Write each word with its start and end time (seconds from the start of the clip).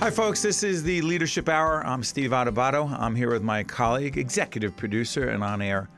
Hi, 0.00 0.12
folks. 0.12 0.40
This 0.42 0.62
is 0.62 0.84
the 0.84 1.02
Leadership 1.02 1.48
Hour. 1.48 1.84
I'm 1.84 2.04
Steve 2.04 2.30
Adubato. 2.30 2.88
I'm 3.00 3.16
here 3.16 3.32
with 3.32 3.42
my 3.42 3.64
colleague, 3.64 4.16
executive 4.16 4.76
producer, 4.76 5.30
and 5.30 5.42
on 5.42 5.60
air 5.60 5.88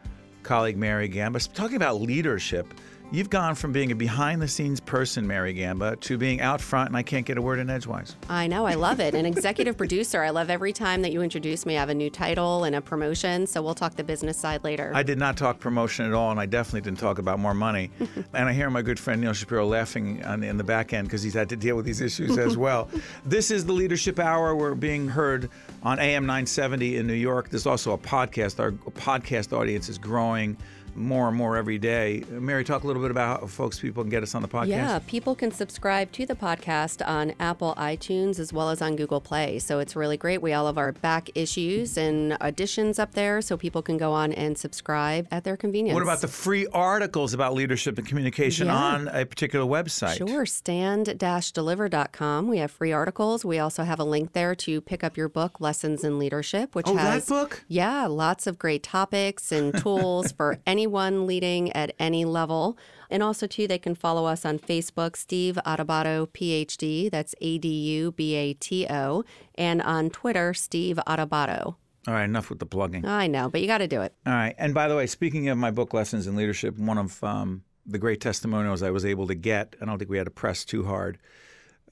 colleague, 0.42 0.78
Mary 0.78 1.06
Gamba. 1.06 1.38
Talking 1.38 1.76
about 1.76 2.00
leadership. 2.00 2.72
You've 3.12 3.28
gone 3.28 3.56
from 3.56 3.72
being 3.72 3.90
a 3.90 3.96
behind 3.96 4.40
the 4.40 4.46
scenes 4.46 4.78
person, 4.78 5.26
Mary 5.26 5.52
Gamba, 5.52 5.96
to 5.96 6.16
being 6.16 6.40
out 6.40 6.60
front, 6.60 6.90
and 6.90 6.96
I 6.96 7.02
can't 7.02 7.26
get 7.26 7.38
a 7.38 7.42
word 7.42 7.58
in 7.58 7.68
edgewise. 7.68 8.14
I 8.28 8.46
know. 8.46 8.66
I 8.66 8.74
love 8.74 9.00
it. 9.00 9.16
An 9.16 9.26
executive 9.26 9.76
producer. 9.76 10.22
I 10.22 10.30
love 10.30 10.48
every 10.48 10.72
time 10.72 11.02
that 11.02 11.10
you 11.10 11.20
introduce 11.20 11.66
me. 11.66 11.76
I 11.76 11.80
have 11.80 11.88
a 11.88 11.94
new 11.94 12.08
title 12.08 12.62
and 12.62 12.76
a 12.76 12.80
promotion. 12.80 13.48
So 13.48 13.62
we'll 13.62 13.74
talk 13.74 13.96
the 13.96 14.04
business 14.04 14.36
side 14.36 14.62
later. 14.62 14.92
I 14.94 15.02
did 15.02 15.18
not 15.18 15.36
talk 15.36 15.58
promotion 15.58 16.06
at 16.06 16.12
all, 16.12 16.30
and 16.30 16.38
I 16.38 16.46
definitely 16.46 16.82
didn't 16.82 17.00
talk 17.00 17.18
about 17.18 17.40
more 17.40 17.52
money. 17.52 17.90
and 18.32 18.48
I 18.48 18.52
hear 18.52 18.70
my 18.70 18.80
good 18.80 19.00
friend 19.00 19.20
Neil 19.20 19.32
Shapiro 19.32 19.66
laughing 19.66 20.24
on, 20.24 20.44
in 20.44 20.56
the 20.56 20.62
back 20.62 20.92
end 20.92 21.08
because 21.08 21.24
he's 21.24 21.34
had 21.34 21.48
to 21.48 21.56
deal 21.56 21.74
with 21.74 21.86
these 21.86 22.00
issues 22.00 22.38
as 22.38 22.56
well. 22.56 22.88
this 23.24 23.50
is 23.50 23.66
the 23.66 23.72
Leadership 23.72 24.20
Hour. 24.20 24.54
We're 24.54 24.76
being 24.76 25.08
heard 25.08 25.50
on 25.82 25.98
AM 25.98 26.26
970 26.26 26.98
in 26.98 27.08
New 27.08 27.14
York. 27.14 27.48
There's 27.48 27.66
also 27.66 27.90
a 27.92 27.98
podcast. 27.98 28.60
Our 28.60 28.70
podcast 28.70 29.52
audience 29.52 29.88
is 29.88 29.98
growing 29.98 30.56
more 30.94 31.28
and 31.28 31.36
more 31.36 31.56
every 31.56 31.78
day. 31.78 32.24
Mary, 32.30 32.64
talk 32.64 32.84
a 32.84 32.86
little 32.86 33.02
bit 33.02 33.10
about 33.10 33.40
how 33.40 33.46
folks, 33.46 33.80
people 33.80 34.02
can 34.02 34.10
get 34.10 34.22
us 34.22 34.34
on 34.34 34.42
the 34.42 34.48
podcast. 34.48 34.68
Yeah, 34.68 34.98
people 35.06 35.34
can 35.34 35.50
subscribe 35.50 36.12
to 36.12 36.26
the 36.26 36.34
podcast 36.34 37.06
on 37.06 37.34
Apple 37.40 37.74
iTunes 37.76 38.38
as 38.38 38.52
well 38.52 38.70
as 38.70 38.82
on 38.82 38.96
Google 38.96 39.20
Play. 39.20 39.58
So 39.58 39.78
it's 39.78 39.96
really 39.96 40.16
great. 40.16 40.42
We 40.42 40.52
all 40.52 40.66
have 40.66 40.78
our 40.78 40.92
back 40.92 41.30
issues 41.34 41.96
and 41.96 42.36
editions 42.40 42.98
up 42.98 43.12
there 43.12 43.42
so 43.42 43.56
people 43.56 43.82
can 43.82 43.96
go 43.96 44.12
on 44.12 44.32
and 44.32 44.56
subscribe 44.56 45.26
at 45.30 45.44
their 45.44 45.56
convenience. 45.56 45.94
What 45.94 46.02
about 46.02 46.20
the 46.20 46.28
free 46.28 46.66
articles 46.72 47.34
about 47.34 47.54
leadership 47.54 47.98
and 47.98 48.06
communication 48.06 48.66
yeah. 48.66 48.76
on 48.76 49.08
a 49.08 49.24
particular 49.24 49.66
website? 49.66 50.18
Sure, 50.18 50.46
stand-deliver.com. 50.46 52.48
We 52.48 52.58
have 52.58 52.70
free 52.70 52.92
articles. 52.92 53.44
We 53.44 53.58
also 53.58 53.84
have 53.84 53.98
a 53.98 54.04
link 54.04 54.32
there 54.32 54.54
to 54.54 54.80
pick 54.80 55.04
up 55.04 55.16
your 55.16 55.28
book, 55.28 55.60
Lessons 55.60 56.04
in 56.04 56.18
Leadership, 56.18 56.74
which 56.74 56.86
oh, 56.88 56.96
has 56.96 57.26
that 57.26 57.32
book? 57.32 57.64
Yeah, 57.68 58.06
lots 58.06 58.46
of 58.46 58.58
great 58.58 58.82
topics 58.82 59.52
and 59.52 59.76
tools 59.76 60.32
for 60.36 60.58
any 60.66 60.79
anyone 60.80 61.26
leading 61.26 61.70
at 61.72 61.92
any 61.98 62.24
level. 62.24 62.78
And 63.10 63.22
also, 63.22 63.46
too, 63.46 63.68
they 63.68 63.78
can 63.78 63.94
follow 63.94 64.24
us 64.24 64.44
on 64.46 64.58
Facebook, 64.58 65.14
Steve 65.14 65.58
Adubato, 65.66 66.26
PhD. 66.28 67.10
That's 67.10 67.34
A 67.40 67.58
D 67.58 67.68
U 67.68 68.12
B 68.12 68.34
A 68.34 68.54
T 68.54 68.86
O. 68.88 69.24
And 69.56 69.82
on 69.82 70.08
Twitter, 70.10 70.54
Steve 70.54 70.98
Adubato. 71.06 71.74
All 72.08 72.14
right, 72.14 72.24
enough 72.24 72.48
with 72.48 72.60
the 72.60 72.66
plugging. 72.66 73.04
I 73.04 73.26
know, 73.26 73.50
but 73.50 73.60
you 73.60 73.66
got 73.66 73.78
to 73.78 73.88
do 73.88 74.00
it. 74.00 74.14
All 74.26 74.32
right. 74.32 74.54
And 74.56 74.72
by 74.72 74.88
the 74.88 74.96
way, 74.96 75.06
speaking 75.06 75.50
of 75.50 75.58
my 75.58 75.70
book, 75.70 75.92
Lessons 75.92 76.26
in 76.26 76.34
Leadership, 76.34 76.78
one 76.78 76.96
of 76.96 77.22
um, 77.22 77.62
the 77.84 77.98
great 77.98 78.22
testimonials 78.22 78.82
I 78.82 78.90
was 78.90 79.04
able 79.04 79.26
to 79.26 79.34
get, 79.34 79.76
I 79.82 79.84
don't 79.84 79.98
think 79.98 80.10
we 80.10 80.16
had 80.16 80.24
to 80.24 80.30
press 80.30 80.64
too 80.64 80.84
hard. 80.84 81.18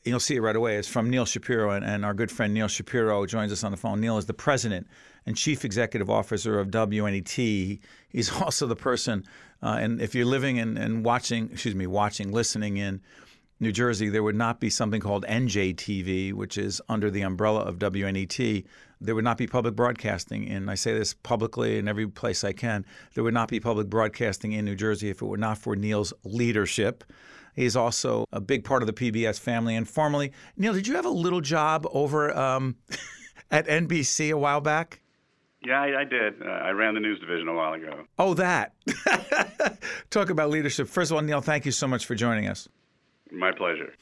You'll 0.05 0.20
see 0.20 0.36
it 0.36 0.41
right 0.41 0.56
away. 0.56 0.77
It's 0.77 0.89
from 0.89 1.11
Neil 1.11 1.27
Shapiro, 1.27 1.73
and, 1.73 1.84
and 1.84 2.06
our 2.06 2.14
good 2.14 2.30
friend 2.30 2.55
Neil 2.55 2.69
Shapiro 2.69 3.27
joins 3.27 3.52
us 3.52 3.64
on 3.64 3.70
the 3.70 3.77
phone. 3.77 4.00
Neil 4.00 4.17
is 4.17 4.25
the 4.25 4.33
president 4.33 4.86
and 5.28 5.36
chief 5.36 5.62
executive 5.62 6.08
officer 6.08 6.58
of 6.58 6.68
WNET. 6.68 7.78
He's 8.08 8.32
also 8.42 8.66
the 8.66 8.74
person, 8.74 9.24
uh, 9.62 9.76
and 9.78 10.00
if 10.00 10.14
you're 10.14 10.24
living 10.24 10.58
and, 10.58 10.78
and 10.78 11.04
watching, 11.04 11.50
excuse 11.52 11.74
me, 11.74 11.86
watching, 11.86 12.32
listening 12.32 12.78
in 12.78 13.02
New 13.60 13.70
Jersey, 13.70 14.08
there 14.08 14.22
would 14.22 14.36
not 14.36 14.58
be 14.58 14.70
something 14.70 15.02
called 15.02 15.26
NJTV, 15.26 16.32
which 16.32 16.56
is 16.56 16.80
under 16.88 17.10
the 17.10 17.20
umbrella 17.20 17.60
of 17.60 17.78
WNET. 17.78 18.64
There 19.02 19.14
would 19.14 19.24
not 19.24 19.36
be 19.36 19.46
public 19.46 19.76
broadcasting, 19.76 20.48
and 20.48 20.70
I 20.70 20.76
say 20.76 20.96
this 20.96 21.12
publicly 21.12 21.76
in 21.76 21.88
every 21.88 22.08
place 22.08 22.42
I 22.42 22.52
can. 22.52 22.86
There 23.12 23.22
would 23.22 23.34
not 23.34 23.48
be 23.48 23.60
public 23.60 23.90
broadcasting 23.90 24.52
in 24.52 24.64
New 24.64 24.76
Jersey 24.76 25.10
if 25.10 25.20
it 25.20 25.26
were 25.26 25.36
not 25.36 25.58
for 25.58 25.76
Neil's 25.76 26.14
leadership. 26.24 27.04
He's 27.54 27.76
also 27.76 28.24
a 28.32 28.40
big 28.40 28.64
part 28.64 28.82
of 28.82 28.86
the 28.86 28.94
PBS 28.94 29.38
family. 29.38 29.76
And 29.76 29.86
formerly, 29.86 30.32
Neil, 30.56 30.72
did 30.72 30.86
you 30.86 30.94
have 30.94 31.04
a 31.04 31.10
little 31.10 31.42
job 31.42 31.86
over 31.90 32.34
um, 32.34 32.76
at 33.50 33.66
NBC 33.66 34.30
a 34.30 34.38
while 34.38 34.62
back? 34.62 35.02
Yeah, 35.64 35.81
I, 35.81 36.01
I 36.01 36.05
did. 36.05 36.41
Uh, 36.41 36.48
I 36.48 36.70
ran 36.70 36.95
the 36.95 37.01
news 37.01 37.19
division 37.19 37.48
a 37.48 37.55
while 37.55 37.73
ago. 37.73 38.05
Oh, 38.19 38.35
that. 38.35 38.74
Talk 40.11 40.30
about 40.30 40.51
leadership. 40.51 40.89
First 40.89 41.11
of 41.11 41.17
all, 41.17 41.23
Neil, 41.23 41.41
thank 41.41 41.67
you 41.67 41.73
so 41.73 41.89
much 41.89 42.07
for 42.07 42.14
joining 42.14 42.46
us. 42.46 42.69
My 43.33 43.52
pleasure. 43.52 43.92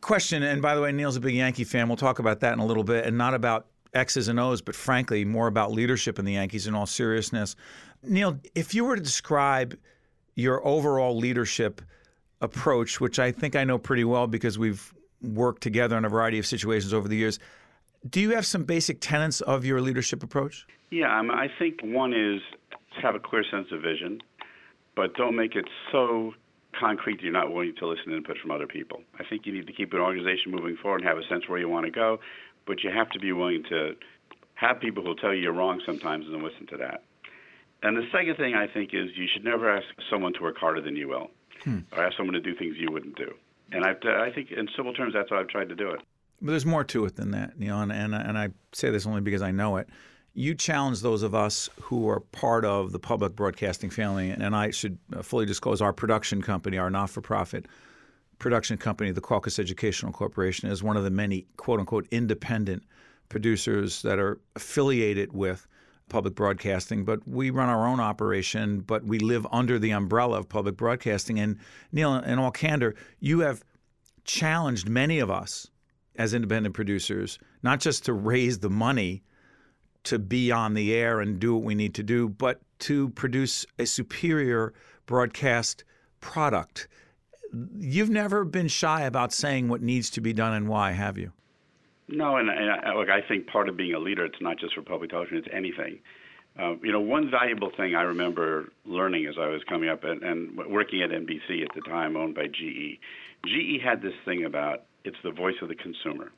Question, 0.00 0.42
and 0.42 0.60
by 0.60 0.74
the 0.74 0.80
way, 0.80 0.92
Neil's 0.92 1.16
a 1.16 1.20
big 1.20 1.34
Yankee 1.34 1.64
fan. 1.64 1.88
We'll 1.88 1.96
talk 1.96 2.18
about 2.18 2.40
that 2.40 2.52
in 2.52 2.58
a 2.58 2.66
little 2.66 2.84
bit, 2.84 3.06
and 3.06 3.16
not 3.16 3.34
about 3.34 3.66
X's 3.94 4.28
and 4.28 4.38
O's, 4.38 4.60
but 4.60 4.74
frankly, 4.74 5.24
more 5.24 5.46
about 5.46 5.72
leadership 5.72 6.18
in 6.18 6.24
the 6.24 6.32
Yankees 6.32 6.66
in 6.66 6.74
all 6.74 6.86
seriousness. 6.86 7.56
Neil, 8.02 8.38
if 8.54 8.74
you 8.74 8.84
were 8.84 8.96
to 8.96 9.02
describe 9.02 9.76
your 10.34 10.64
overall 10.66 11.16
leadership 11.16 11.80
approach, 12.40 13.00
which 13.00 13.18
I 13.18 13.32
think 13.32 13.56
I 13.56 13.64
know 13.64 13.78
pretty 13.78 14.04
well 14.04 14.26
because 14.26 14.58
we've 14.58 14.92
worked 15.22 15.62
together 15.62 15.96
in 15.96 16.04
a 16.04 16.08
variety 16.08 16.38
of 16.38 16.46
situations 16.46 16.94
over 16.94 17.08
the 17.08 17.16
years, 17.16 17.38
do 18.08 18.20
you 18.20 18.30
have 18.30 18.46
some 18.46 18.64
basic 18.64 18.98
tenets 19.00 19.40
of 19.40 19.64
your 19.64 19.80
leadership 19.80 20.22
approach? 20.22 20.66
Yeah, 20.90 21.18
um, 21.18 21.30
I 21.30 21.48
think 21.58 21.80
one 21.82 22.12
is 22.12 22.40
to 22.96 23.00
have 23.02 23.14
a 23.14 23.20
clear 23.20 23.44
sense 23.50 23.68
of 23.72 23.82
vision, 23.82 24.20
but 24.96 25.14
don't 25.14 25.36
make 25.36 25.54
it 25.54 25.66
so 25.92 26.32
concrete 26.78 27.16
that 27.16 27.22
you're 27.22 27.32
not 27.32 27.52
willing 27.52 27.74
to 27.78 27.86
listen 27.86 28.08
to 28.08 28.16
input 28.16 28.38
from 28.38 28.50
other 28.50 28.66
people. 28.66 29.02
I 29.18 29.24
think 29.28 29.46
you 29.46 29.52
need 29.52 29.66
to 29.66 29.72
keep 29.72 29.92
an 29.92 30.00
organization 30.00 30.52
moving 30.52 30.76
forward 30.76 31.00
and 31.00 31.08
have 31.08 31.18
a 31.18 31.26
sense 31.28 31.48
where 31.48 31.58
you 31.58 31.68
want 31.68 31.86
to 31.86 31.92
go, 31.92 32.18
but 32.66 32.82
you 32.82 32.90
have 32.90 33.10
to 33.10 33.18
be 33.18 33.32
willing 33.32 33.64
to 33.68 33.96
have 34.54 34.80
people 34.80 35.02
who 35.02 35.10
will 35.10 35.16
tell 35.16 35.32
you 35.32 35.42
you're 35.42 35.52
wrong 35.52 35.80
sometimes 35.84 36.26
and 36.26 36.34
then 36.34 36.42
listen 36.42 36.66
to 36.68 36.76
that. 36.76 37.04
And 37.82 37.96
the 37.96 38.06
second 38.10 38.36
thing 38.36 38.54
I 38.54 38.66
think 38.66 38.90
is 38.92 39.10
you 39.14 39.26
should 39.32 39.44
never 39.44 39.70
ask 39.70 39.86
someone 40.10 40.32
to 40.34 40.42
work 40.42 40.56
harder 40.58 40.80
than 40.80 40.96
you 40.96 41.08
will, 41.08 41.30
hmm. 41.62 41.80
or 41.92 42.04
ask 42.04 42.16
someone 42.16 42.34
to 42.34 42.40
do 42.40 42.54
things 42.56 42.76
you 42.76 42.90
wouldn't 42.90 43.16
do. 43.16 43.32
And 43.70 43.84
I've, 43.84 43.98
I 44.04 44.32
think 44.34 44.50
in 44.50 44.68
simple 44.74 44.94
terms, 44.94 45.14
that's 45.14 45.30
how 45.30 45.38
I've 45.38 45.48
tried 45.48 45.68
to 45.68 45.76
do 45.76 45.90
it. 45.90 46.00
But 46.40 46.52
there's 46.52 46.66
more 46.66 46.84
to 46.84 47.04
it 47.04 47.16
than 47.16 47.32
that, 47.32 47.54
and, 47.56 47.92
and, 47.92 48.14
and 48.14 48.38
I 48.38 48.48
say 48.72 48.90
this 48.90 49.06
only 49.06 49.20
because 49.20 49.42
I 49.42 49.50
know 49.50 49.76
it 49.76 49.88
you 50.38 50.54
challenge 50.54 51.00
those 51.00 51.24
of 51.24 51.34
us 51.34 51.68
who 51.80 52.08
are 52.08 52.20
part 52.20 52.64
of 52.64 52.92
the 52.92 52.98
public 53.00 53.34
broadcasting 53.34 53.90
family, 53.90 54.30
and 54.30 54.54
I 54.54 54.70
should 54.70 54.96
uh, 55.16 55.20
fully 55.20 55.46
disclose 55.46 55.82
our 55.82 55.92
production 55.92 56.42
company, 56.42 56.78
our 56.78 56.90
not 56.90 57.10
for 57.10 57.20
profit 57.20 57.66
production 58.38 58.78
company, 58.78 59.10
the 59.10 59.20
Caucus 59.20 59.58
Educational 59.58 60.12
Corporation, 60.12 60.70
is 60.70 60.80
one 60.80 60.96
of 60.96 61.02
the 61.02 61.10
many 61.10 61.46
quote 61.56 61.80
unquote 61.80 62.06
independent 62.12 62.84
producers 63.28 64.00
that 64.02 64.20
are 64.20 64.40
affiliated 64.54 65.32
with 65.32 65.66
public 66.08 66.36
broadcasting, 66.36 67.04
but 67.04 67.26
we 67.26 67.50
run 67.50 67.68
our 67.68 67.84
own 67.84 67.98
operation, 67.98 68.78
but 68.78 69.04
we 69.04 69.18
live 69.18 69.44
under 69.50 69.76
the 69.76 69.90
umbrella 69.90 70.38
of 70.38 70.48
public 70.48 70.76
broadcasting. 70.76 71.40
And 71.40 71.58
Neil, 71.90 72.14
in 72.14 72.38
all 72.38 72.52
candor, 72.52 72.94
you 73.18 73.40
have 73.40 73.64
challenged 74.24 74.88
many 74.88 75.18
of 75.18 75.32
us 75.32 75.68
as 76.14 76.32
independent 76.32 76.76
producers, 76.76 77.40
not 77.64 77.80
just 77.80 78.04
to 78.04 78.12
raise 78.12 78.60
the 78.60 78.70
money 78.70 79.24
to 80.08 80.18
be 80.18 80.50
on 80.50 80.72
the 80.72 80.94
air 80.94 81.20
and 81.20 81.38
do 81.38 81.54
what 81.54 81.62
we 81.62 81.74
need 81.74 81.94
to 81.94 82.02
do, 82.02 82.28
but 82.28 82.60
to 82.78 83.10
produce 83.10 83.66
a 83.78 83.84
superior 83.84 84.72
broadcast 85.04 85.84
product. 86.20 86.88
You've 87.76 88.10
never 88.10 88.44
been 88.44 88.68
shy 88.68 89.02
about 89.02 89.32
saying 89.32 89.68
what 89.68 89.82
needs 89.82 90.08
to 90.10 90.20
be 90.20 90.32
done 90.32 90.54
and 90.54 90.66
why, 90.66 90.92
have 90.92 91.18
you? 91.18 91.32
No, 92.08 92.36
and, 92.36 92.48
and 92.48 92.70
I, 92.70 92.94
look, 92.94 93.10
I 93.10 93.20
think 93.20 93.46
part 93.48 93.68
of 93.68 93.76
being 93.76 93.94
a 93.94 93.98
leader, 93.98 94.24
it's 94.24 94.40
not 94.40 94.58
just 94.58 94.74
for 94.74 94.82
public 94.82 95.10
television, 95.10 95.36
it's 95.38 95.48
anything. 95.52 95.98
Uh, 96.58 96.74
you 96.82 96.90
know, 96.90 97.00
one 97.00 97.30
valuable 97.30 97.70
thing 97.76 97.94
I 97.94 98.02
remember 98.02 98.72
learning 98.86 99.26
as 99.26 99.34
I 99.38 99.48
was 99.48 99.62
coming 99.68 99.90
up 99.90 100.04
and, 100.04 100.22
and 100.22 100.56
working 100.56 101.02
at 101.02 101.10
NBC 101.10 101.62
at 101.62 101.74
the 101.74 101.82
time, 101.82 102.16
owned 102.16 102.34
by 102.34 102.46
GE. 102.46 102.98
GE 103.46 103.82
had 103.84 104.00
this 104.00 104.14
thing 104.24 104.44
about 104.44 104.84
it's 105.04 105.18
the 105.22 105.30
voice 105.30 105.54
of 105.60 105.68
the 105.68 105.74
consumer. 105.74 106.32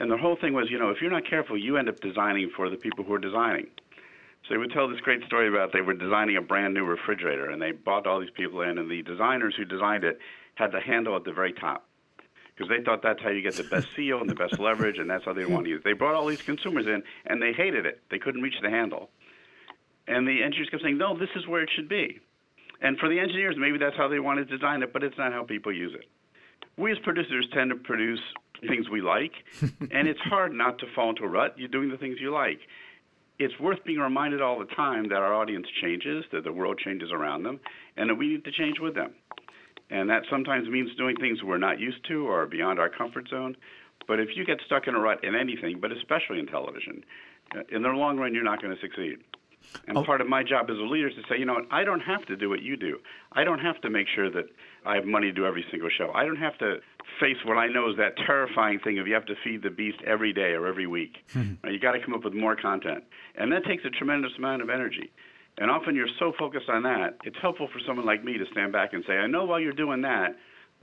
And 0.00 0.10
the 0.10 0.16
whole 0.16 0.34
thing 0.34 0.54
was, 0.54 0.70
you 0.70 0.78
know, 0.78 0.88
if 0.88 1.02
you're 1.02 1.10
not 1.10 1.28
careful, 1.28 1.58
you 1.58 1.76
end 1.76 1.88
up 1.88 2.00
designing 2.00 2.50
for 2.56 2.70
the 2.70 2.76
people 2.76 3.04
who 3.04 3.12
are 3.12 3.18
designing. 3.18 3.66
So 4.42 4.54
they 4.54 4.56
would 4.56 4.72
tell 4.72 4.88
this 4.88 5.00
great 5.00 5.22
story 5.24 5.46
about 5.46 5.74
they 5.74 5.82
were 5.82 5.92
designing 5.92 6.38
a 6.38 6.40
brand 6.40 6.72
new 6.72 6.84
refrigerator, 6.84 7.50
and 7.50 7.60
they 7.60 7.72
brought 7.72 8.06
all 8.06 8.18
these 8.18 8.30
people 8.30 8.62
in, 8.62 8.78
and 8.78 8.90
the 8.90 9.02
designers 9.02 9.54
who 9.56 9.66
designed 9.66 10.04
it 10.04 10.18
had 10.54 10.72
the 10.72 10.80
handle 10.80 11.14
at 11.16 11.24
the 11.24 11.32
very 11.32 11.52
top 11.52 11.86
because 12.56 12.68
they 12.68 12.82
thought 12.82 13.02
that's 13.02 13.22
how 13.22 13.28
you 13.28 13.42
get 13.42 13.54
the 13.54 13.64
best 13.64 13.88
seal 13.96 14.20
and 14.20 14.28
the 14.28 14.34
best 14.34 14.58
leverage, 14.58 14.98
and 14.98 15.08
that's 15.08 15.24
how 15.24 15.34
they 15.34 15.44
want 15.44 15.64
to 15.64 15.70
use. 15.70 15.80
it. 15.80 15.84
They 15.84 15.92
brought 15.92 16.14
all 16.14 16.26
these 16.26 16.42
consumers 16.42 16.86
in, 16.86 17.02
and 17.26 17.40
they 17.40 17.52
hated 17.52 17.84
it. 17.84 18.02
They 18.10 18.18
couldn't 18.18 18.42
reach 18.42 18.60
the 18.62 18.70
handle, 18.70 19.10
and 20.08 20.26
the 20.26 20.42
engineers 20.42 20.70
kept 20.70 20.82
saying, 20.82 20.96
"No, 20.96 21.16
this 21.16 21.30
is 21.36 21.46
where 21.46 21.62
it 21.62 21.70
should 21.74 21.88
be." 21.88 22.20
And 22.80 22.98
for 22.98 23.10
the 23.10 23.18
engineers, 23.18 23.56
maybe 23.58 23.76
that's 23.76 23.96
how 23.96 24.08
they 24.08 24.18
want 24.20 24.38
to 24.38 24.44
design 24.46 24.82
it, 24.82 24.94
but 24.94 25.02
it's 25.02 25.18
not 25.18 25.32
how 25.32 25.44
people 25.44 25.72
use 25.72 25.94
it. 25.94 26.06
We 26.78 26.90
as 26.90 26.98
producers 27.00 27.46
tend 27.52 27.68
to 27.70 27.76
produce 27.76 28.20
things 28.66 28.88
we 28.88 29.00
like, 29.00 29.32
and 29.62 30.08
it's 30.08 30.20
hard 30.20 30.52
not 30.52 30.78
to 30.78 30.86
fall 30.94 31.10
into 31.10 31.22
a 31.24 31.28
rut. 31.28 31.54
You're 31.56 31.68
doing 31.68 31.90
the 31.90 31.96
things 31.96 32.18
you 32.20 32.32
like. 32.32 32.60
It's 33.38 33.58
worth 33.58 33.82
being 33.84 33.98
reminded 33.98 34.42
all 34.42 34.58
the 34.58 34.66
time 34.74 35.08
that 35.08 35.16
our 35.16 35.32
audience 35.34 35.66
changes, 35.82 36.24
that 36.32 36.44
the 36.44 36.52
world 36.52 36.78
changes 36.78 37.10
around 37.10 37.42
them, 37.42 37.58
and 37.96 38.10
that 38.10 38.14
we 38.14 38.28
need 38.28 38.44
to 38.44 38.52
change 38.52 38.78
with 38.80 38.94
them. 38.94 39.14
And 39.90 40.08
that 40.10 40.22
sometimes 40.30 40.68
means 40.68 40.94
doing 40.96 41.16
things 41.16 41.42
we're 41.42 41.58
not 41.58 41.80
used 41.80 42.06
to 42.08 42.28
or 42.28 42.46
beyond 42.46 42.78
our 42.78 42.88
comfort 42.88 43.28
zone. 43.28 43.56
But 44.06 44.20
if 44.20 44.30
you 44.36 44.44
get 44.44 44.58
stuck 44.66 44.86
in 44.86 44.94
a 44.94 45.00
rut 45.00 45.24
in 45.24 45.34
anything, 45.34 45.78
but 45.80 45.90
especially 45.90 46.38
in 46.38 46.46
television, 46.46 47.02
uh, 47.56 47.62
in 47.72 47.82
the 47.82 47.88
long 47.88 48.18
run, 48.18 48.34
you're 48.34 48.44
not 48.44 48.62
going 48.62 48.74
to 48.74 48.80
succeed. 48.80 49.18
And 49.86 49.96
oh. 49.96 50.04
part 50.04 50.20
of 50.20 50.28
my 50.28 50.42
job 50.42 50.70
as 50.70 50.76
a 50.76 50.82
leader 50.82 51.08
is 51.08 51.14
to 51.14 51.22
say, 51.28 51.38
you 51.38 51.44
know 51.44 51.54
what, 51.54 51.66
I 51.70 51.84
don't 51.84 52.00
have 52.00 52.26
to 52.26 52.36
do 52.36 52.48
what 52.48 52.62
you 52.62 52.76
do. 52.76 52.98
I 53.32 53.44
don't 53.44 53.60
have 53.60 53.80
to 53.82 53.90
make 53.90 54.06
sure 54.08 54.30
that 54.30 54.46
I 54.84 54.94
have 54.94 55.04
money 55.04 55.28
to 55.28 55.32
do 55.32 55.46
every 55.46 55.64
single 55.70 55.90
show. 55.90 56.10
I 56.14 56.24
don't 56.24 56.36
have 56.36 56.58
to 56.58 56.78
face 57.18 57.36
what 57.44 57.56
I 57.56 57.68
know 57.68 57.90
is 57.90 57.96
that 57.96 58.16
terrifying 58.16 58.78
thing 58.80 58.98
of 58.98 59.06
you 59.06 59.14
have 59.14 59.26
to 59.26 59.34
feed 59.42 59.62
the 59.62 59.70
beast 59.70 59.98
every 60.06 60.32
day 60.32 60.52
or 60.52 60.66
every 60.66 60.86
week. 60.86 61.18
Hmm. 61.30 61.54
you 61.64 61.78
got 61.78 61.92
to 61.92 62.00
come 62.00 62.12
up 62.12 62.24
with 62.24 62.34
more 62.34 62.56
content. 62.56 63.04
And 63.36 63.52
that 63.52 63.64
takes 63.64 63.84
a 63.84 63.90
tremendous 63.90 64.32
amount 64.36 64.62
of 64.62 64.68
energy. 64.68 65.12
And 65.58 65.70
often 65.70 65.94
you're 65.94 66.08
so 66.18 66.32
focused 66.36 66.68
on 66.68 66.82
that, 66.82 67.18
it's 67.24 67.36
helpful 67.40 67.68
for 67.72 67.78
someone 67.86 68.04
like 68.04 68.24
me 68.24 68.36
to 68.36 68.46
stand 68.50 68.72
back 68.72 68.92
and 68.92 69.04
say, 69.06 69.14
I 69.14 69.26
know 69.28 69.44
while 69.44 69.60
you're 69.60 69.72
doing 69.72 70.02
that, 70.02 70.36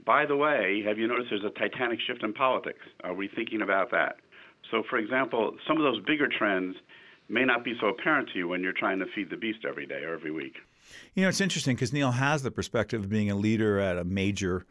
by 0.04 0.24
the 0.24 0.36
way, 0.36 0.82
have 0.86 0.98
you 0.98 1.06
noticed 1.06 1.30
there's 1.30 1.44
a 1.44 1.50
titanic 1.50 2.00
shift 2.00 2.22
in 2.22 2.32
politics? 2.32 2.80
Are 3.04 3.12
we 3.12 3.28
thinking 3.28 3.60
about 3.60 3.90
that? 3.90 4.16
So, 4.70 4.82
for 4.88 4.98
example, 4.98 5.56
some 5.66 5.76
of 5.76 5.82
those 5.82 6.02
bigger 6.04 6.28
trends 6.28 6.76
may 7.28 7.44
not 7.44 7.64
be 7.64 7.74
so 7.80 7.88
apparent 7.88 8.28
to 8.32 8.38
you 8.38 8.48
when 8.48 8.62
you're 8.62 8.72
trying 8.72 8.98
to 8.98 9.06
feed 9.14 9.30
the 9.30 9.36
beast 9.36 9.64
every 9.68 9.86
day 9.86 10.02
or 10.02 10.14
every 10.14 10.30
week. 10.30 10.56
You 11.14 11.22
know, 11.22 11.28
it's 11.28 11.40
interesting 11.40 11.76
because 11.76 11.92
Neil 11.92 12.10
has 12.10 12.42
the 12.42 12.50
perspective 12.50 13.02
of 13.02 13.08
being 13.08 13.30
a 13.30 13.34
leader 13.34 13.78
at 13.78 13.98
a 13.98 14.04
major, 14.04 14.64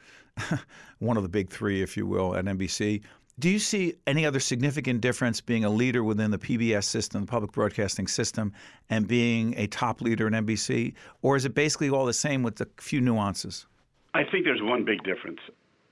one 1.00 1.18
of 1.18 1.24
the 1.24 1.30
big 1.30 1.50
three, 1.50 1.82
if 1.82 1.96
you 1.96 2.08
will, 2.08 2.36
at 2.36 2.46
NBC. 2.46 3.02
Do 3.40 3.50
you 3.50 3.60
see 3.60 3.94
any 4.08 4.26
other 4.26 4.40
significant 4.40 5.02
difference 5.02 5.42
being 5.42 5.64
a 5.64 5.70
leader 5.70 6.04
within 6.04 6.32
the 6.32 6.40
PBS 6.40 6.86
system, 6.86 7.22
the 7.22 7.28
public 7.28 7.52
broadcasting 7.52 8.08
system, 8.08 8.52
and 8.90 9.08
being 9.08 9.54
a 9.58 9.68
top 9.68 10.02
leader 10.02 10.26
in 10.26 10.34
NBC? 10.34 10.96
Or 11.22 11.36
is 11.36 11.46
it 11.46 11.54
basically 11.54 11.92
all 11.92 12.06
the 12.06 12.14
same 12.14 12.42
with 12.42 12.60
a 12.62 12.68
few 12.80 13.00
nuances? 13.00 13.68
I 14.16 14.24
think 14.24 14.46
there's 14.46 14.64
one 14.64 14.86
big 14.86 15.04
difference. 15.04 15.40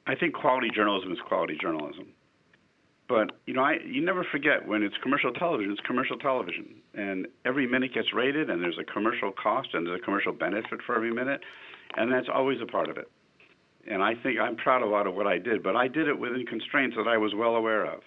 I 0.08 0.16
think 0.16 0.34
quality 0.34 0.70
journalism 0.74 1.12
is 1.12 1.20
quality 1.28 1.56
journalism. 1.62 2.08
But 3.07 3.31
you 3.46 3.54
know, 3.54 3.62
I 3.62 3.78
you 3.86 4.04
never 4.04 4.25
forget 4.31 4.68
when 4.68 4.81
it's 4.81 4.96
commercial 5.04 5.31
television, 5.31 5.72
it's 5.72 5.81
commercial 5.86 6.18
television, 6.18 6.75
and 6.96 7.28
every 7.46 7.68
minute 7.68 7.94
gets 7.94 8.13
rated, 8.13 8.50
and 8.50 8.62
there's 8.63 8.80
a 8.80 8.92
commercial 8.92 9.31
cost 9.31 9.69
and 9.74 9.86
there's 9.86 10.00
a 10.02 10.04
commercial 10.04 10.34
benefit 10.34 10.80
for 10.86 10.96
every 10.96 11.13
minute, 11.13 11.42
and 11.98 12.12
that's 12.12 12.28
always 12.34 12.60
a 12.62 12.66
part 12.66 12.90
of 12.90 12.98
it. 12.98 13.10
And 13.88 14.02
I 14.02 14.13
think 14.24 14.40
I'm 14.40 14.56
proud 14.56 14.81
of 14.81 14.90
a 14.90 14.92
lot 14.92 15.06
of 15.06 15.13
what 15.13 15.28
I 15.28 15.38
did, 15.38 15.62
but 15.62 15.75
I 15.75 15.88
did 15.88 16.07
it 16.07 16.18
within 16.18 16.46
constraints 16.48 16.96
that 16.98 17.07
I 17.07 17.18
was 17.18 17.34
well 17.36 17.56
aware 17.56 17.86
of. 17.86 18.00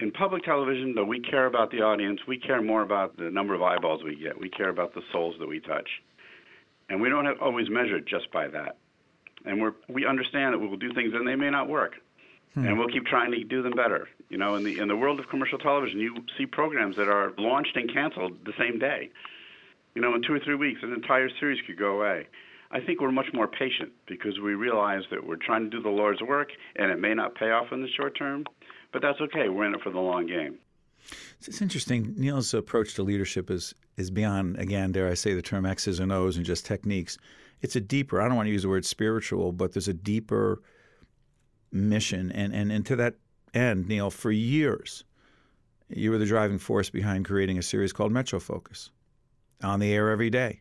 In 0.00 0.10
public 0.10 0.42
television, 0.44 0.94
though 0.94 1.04
we 1.04 1.20
care 1.20 1.44
about 1.44 1.70
the 1.70 1.82
audience, 1.82 2.18
we 2.26 2.38
care 2.38 2.62
more 2.62 2.80
about 2.80 3.18
the 3.18 3.30
number 3.30 3.54
of 3.54 3.60
eyeballs 3.60 4.02
we 4.02 4.16
get. 4.16 4.40
We 4.40 4.48
care 4.48 4.70
about 4.70 4.94
the 4.94 5.02
souls 5.12 5.34
that 5.40 5.48
we 5.48 5.60
touch, 5.60 5.88
and 6.88 7.02
we 7.02 7.10
don't 7.10 7.26
have 7.26 7.36
always 7.42 7.68
measure 7.68 7.96
it 7.96 8.06
just 8.06 8.32
by 8.32 8.48
that. 8.48 8.78
And 9.44 9.60
we're 9.60 9.74
we 9.90 10.06
understand 10.06 10.54
that 10.54 10.58
we 10.58 10.68
will 10.68 10.78
do 10.78 10.94
things 10.94 11.12
and 11.12 11.28
they 11.28 11.36
may 11.36 11.50
not 11.50 11.68
work 11.68 11.96
Hmm. 12.54 12.66
And 12.66 12.78
we'll 12.78 12.88
keep 12.88 13.06
trying 13.06 13.30
to 13.32 13.44
do 13.44 13.62
them 13.62 13.72
better. 13.72 14.08
You 14.28 14.38
know, 14.38 14.54
in 14.54 14.64
the 14.64 14.78
in 14.78 14.88
the 14.88 14.96
world 14.96 15.20
of 15.20 15.28
commercial 15.28 15.58
television, 15.58 16.00
you 16.00 16.16
see 16.36 16.46
programs 16.46 16.96
that 16.96 17.08
are 17.08 17.32
launched 17.38 17.76
and 17.76 17.92
canceled 17.92 18.44
the 18.44 18.52
same 18.58 18.78
day. 18.78 19.10
You 19.94 20.02
know, 20.02 20.14
in 20.14 20.22
two 20.22 20.34
or 20.34 20.40
three 20.40 20.54
weeks, 20.54 20.80
an 20.82 20.92
entire 20.92 21.28
series 21.38 21.60
could 21.66 21.78
go 21.78 22.00
away. 22.00 22.26
I 22.70 22.80
think 22.80 23.00
we're 23.00 23.12
much 23.12 23.26
more 23.34 23.46
patient 23.46 23.92
because 24.06 24.38
we 24.40 24.54
realize 24.54 25.02
that 25.10 25.26
we're 25.26 25.36
trying 25.36 25.64
to 25.64 25.70
do 25.70 25.82
the 25.82 25.90
Lord's 25.90 26.22
work, 26.22 26.48
and 26.76 26.90
it 26.90 26.98
may 26.98 27.12
not 27.12 27.34
pay 27.34 27.50
off 27.50 27.66
in 27.70 27.82
the 27.82 27.88
short 27.88 28.16
term, 28.16 28.44
but 28.92 29.02
that's 29.02 29.20
okay. 29.20 29.50
We're 29.50 29.66
in 29.66 29.74
it 29.74 29.82
for 29.82 29.90
the 29.90 30.00
long 30.00 30.26
game. 30.26 30.58
It's 31.40 31.60
interesting. 31.60 32.14
Neil's 32.16 32.54
approach 32.54 32.94
to 32.94 33.02
leadership 33.02 33.50
is 33.50 33.74
is 33.96 34.10
beyond, 34.10 34.58
again, 34.58 34.92
dare 34.92 35.08
I 35.08 35.14
say, 35.14 35.34
the 35.34 35.42
term 35.42 35.66
X's 35.66 36.00
and 36.00 36.10
O's 36.10 36.36
and 36.36 36.46
just 36.46 36.64
techniques. 36.64 37.18
It's 37.60 37.76
a 37.76 37.80
deeper. 37.80 38.20
I 38.20 38.26
don't 38.26 38.36
want 38.36 38.46
to 38.46 38.52
use 38.52 38.62
the 38.62 38.68
word 38.68 38.86
spiritual, 38.86 39.52
but 39.52 39.72
there's 39.72 39.88
a 39.88 39.94
deeper 39.94 40.62
mission. 41.72 42.30
And, 42.32 42.54
and, 42.54 42.70
and 42.70 42.84
to 42.86 42.96
that 42.96 43.14
end, 43.54 43.88
Neil, 43.88 44.10
for 44.10 44.30
years, 44.30 45.04
you 45.88 46.10
were 46.10 46.18
the 46.18 46.26
driving 46.26 46.58
force 46.58 46.90
behind 46.90 47.24
creating 47.24 47.58
a 47.58 47.62
series 47.62 47.92
called 47.92 48.12
Metro 48.12 48.38
Focus 48.38 48.90
on 49.62 49.80
the 49.80 49.92
air 49.92 50.10
every 50.10 50.30
day. 50.30 50.60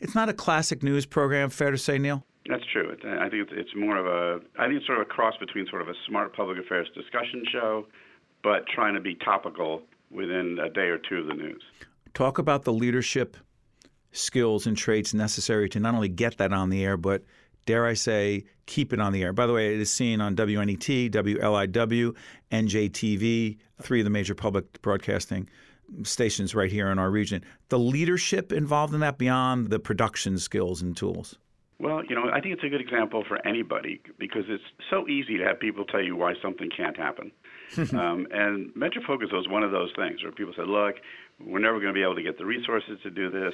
It's 0.00 0.14
not 0.14 0.28
a 0.28 0.32
classic 0.32 0.82
news 0.82 1.06
program, 1.06 1.50
fair 1.50 1.70
to 1.70 1.78
say, 1.78 1.98
Neil? 1.98 2.24
That's 2.48 2.64
true. 2.72 2.90
I 2.90 3.28
think 3.28 3.48
it's, 3.48 3.52
it's 3.54 3.70
more 3.76 3.96
of 3.96 4.06
a, 4.06 4.40
I 4.58 4.66
think 4.66 4.78
it's 4.78 4.86
sort 4.86 4.98
of 4.98 5.06
a 5.06 5.08
cross 5.08 5.34
between 5.38 5.66
sort 5.68 5.80
of 5.80 5.88
a 5.88 5.94
smart 6.08 6.34
public 6.34 6.58
affairs 6.58 6.88
discussion 6.94 7.44
show, 7.52 7.86
but 8.42 8.66
trying 8.74 8.94
to 8.94 9.00
be 9.00 9.14
topical 9.14 9.82
within 10.10 10.58
a 10.58 10.68
day 10.68 10.88
or 10.88 10.98
two 10.98 11.18
of 11.18 11.26
the 11.26 11.34
news. 11.34 11.62
Talk 12.14 12.38
about 12.38 12.64
the 12.64 12.72
leadership 12.72 13.36
skills 14.10 14.66
and 14.66 14.76
traits 14.76 15.14
necessary 15.14 15.68
to 15.68 15.80
not 15.80 15.94
only 15.94 16.08
get 16.08 16.36
that 16.38 16.52
on 16.52 16.68
the 16.70 16.84
air, 16.84 16.96
but 16.96 17.22
dare 17.66 17.86
I 17.86 17.94
say, 17.94 18.44
keep 18.66 18.92
it 18.92 19.00
on 19.00 19.12
the 19.12 19.22
air. 19.22 19.32
By 19.32 19.46
the 19.46 19.52
way, 19.52 19.74
it 19.74 19.80
is 19.80 19.90
seen 19.90 20.20
on 20.20 20.36
WNET, 20.36 21.10
WLIW, 21.10 22.14
NJTV, 22.50 23.58
three 23.82 24.00
of 24.00 24.04
the 24.04 24.10
major 24.10 24.34
public 24.34 24.80
broadcasting 24.82 25.48
stations 26.04 26.54
right 26.54 26.70
here 26.70 26.88
in 26.88 26.98
our 26.98 27.10
region. 27.10 27.44
The 27.68 27.78
leadership 27.78 28.52
involved 28.52 28.94
in 28.94 29.00
that 29.00 29.18
beyond 29.18 29.70
the 29.70 29.78
production 29.78 30.38
skills 30.38 30.82
and 30.82 30.96
tools. 30.96 31.36
Well, 31.82 32.04
you 32.04 32.14
know, 32.14 32.30
I 32.32 32.40
think 32.40 32.54
it's 32.54 32.62
a 32.62 32.68
good 32.68 32.80
example 32.80 33.24
for 33.26 33.44
anybody 33.44 34.00
because 34.16 34.44
it's 34.46 34.62
so 34.88 35.08
easy 35.08 35.36
to 35.38 35.44
have 35.44 35.58
people 35.58 35.84
tell 35.84 36.00
you 36.00 36.14
why 36.14 36.34
something 36.40 36.70
can't 36.70 36.96
happen. 36.96 37.32
um, 37.92 38.28
and 38.30 38.70
Metro 38.76 39.02
Focus 39.04 39.30
was 39.32 39.48
one 39.48 39.64
of 39.64 39.72
those 39.72 39.90
things 39.96 40.22
where 40.22 40.30
people 40.30 40.54
said, 40.54 40.68
look, 40.68 41.00
we're 41.44 41.58
never 41.58 41.80
going 41.80 41.92
to 41.92 41.92
be 41.92 42.04
able 42.04 42.14
to 42.14 42.22
get 42.22 42.38
the 42.38 42.46
resources 42.46 43.00
to 43.02 43.10
do 43.10 43.30
this. 43.30 43.52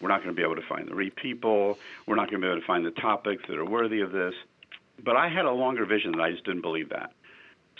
We're 0.00 0.08
not 0.08 0.24
going 0.24 0.34
to 0.34 0.36
be 0.36 0.42
able 0.42 0.56
to 0.56 0.66
find 0.68 0.88
the 0.88 0.94
right 0.96 1.14
people. 1.14 1.78
We're 2.08 2.16
not 2.16 2.28
going 2.28 2.42
to 2.42 2.46
be 2.48 2.50
able 2.50 2.60
to 2.60 2.66
find 2.66 2.84
the 2.84 2.90
topics 2.90 3.44
that 3.48 3.56
are 3.56 3.64
worthy 3.64 4.00
of 4.00 4.10
this. 4.10 4.34
But 5.04 5.14
I 5.14 5.28
had 5.28 5.44
a 5.44 5.52
longer 5.52 5.86
vision 5.86 6.10
that 6.12 6.20
I 6.20 6.32
just 6.32 6.44
didn't 6.44 6.62
believe 6.62 6.88
that. 6.88 7.12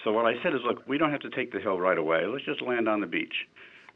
So 0.04 0.12
what 0.12 0.26
I 0.26 0.40
said 0.44 0.54
is, 0.54 0.60
look, 0.64 0.86
we 0.86 0.96
don't 0.96 1.10
have 1.10 1.22
to 1.22 1.30
take 1.30 1.50
the 1.50 1.58
hill 1.58 1.80
right 1.80 1.98
away. 1.98 2.24
Let's 2.24 2.44
just 2.44 2.62
land 2.62 2.88
on 2.88 3.00
the 3.00 3.08
beach. 3.08 3.48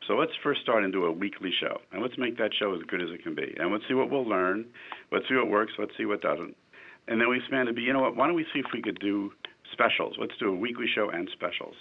So 0.06 0.14
let's 0.14 0.32
first 0.42 0.60
start 0.62 0.82
and 0.84 0.92
do 0.92 1.04
a 1.04 1.12
weekly 1.12 1.52
show, 1.60 1.80
and 1.92 2.02
let's 2.02 2.18
make 2.18 2.36
that 2.38 2.50
show 2.58 2.74
as 2.74 2.82
good 2.88 3.00
as 3.00 3.10
it 3.10 3.22
can 3.22 3.34
be. 3.34 3.54
And 3.58 3.72
let's 3.72 3.84
see 3.86 3.94
what 3.94 4.10
we'll 4.10 4.28
learn. 4.28 4.66
Let's 5.12 5.28
see 5.28 5.34
what 5.34 5.48
works. 5.48 5.72
Let's 5.78 5.92
see 5.96 6.06
what 6.06 6.20
doesn't. 6.20 6.56
And 7.08 7.20
then 7.20 7.28
we 7.28 7.38
expanded 7.38 7.68
to 7.68 7.72
be, 7.72 7.82
you 7.82 7.92
know 7.92 8.00
what? 8.00 8.16
Why 8.16 8.26
don't 8.26 8.36
we 8.36 8.46
see 8.52 8.60
if 8.60 8.66
we 8.72 8.82
could 8.82 8.98
do 9.00 9.32
specials? 9.72 10.16
Let's 10.18 10.36
do 10.38 10.48
a 10.48 10.54
weekly 10.54 10.86
show 10.92 11.10
and 11.10 11.28
specials. 11.32 11.74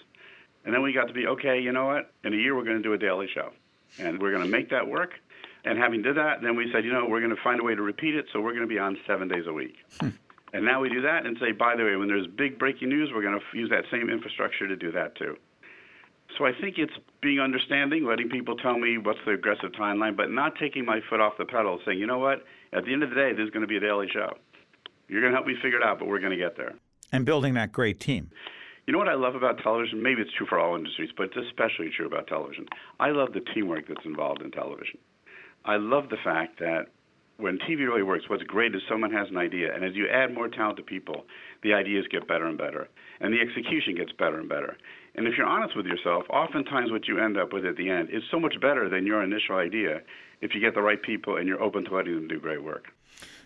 And 0.65 0.73
then 0.73 0.81
we 0.81 0.93
got 0.93 1.07
to 1.07 1.13
be, 1.13 1.27
okay, 1.27 1.59
you 1.59 1.71
know 1.71 1.85
what? 1.85 2.11
In 2.23 2.33
a 2.33 2.37
year, 2.37 2.55
we're 2.55 2.63
going 2.63 2.77
to 2.77 2.83
do 2.83 2.93
a 2.93 2.97
daily 2.97 3.27
show 3.33 3.51
and 3.99 4.21
we're 4.21 4.31
going 4.31 4.43
to 4.43 4.49
make 4.49 4.69
that 4.69 4.87
work. 4.87 5.11
And 5.63 5.77
having 5.77 6.01
did 6.01 6.17
that, 6.17 6.41
then 6.41 6.55
we 6.55 6.71
said, 6.71 6.85
you 6.85 6.91
know, 6.91 7.05
we're 7.07 7.19
going 7.19 7.35
to 7.35 7.41
find 7.43 7.59
a 7.59 7.63
way 7.63 7.75
to 7.75 7.81
repeat 7.81 8.15
it, 8.15 8.25
so 8.33 8.41
we're 8.41 8.53
going 8.53 8.67
to 8.67 8.73
be 8.73 8.79
on 8.79 8.97
seven 9.05 9.27
days 9.27 9.45
a 9.47 9.53
week. 9.53 9.75
Hmm. 9.99 10.09
And 10.53 10.65
now 10.65 10.81
we 10.81 10.89
do 10.89 11.01
that 11.01 11.25
and 11.25 11.37
say, 11.39 11.51
by 11.51 11.75
the 11.75 11.83
way, 11.83 11.95
when 11.95 12.07
there's 12.07 12.27
big 12.27 12.57
breaking 12.57 12.89
news, 12.89 13.11
we're 13.13 13.21
going 13.21 13.39
to 13.39 13.57
use 13.57 13.69
that 13.69 13.85
same 13.91 14.09
infrastructure 14.09 14.67
to 14.67 14.75
do 14.75 14.91
that 14.91 15.15
too. 15.15 15.37
So 16.37 16.45
I 16.45 16.51
think 16.53 16.77
it's 16.77 16.93
being 17.21 17.39
understanding, 17.39 18.05
letting 18.05 18.29
people 18.29 18.55
tell 18.55 18.77
me 18.77 18.97
what's 18.97 19.19
the 19.25 19.31
aggressive 19.31 19.71
timeline, 19.71 20.15
but 20.15 20.31
not 20.31 20.55
taking 20.59 20.85
my 20.85 21.01
foot 21.09 21.19
off 21.19 21.33
the 21.37 21.45
pedal, 21.45 21.79
saying, 21.85 21.99
you 21.99 22.07
know 22.07 22.19
what, 22.19 22.43
at 22.73 22.85
the 22.85 22.93
end 22.93 23.03
of 23.03 23.09
the 23.09 23.15
day, 23.15 23.33
there's 23.33 23.49
going 23.49 23.61
to 23.61 23.67
be 23.67 23.77
a 23.77 23.81
daily 23.81 24.07
show. 24.11 24.33
You're 25.07 25.21
going 25.21 25.33
to 25.33 25.37
help 25.37 25.47
me 25.47 25.55
figure 25.61 25.77
it 25.77 25.83
out, 25.83 25.99
but 25.99 26.07
we're 26.07 26.19
going 26.19 26.31
to 26.31 26.37
get 26.37 26.55
there. 26.55 26.73
And 27.11 27.25
building 27.25 27.53
that 27.55 27.71
great 27.71 27.99
team. 27.99 28.31
You 28.87 28.93
know 28.93 28.99
what 28.99 29.09
I 29.09 29.13
love 29.13 29.35
about 29.35 29.59
television? 29.61 30.01
Maybe 30.01 30.21
it's 30.21 30.31
true 30.31 30.47
for 30.47 30.59
all 30.59 30.75
industries, 30.75 31.09
but 31.15 31.23
it's 31.27 31.37
especially 31.47 31.91
true 31.95 32.07
about 32.07 32.27
television. 32.27 32.65
I 32.99 33.11
love 33.11 33.33
the 33.33 33.41
teamwork 33.53 33.87
that's 33.87 34.05
involved 34.05 34.41
in 34.41 34.51
television. 34.51 34.97
I 35.65 35.75
love 35.75 36.09
the 36.09 36.17
fact 36.23 36.59
that 36.59 36.87
when 37.37 37.57
TV 37.57 37.79
really 37.87 38.03
works, 38.03 38.29
what's 38.29 38.43
great 38.43 38.75
is 38.75 38.81
someone 38.87 39.11
has 39.11 39.29
an 39.29 39.37
idea, 39.37 39.73
and 39.73 39.83
as 39.83 39.95
you 39.95 40.07
add 40.07 40.33
more 40.33 40.47
talented 40.47 40.85
people, 40.85 41.25
the 41.63 41.73
ideas 41.73 42.05
get 42.09 42.27
better 42.27 42.45
and 42.45 42.57
better, 42.57 42.87
and 43.19 43.33
the 43.33 43.39
execution 43.39 43.95
gets 43.95 44.11
better 44.11 44.39
and 44.39 44.47
better. 44.47 44.77
And 45.15 45.27
if 45.27 45.33
you're 45.37 45.47
honest 45.47 45.75
with 45.75 45.85
yourself, 45.85 46.23
oftentimes 46.29 46.91
what 46.91 47.07
you 47.07 47.19
end 47.19 47.37
up 47.37 47.51
with 47.51 47.65
at 47.65 47.75
the 47.75 47.89
end 47.89 48.09
is 48.11 48.23
so 48.31 48.39
much 48.39 48.55
better 48.61 48.87
than 48.87 49.05
your 49.05 49.23
initial 49.23 49.57
idea 49.57 50.01
if 50.41 50.55
you 50.55 50.61
get 50.61 50.73
the 50.73 50.81
right 50.81 51.01
people 51.01 51.37
and 51.37 51.47
you're 51.47 51.61
open 51.61 51.83
to 51.85 51.95
letting 51.95 52.15
them 52.15 52.27
do 52.27 52.39
great 52.39 52.63
work. 52.63 52.85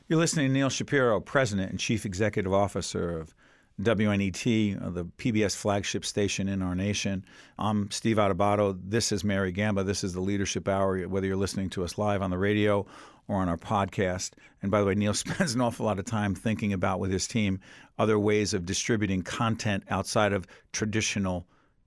You're 0.07 0.19
listening 0.19 0.48
to 0.48 0.53
Neil 0.53 0.69
Shapiro, 0.69 1.19
President 1.19 1.72
and 1.72 1.79
Chief 1.79 2.05
Executive 2.05 2.53
Officer 2.53 3.17
of 3.19 3.34
WNET, 3.81 4.81
uh, 4.81 4.89
the 4.91 5.05
PBS 5.05 5.55
flagship 5.55 6.05
station 6.05 6.48
in 6.48 6.62
our 6.62 6.75
nation. 6.75 7.25
I'm 7.57 7.89
Steve 7.91 8.17
Adubato. 8.17 8.79
This 8.81 9.12
is 9.12 9.24
Mary 9.24 9.51
Gamba. 9.51 9.84
This 9.84 10.03
is 10.03 10.13
the 10.13 10.22
Leadership 10.22 10.67
Hour, 10.67 11.01
whether 11.07 11.27
you're 11.27 11.36
listening 11.36 11.69
to 11.72 11.84
us 11.84 11.98
live 11.98 12.22
on 12.22 12.29
the 12.29 12.38
radio 12.38 12.86
or 13.27 13.38
on 13.38 13.50
our 13.50 13.57
podcast. 13.57 14.31
And 14.62 14.72
by 14.72 14.79
the 14.79 14.86
way, 14.86 14.95
Neil 14.95 15.13
spends 15.15 15.55
an 15.55 15.62
awful 15.62 15.88
lot 15.88 16.00
of 16.00 16.05
time 16.05 16.36
thinking 16.36 16.72
about 16.72 17.00
with 17.00 17.12
his 17.12 17.27
team 17.27 17.60
other 17.98 18.17
ways 18.17 18.53
of 18.53 18.65
distributing 18.65 19.24
content 19.24 19.84
outside 19.89 20.31
of 20.31 20.48
traditional 20.72 21.45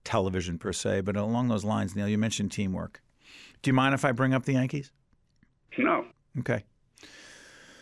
television 0.09 0.59
per 0.59 0.73
se. 0.73 1.03
But 1.03 1.17
along 1.17 1.49
those 1.49 1.65
lines, 1.65 1.95
Neil, 1.95 2.09
you 2.09 2.19
mentioned 2.19 2.51
teamwork. 2.51 3.01
Do 3.63 3.69
you 3.69 3.75
mind 3.75 3.95
if 3.95 4.05
I 4.05 4.13
bring 4.13 4.35
up 4.35 4.45
the 4.45 4.55
Yankees? 4.55 4.91
No. 5.77 6.07
Okay. 6.39 6.65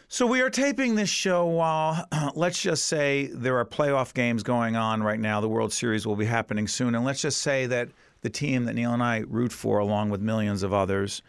So 0.09 0.27
we 0.27 0.41
are 0.41 0.51
taping 0.51 0.95
this 0.95 1.09
show 1.09 1.47
while, 1.47 2.07
let's 2.35 2.61
just 2.61 2.87
say, 2.87 3.27
there 3.33 3.59
are 3.59 3.65
playoff 3.65 4.13
games 4.15 4.43
going 4.43 4.77
on 4.77 5.03
right 5.03 5.19
now. 5.19 5.41
The 5.41 5.49
World 5.49 5.73
Series 5.73 6.07
will 6.07 6.17
be 6.17 6.27
happening 6.27 6.69
soon, 6.69 6.95
and 6.95 7.05
let's 7.05 7.23
just 7.23 7.43
say 7.43 7.67
that 7.67 7.89
the 8.23 8.31
team 8.31 8.65
that 8.65 8.75
Neil 8.75 8.93
and 8.93 9.03
I 9.03 9.25
root 9.27 9.53
for, 9.53 9.79
along 9.79 10.11
with 10.11 10.21
millions 10.21 10.63
of 10.63 10.73
others, 10.73 11.23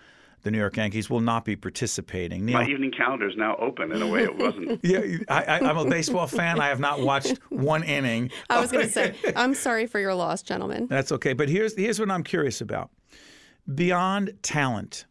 the 0.43 0.51
New 0.51 0.57
York 0.57 0.77
Yankees, 0.77 1.09
will 1.09 1.21
not 1.21 1.45
be 1.45 1.55
participating. 1.55 2.45
Neil, 2.45 2.59
My 2.59 2.67
evening 2.67 2.91
calendar 2.91 3.27
is 3.27 3.35
now 3.35 3.55
open 3.57 3.91
in 3.91 4.01
a 4.01 4.07
way 4.07 4.23
it 4.23 4.35
wasn't. 4.37 4.79
yeah, 4.83 5.17
I, 5.29 5.59
am 5.59 5.77
a 5.77 5.85
baseball 5.85 6.27
fan. 6.27 6.59
I 6.59 6.67
have 6.67 6.79
not 6.79 7.01
watched 7.01 7.37
one 7.49 7.83
inning. 7.83 8.31
I 8.49 8.59
was 8.59 8.71
going 8.71 8.85
to 8.85 8.91
say, 8.91 9.15
I'm 9.35 9.53
sorry 9.53 9.87
for 9.87 9.99
your 9.99 10.13
loss, 10.13 10.41
gentlemen. 10.41 10.87
That's 10.87 11.11
okay, 11.11 11.33
but 11.33 11.49
here's 11.49 11.75
here's 11.75 11.99
what 11.99 12.11
I'm 12.11 12.23
curious 12.23 12.61
about. 12.61 12.89
Beyond 13.73 14.33
talent 14.43 15.05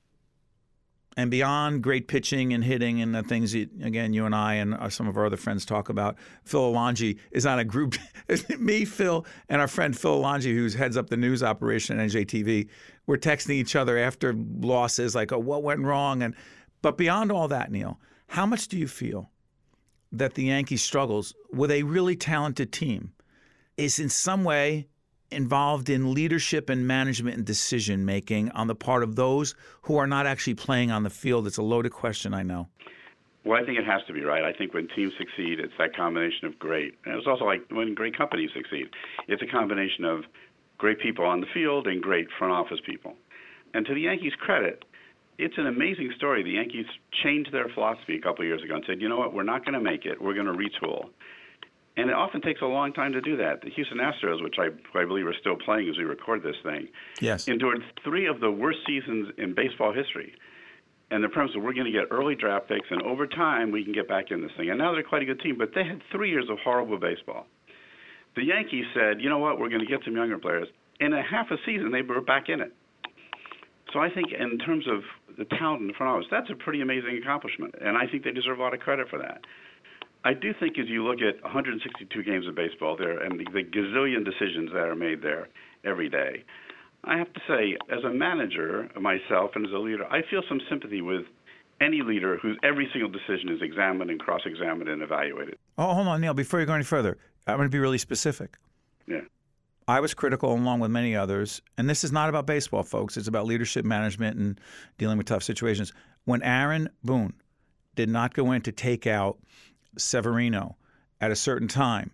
And 1.19 1.31
beyond 1.31 1.83
great 1.83 2.09
pitching 2.09 2.53
and 2.53 2.63
hitting 2.63 3.01
and 3.01 3.15
the 3.15 3.23
things 3.23 3.53
that, 3.53 3.71
again, 3.83 4.13
you 4.13 4.27
and 4.27 4.35
I 4.35 4.55
and 4.55 4.75
uh, 4.75 4.91
some 4.91 5.09
of 5.09 5.17
our 5.17 5.25
other 5.25 5.39
friends 5.39 5.65
talk 5.65 5.89
about, 5.89 6.17
Phil 6.45 6.73
Alongi 6.73 7.19
is 7.31 7.47
on 7.47 7.59
a 7.59 7.65
group. 7.65 7.97
me, 8.59 8.85
Phil, 8.85 9.25
and 9.49 9.61
our 9.61 9.69
friend 9.69 9.99
Phil 9.99 10.21
Alongi, 10.21 10.55
who 10.55 10.69
heads 10.77 10.97
up 10.97 11.09
the 11.09 11.17
news 11.17 11.43
operation 11.43 11.99
at 11.99 12.11
NJTV, 12.11 12.69
we're 13.07 13.17
texting 13.17 13.53
each 13.53 13.75
other 13.75 13.97
after 13.97 14.35
losses, 14.35 15.15
like, 15.15 15.33
oh, 15.33 15.39
what 15.39 15.63
went 15.63 15.81
wrong? 15.81 16.23
And 16.23 16.35
But 16.83 16.99
beyond 16.99 17.33
all 17.33 17.49
that, 17.49 17.73
Neil, 17.73 17.99
how 18.29 18.45
much 18.45 18.69
do 18.69 18.77
you 18.77 18.87
feel 18.87 19.31
that 20.13 20.35
the 20.35 20.45
Yankees' 20.45 20.83
struggles 20.83 21.35
with 21.51 21.71
a 21.71 21.83
really 21.85 22.17
talented 22.17 22.73
team 22.73 23.13
is 23.77 23.99
in 23.99 24.09
some 24.09 24.45
way 24.45 24.89
involved 25.31 25.89
in 25.89 26.15
leadership 26.15 26.71
and 26.71 26.87
management 26.87 27.37
and 27.37 27.45
decision 27.45 28.05
making 28.05 28.51
on 28.53 28.67
the 28.67 28.75
part 28.75 29.03
of 29.03 29.17
those 29.17 29.55
who 29.83 29.97
are 29.97 30.07
not 30.07 30.27
actually 30.27 30.55
playing 30.55 30.91
on 30.91 31.03
the 31.03 31.11
field? 31.11 31.47
It's 31.47 31.57
a 31.57 31.63
loaded 31.63 31.93
question, 31.93 32.35
I 32.35 32.43
know. 32.43 32.69
Well, 33.45 33.63
I 33.63 33.65
think 33.65 33.79
it 33.79 33.87
has 33.87 34.03
to 34.09 34.13
be 34.13 34.23
right. 34.23 34.43
I 34.43 34.53
think 34.53 34.75
when 34.75 34.89
teams 34.89 35.13
succeed, 35.17 35.61
it's 35.61 35.73
that 35.79 35.95
combination 35.95 36.47
of 36.47 36.59
great, 36.59 36.95
and 37.05 37.15
it's 37.15 37.29
also 37.29 37.45
like 37.45 37.63
when 37.71 37.95
great 37.95 38.17
companies 38.17 38.51
succeed. 38.53 38.89
It's 39.29 39.41
a 39.41 39.47
combination 39.47 40.05
of 40.05 40.25
great 40.79 40.99
people 41.01 41.25
on 41.25 41.41
the 41.41 41.47
field 41.55 41.87
and 41.87 42.03
great 42.03 42.27
front 42.39 42.53
office 42.53 42.81
people. 42.85 43.15
And 43.73 43.87
to 43.87 43.95
the 43.95 44.01
Yankees' 44.01 44.33
credit, 44.41 44.85
it's 45.39 45.59
an 45.59 45.67
amazing 45.67 46.13
story. 46.17 46.43
The 46.43 46.53
Yankees 46.53 46.87
changed 47.23 47.53
their 47.53 47.69
philosophy 47.69 48.17
a 48.17 48.21
couple 48.21 48.43
of 48.43 48.49
years 48.49 48.63
ago 48.63 48.75
and 48.75 48.85
said, 48.87 49.01
you 49.01 49.09
know 49.09 49.19
what, 49.19 49.33
we're 49.33 49.43
not 49.43 49.65
going 49.65 49.75
to 49.75 49.81
make 49.81 50.07
it. 50.07 50.21
We're 50.21 50.35
going 50.35 50.47
to 50.47 50.53
retool. 50.53 51.11
And 51.97 52.11
it 52.11 52.15
often 52.15 52.43
takes 52.43 52.61
a 52.61 52.67
long 52.67 52.93
time 52.93 53.13
to 53.13 53.23
do 53.23 53.37
that. 53.39 53.63
The 53.63 53.71
Houston 53.71 53.99
Astros, 53.99 54.43
which 54.43 54.57
I, 54.59 54.69
I 54.99 55.05
believe 55.07 55.27
are 55.27 55.35
still 55.41 55.57
playing 55.57 55.89
as 55.89 55.97
we 55.97 56.05
record 56.05 56.43
this 56.43 56.57
thing, 56.63 56.89
yes. 57.21 57.49
endured 57.49 57.83
three 58.05 58.27
of 58.27 58.41
the 58.41 58.51
worst 58.51 58.81
seasons 58.87 59.29
in 59.39 59.55
baseball 59.55 59.95
history. 59.95 60.35
And 61.11 61.25
the 61.25 61.29
premise 61.29 61.55
was 61.55 61.65
we're 61.65 61.73
going 61.73 61.87
to 61.87 61.93
get 61.93 62.09
early 62.11 62.35
draft 62.35 62.69
picks, 62.69 62.89
and 62.91 63.01
over 63.03 63.27
time 63.27 63.71
we 63.71 63.83
can 63.83 63.93
get 63.93 64.09
back 64.09 64.31
in 64.31 64.43
this 64.43 64.51
thing. 64.57 64.69
And 64.69 64.79
now 64.79 64.93
they're 64.93 65.03
quite 65.03 65.23
a 65.23 65.25
good 65.25 65.41
team, 65.41 65.57
but 65.57 65.71
they 65.75 65.85
had 65.85 66.03
three 66.13 66.31
years 66.31 66.47
of 66.51 66.59
horrible 66.63 66.99
baseball. 66.99 67.47
The 68.35 68.45
Yankees 68.45 68.85
said, 68.93 69.23
you 69.23 69.31
know 69.31 69.39
what, 69.39 69.59
we're 69.59 69.71
going 69.71 69.81
to 69.81 69.87
get 69.87 70.01
some 70.05 70.15
younger 70.15 70.37
players. 70.37 70.69
In 71.01 71.15
a 71.15 71.23
half 71.23 71.51
a 71.51 71.57
season, 71.65 71.93
they 71.93 72.03
were 72.03 72.21
back 72.21 72.49
in 72.49 72.61
it. 72.61 72.75
So 73.93 74.01
I 74.01 74.11
think, 74.11 74.33
in 74.33 74.59
terms 74.59 74.85
of 74.89 75.03
the 75.39 75.45
talent 75.45 75.81
in 75.81 75.87
the 75.87 75.95
front 75.95 76.13
office, 76.13 76.27
that's 76.31 76.51
a 76.51 76.55
pretty 76.55 76.83
amazing 76.83 77.19
accomplishment, 77.23 77.75
and 77.81 77.97
I 77.97 78.07
think 78.07 78.25
they 78.25 78.33
deserve 78.33 78.59
a 78.59 78.63
lot 78.63 78.75
of 78.75 78.81
credit 78.81 79.09
for 79.09 79.19
that. 79.19 79.41
I 80.27 80.35
do 80.35 80.53
think 80.59 80.77
as 80.77 80.89
you 80.89 81.05
look 81.05 81.21
at 81.23 81.41
162 81.45 82.23
games 82.25 82.49
of 82.49 82.57
baseball 82.57 82.97
there 82.97 83.23
and 83.23 83.39
the, 83.39 83.45
the 83.53 83.63
gazillion 83.63 84.25
decisions 84.25 84.73
that 84.73 84.83
are 84.83 84.97
made 84.97 85.23
there 85.23 85.47
every 85.85 86.09
day, 86.09 86.43
I 87.05 87.17
have 87.17 87.33
to 87.33 87.41
say, 87.47 87.77
as 87.97 88.03
a 88.03 88.11
manager 88.11 88.91
myself 89.01 89.53
and 89.55 89.65
as 89.65 89.73
a 89.73 89.79
leader, 89.79 90.05
I 90.07 90.23
feel 90.29 90.43
some 90.49 90.61
sympathy 90.69 91.01
with 91.01 91.27
any 91.81 92.03
leader 92.03 92.39
whose 92.39 92.59
every 92.65 92.89
single 92.93 93.09
decision 93.09 93.51
is 93.51 93.63
examined 93.63 94.11
and 94.11 94.19
cross-examined 94.19 94.89
and 94.89 95.01
evaluated. 95.01 95.59
Oh, 95.79 95.95
hold 95.95 96.09
on, 96.09 96.21
Neil. 96.21 96.35
Before 96.35 96.59
you 96.59 96.67
go 96.67 96.73
any 96.73 96.83
further, 96.83 97.19
I'm 97.47 97.59
going 97.59 97.69
to 97.69 97.73
be 97.73 97.79
really 97.79 97.99
specific. 97.99 98.57
Yeah. 99.07 99.21
I 99.87 100.01
was 100.01 100.13
critical, 100.13 100.53
along 100.53 100.81
with 100.81 100.91
many 100.91 101.15
others, 101.15 101.63
and 101.79 101.89
this 101.89 102.03
is 102.03 102.11
not 102.11 102.29
about 102.29 102.47
baseball, 102.47 102.83
folks. 102.83 103.17
It's 103.17 103.29
about 103.29 103.47
leadership 103.47 103.85
management 103.85 104.37
and 104.39 104.61
dealing 104.99 105.19
with 105.19 105.29
tough 105.29 105.45
situations. 105.45 105.93
When 106.25 106.43
Aaron 106.43 106.89
Boone 107.05 107.35
did 107.95 108.09
not 108.09 108.35
go 108.35 108.51
in 108.51 108.63
to 108.63 108.73
take 108.73 109.07
out 109.07 109.39
Severino 109.97 110.77
at 111.21 111.31
a 111.31 111.37
certain 111.37 111.69
time, 111.69 112.11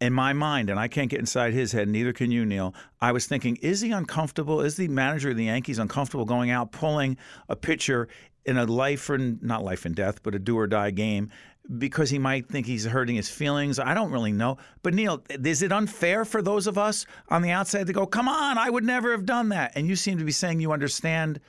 in 0.00 0.12
my 0.14 0.32
mind, 0.32 0.70
and 0.70 0.80
I 0.80 0.88
can't 0.88 1.10
get 1.10 1.20
inside 1.20 1.52
his 1.52 1.72
head, 1.72 1.88
neither 1.88 2.12
can 2.12 2.30
you, 2.30 2.46
Neil, 2.46 2.74
I 3.00 3.12
was 3.12 3.26
thinking, 3.26 3.56
is 3.56 3.82
he 3.82 3.90
uncomfortable? 3.90 4.62
Is 4.62 4.76
the 4.76 4.88
manager 4.88 5.30
of 5.30 5.36
the 5.36 5.44
Yankees 5.44 5.78
uncomfortable 5.78 6.24
going 6.24 6.50
out, 6.50 6.72
pulling 6.72 7.18
a 7.48 7.56
pitcher 7.56 8.08
in 8.46 8.56
a 8.56 8.64
life 8.64 9.10
and 9.10 9.42
not 9.42 9.62
life 9.62 9.84
and 9.84 9.94
death, 9.94 10.22
but 10.22 10.34
a 10.34 10.38
do 10.38 10.58
or 10.58 10.66
die 10.66 10.90
game 10.90 11.30
because 11.78 12.10
he 12.10 12.18
might 12.18 12.48
think 12.48 12.66
he's 12.66 12.84
hurting 12.84 13.14
his 13.14 13.28
feelings. 13.28 13.78
I 13.78 13.94
don't 13.94 14.10
really 14.10 14.32
know. 14.32 14.56
But 14.82 14.94
Neil, 14.94 15.22
is 15.28 15.62
it 15.62 15.70
unfair 15.70 16.24
for 16.24 16.42
those 16.42 16.66
of 16.66 16.78
us 16.78 17.06
on 17.28 17.42
the 17.42 17.50
outside 17.50 17.86
to 17.86 17.92
go, 17.92 18.06
come 18.06 18.28
on, 18.28 18.58
I 18.58 18.70
would 18.70 18.84
never 18.84 19.12
have 19.12 19.26
done 19.26 19.50
that? 19.50 19.72
And 19.76 19.86
you 19.86 19.94
seem 19.94 20.18
to 20.18 20.24
be 20.24 20.32
saying 20.32 20.60
you 20.60 20.72
understand 20.72 21.40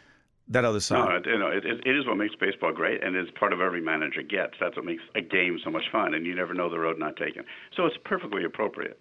that 0.52 0.66
other 0.66 0.80
side. 0.80 1.26
No, 1.26 1.32
you 1.32 1.40
know, 1.40 1.48
it, 1.48 1.66
it 1.66 1.96
is 1.96 2.06
what 2.06 2.18
makes 2.18 2.36
baseball 2.36 2.74
great, 2.74 3.04
and 3.04 3.16
it's 3.16 3.32
part 3.40 3.54
of 3.54 3.62
every 3.62 3.82
manager 3.82 4.22
gets. 4.22 4.54
That's 4.60 4.76
what 4.76 4.86
makes 4.86 5.04
a 5.16 5.22
game 5.22 5.60
so 5.64 5.70
much 5.70 5.86
fun, 5.92 6.14
and 6.14 6.26
you 6.26 6.36
never 6.36 6.54
know 6.54 6.70
the 6.70 6.80
road 6.80 7.00
not 7.00 7.16
taken. 7.16 7.44
So 7.76 7.86
it's 7.86 7.98
perfectly 8.04 8.44
appropriate. 8.44 9.00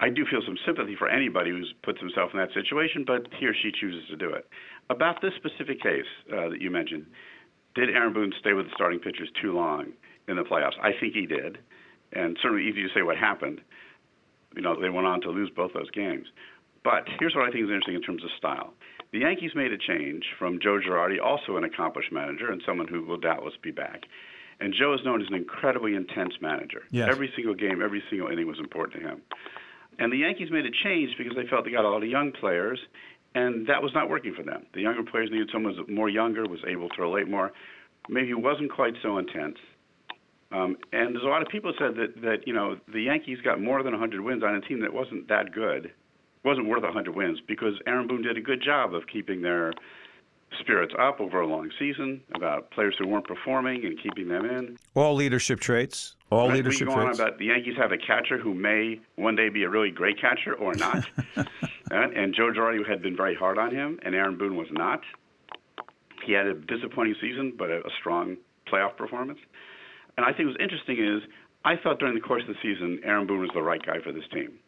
I 0.00 0.08
do 0.10 0.24
feel 0.30 0.40
some 0.44 0.56
sympathy 0.64 0.94
for 0.96 1.08
anybody 1.08 1.50
who 1.50 1.62
puts 1.82 2.00
himself 2.00 2.30
in 2.32 2.38
that 2.38 2.52
situation, 2.54 3.04
but 3.06 3.26
he 3.38 3.46
or 3.46 3.54
she 3.54 3.72
chooses 3.72 4.08
to 4.10 4.16
do 4.16 4.30
it. 4.30 4.48
About 4.90 5.20
this 5.20 5.32
specific 5.36 5.82
case 5.82 6.06
uh, 6.32 6.48
that 6.50 6.60
you 6.60 6.70
mentioned, 6.70 7.06
did 7.74 7.90
Aaron 7.90 8.12
Boone 8.12 8.32
stay 8.40 8.52
with 8.52 8.66
the 8.66 8.72
starting 8.74 9.00
pitchers 9.00 9.28
too 9.42 9.52
long 9.52 9.92
in 10.28 10.36
the 10.36 10.42
playoffs? 10.42 10.78
I 10.80 10.92
think 10.98 11.14
he 11.14 11.26
did, 11.26 11.58
and 12.12 12.38
certainly 12.40 12.66
easy 12.66 12.82
to 12.82 12.88
say 12.94 13.02
what 13.02 13.16
happened. 13.16 13.60
You 14.54 14.62
know, 14.62 14.80
they 14.80 14.88
went 14.88 15.06
on 15.06 15.20
to 15.22 15.30
lose 15.30 15.50
both 15.54 15.72
those 15.74 15.90
games. 15.90 16.26
But 16.84 17.04
here's 17.18 17.34
what 17.34 17.44
I 17.44 17.50
think 17.50 17.64
is 17.64 17.70
interesting 17.70 17.94
in 17.94 18.02
terms 18.02 18.24
of 18.24 18.30
style. 18.38 18.72
The 19.12 19.20
Yankees 19.20 19.52
made 19.54 19.72
a 19.72 19.78
change 19.78 20.24
from 20.38 20.58
Joe 20.60 20.78
Girardi, 20.78 21.18
also 21.22 21.56
an 21.56 21.64
accomplished 21.64 22.12
manager 22.12 22.50
and 22.50 22.62
someone 22.66 22.88
who 22.88 23.04
will 23.04 23.16
doubtless 23.16 23.54
be 23.62 23.70
back. 23.70 24.02
And 24.60 24.74
Joe 24.74 24.92
is 24.92 25.00
known 25.04 25.22
as 25.22 25.28
an 25.28 25.34
incredibly 25.34 25.94
intense 25.94 26.34
manager. 26.40 26.82
Yes. 26.90 27.08
Every 27.10 27.32
single 27.34 27.54
game, 27.54 27.80
every 27.82 28.02
single 28.10 28.28
inning 28.28 28.46
was 28.46 28.58
important 28.58 29.00
to 29.00 29.08
him. 29.08 29.22
And 29.98 30.12
the 30.12 30.18
Yankees 30.18 30.50
made 30.50 30.66
a 30.66 30.70
change 30.70 31.16
because 31.16 31.34
they 31.36 31.46
felt 31.46 31.64
they 31.64 31.70
got 31.70 31.84
a 31.84 31.88
lot 31.88 32.02
of 32.02 32.08
young 32.08 32.32
players, 32.32 32.78
and 33.34 33.66
that 33.66 33.82
was 33.82 33.92
not 33.94 34.10
working 34.10 34.34
for 34.34 34.42
them. 34.42 34.66
The 34.74 34.82
younger 34.82 35.02
players 35.02 35.30
needed 35.30 35.48
someone 35.52 35.74
who 35.74 35.80
was 35.80 35.88
more 35.88 36.08
younger, 36.08 36.46
was 36.46 36.60
able 36.66 36.88
to 36.90 37.02
relate 37.02 37.28
more. 37.28 37.52
Maybe 38.08 38.34
wasn't 38.34 38.72
quite 38.72 38.94
so 39.02 39.18
intense. 39.18 39.56
Um, 40.50 40.76
and 40.92 41.14
there's 41.14 41.24
a 41.24 41.28
lot 41.28 41.42
of 41.42 41.48
people 41.48 41.72
said 41.78 41.96
that 41.96 42.22
that 42.22 42.46
you 42.46 42.54
know 42.54 42.78
the 42.90 43.02
Yankees 43.02 43.38
got 43.44 43.60
more 43.60 43.82
than 43.82 43.92
100 43.92 44.20
wins 44.22 44.42
on 44.42 44.54
a 44.54 44.60
team 44.62 44.80
that 44.80 44.92
wasn't 44.92 45.28
that 45.28 45.52
good 45.52 45.92
wasn't 46.44 46.66
worth 46.66 46.82
100 46.82 47.14
wins 47.14 47.40
because 47.46 47.74
Aaron 47.86 48.06
Boone 48.06 48.22
did 48.22 48.36
a 48.36 48.40
good 48.40 48.62
job 48.62 48.94
of 48.94 49.06
keeping 49.06 49.42
their 49.42 49.72
spirits 50.60 50.94
up 50.98 51.20
over 51.20 51.40
a 51.40 51.46
long 51.46 51.70
season 51.78 52.20
about 52.34 52.70
players 52.70 52.94
who 52.98 53.06
weren't 53.06 53.26
performing 53.26 53.84
and 53.84 54.00
keeping 54.02 54.28
them 54.28 54.44
in. 54.44 54.78
All 54.94 55.14
leadership 55.14 55.60
traits. 55.60 56.16
All 56.30 56.48
right, 56.48 56.56
leadership 56.56 56.88
we 56.88 56.94
go 56.94 57.00
traits. 57.02 57.20
on 57.20 57.26
about 57.26 57.38
the 57.38 57.46
Yankees 57.46 57.74
have 57.76 57.92
a 57.92 57.98
catcher 57.98 58.38
who 58.38 58.54
may 58.54 59.00
one 59.16 59.36
day 59.36 59.48
be 59.48 59.64
a 59.64 59.68
really 59.68 59.90
great 59.90 60.20
catcher 60.20 60.54
or 60.54 60.74
not. 60.74 61.06
and, 61.90 62.12
and 62.16 62.34
Joe 62.34 62.50
Girardi 62.50 62.86
had 62.88 63.02
been 63.02 63.16
very 63.16 63.34
hard 63.34 63.58
on 63.58 63.74
him, 63.74 63.98
and 64.02 64.14
Aaron 64.14 64.36
Boone 64.36 64.56
was 64.56 64.68
not. 64.70 65.00
He 66.24 66.32
had 66.32 66.46
a 66.46 66.54
disappointing 66.54 67.14
season, 67.20 67.54
but 67.56 67.70
a, 67.70 67.78
a 67.78 67.90
strong 67.98 68.36
playoff 68.70 68.96
performance. 68.96 69.38
And 70.16 70.26
I 70.26 70.32
think 70.32 70.48
what's 70.48 70.62
interesting 70.62 70.98
is 70.98 71.22
I 71.64 71.76
thought 71.76 71.98
during 71.98 72.14
the 72.14 72.20
course 72.20 72.42
of 72.42 72.48
the 72.48 72.60
season, 72.62 73.00
Aaron 73.04 73.26
Boone 73.26 73.40
was 73.40 73.50
the 73.54 73.62
right 73.62 73.84
guy 73.84 74.00
for 74.02 74.12
this 74.12 74.24
team. 74.32 74.58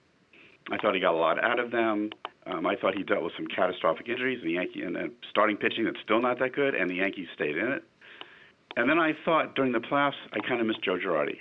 I 0.71 0.77
thought 0.79 0.95
he 0.95 1.01
got 1.01 1.15
a 1.15 1.19
lot 1.19 1.43
out 1.43 1.59
of 1.59 1.71
them. 1.71 2.11
Um, 2.47 2.67
I 2.67 2.77
thought 2.77 2.95
he 2.95 3.03
dealt 3.03 3.23
with 3.23 3.33
some 3.37 3.47
catastrophic 3.47 4.09
injuries, 4.09 4.39
and 4.41 4.49
the 4.49 4.55
Yankee 4.55 4.83
and 4.83 4.97
the 4.97 5.11
starting 5.31 5.57
pitching 5.57 5.85
that's 5.85 6.01
still 6.03 6.21
not 6.21 6.39
that 6.39 6.55
good, 6.55 6.75
and 6.75 6.91
the 6.91 6.97
Yankees 6.97 7.29
stayed 7.35 7.57
in 7.57 7.71
it. 7.73 7.85
And 8.77 8.89
then 8.89 8.99
I 8.99 9.13
thought 9.25 9.55
during 9.55 9.73
the 9.73 9.81
playoffs, 9.81 10.15
I 10.33 10.41
kind 10.41 10.61
of 10.61 10.67
missed 10.67 10.83
Joe 10.83 10.97
Girardi. 10.97 11.39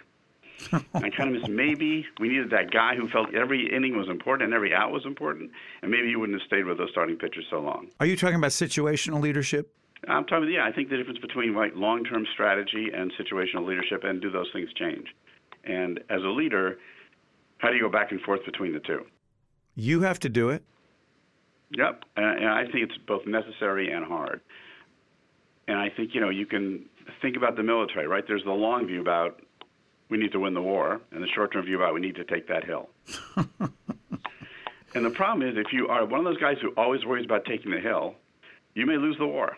I 0.74 1.10
kind 1.10 1.34
of 1.34 1.42
missed 1.42 1.50
maybe 1.50 2.06
we 2.20 2.28
needed 2.28 2.50
that 2.50 2.72
guy 2.72 2.96
who 2.96 3.08
felt 3.08 3.34
every 3.34 3.74
inning 3.74 3.98
was 3.98 4.10
important 4.10 4.48
and 4.48 4.54
every 4.54 4.74
out 4.74 4.92
was 4.92 5.06
important, 5.06 5.52
and 5.82 5.92
maybe 5.92 6.08
he 6.08 6.16
wouldn't 6.16 6.40
have 6.40 6.46
stayed 6.46 6.66
with 6.66 6.78
those 6.78 6.90
starting 6.92 7.16
pitchers 7.16 7.46
so 7.50 7.60
long. 7.60 7.88
Are 8.00 8.06
you 8.06 8.18
talking 8.18 8.36
about 8.36 8.52
situational 8.52 9.22
leadership? 9.22 9.74
I'm 10.08 10.26
talking, 10.26 10.50
yeah, 10.50 10.66
I 10.66 10.72
think 10.72 10.90
the 10.90 10.98
difference 10.98 11.20
between 11.20 11.54
like 11.54 11.74
long-term 11.76 12.26
strategy 12.34 12.90
and 12.94 13.12
situational 13.14 13.66
leadership, 13.66 14.04
and 14.04 14.22
do 14.22 14.32
those 14.32 14.48
things 14.54 14.70
change? 14.74 15.08
And 15.64 16.00
as 16.10 16.22
a 16.24 16.30
leader, 16.30 16.78
how 17.60 17.70
do 17.70 17.76
you 17.76 17.82
go 17.82 17.90
back 17.90 18.12
and 18.12 18.20
forth 18.22 18.44
between 18.46 18.74
the 18.74 18.80
two? 18.80 19.06
You 19.76 20.02
have 20.02 20.20
to 20.20 20.30
do 20.30 20.50
it. 20.50 20.64
Yep, 21.78 22.04
and, 22.18 22.26
and 22.26 22.50
I 22.50 22.64
think 22.64 22.90
it's 22.90 22.98
both 23.08 23.26
necessary 23.28 23.92
and 23.92 24.04
hard. 24.04 24.42
And 25.68 25.78
I 25.78 25.90
think 25.90 26.16
you 26.16 26.22
know 26.22 26.30
you 26.30 26.48
can 26.48 26.86
think 27.22 27.38
about 27.38 27.56
the 27.56 27.64
military, 27.64 28.08
right? 28.08 28.24
There's 28.28 28.44
the 28.44 28.52
long 28.52 28.88
view 28.88 29.02
about 29.02 29.42
we 30.10 30.18
need 30.18 30.32
to 30.32 30.40
win 30.40 30.56
the 30.56 30.62
war, 30.62 31.00
and 31.12 31.22
the 31.22 31.28
short-term 31.28 31.66
view 31.66 31.78
about 31.78 31.94
we 31.94 32.02
need 32.02 32.16
to 32.16 32.24
take 32.24 32.48
that 32.48 32.64
hill. 32.64 32.90
and 34.96 35.06
the 35.06 35.12
problem 35.12 35.48
is, 35.48 35.56
if 35.56 35.72
you 35.72 35.88
are 35.88 36.04
one 36.06 36.20
of 36.20 36.26
those 36.26 36.40
guys 36.40 36.58
who 36.62 36.70
always 36.72 37.06
worries 37.06 37.26
about 37.26 37.46
taking 37.46 37.70
the 37.70 37.80
hill, 37.80 38.16
you 38.74 38.88
may 38.88 38.98
lose 38.98 39.18
the 39.20 39.28
war. 39.28 39.56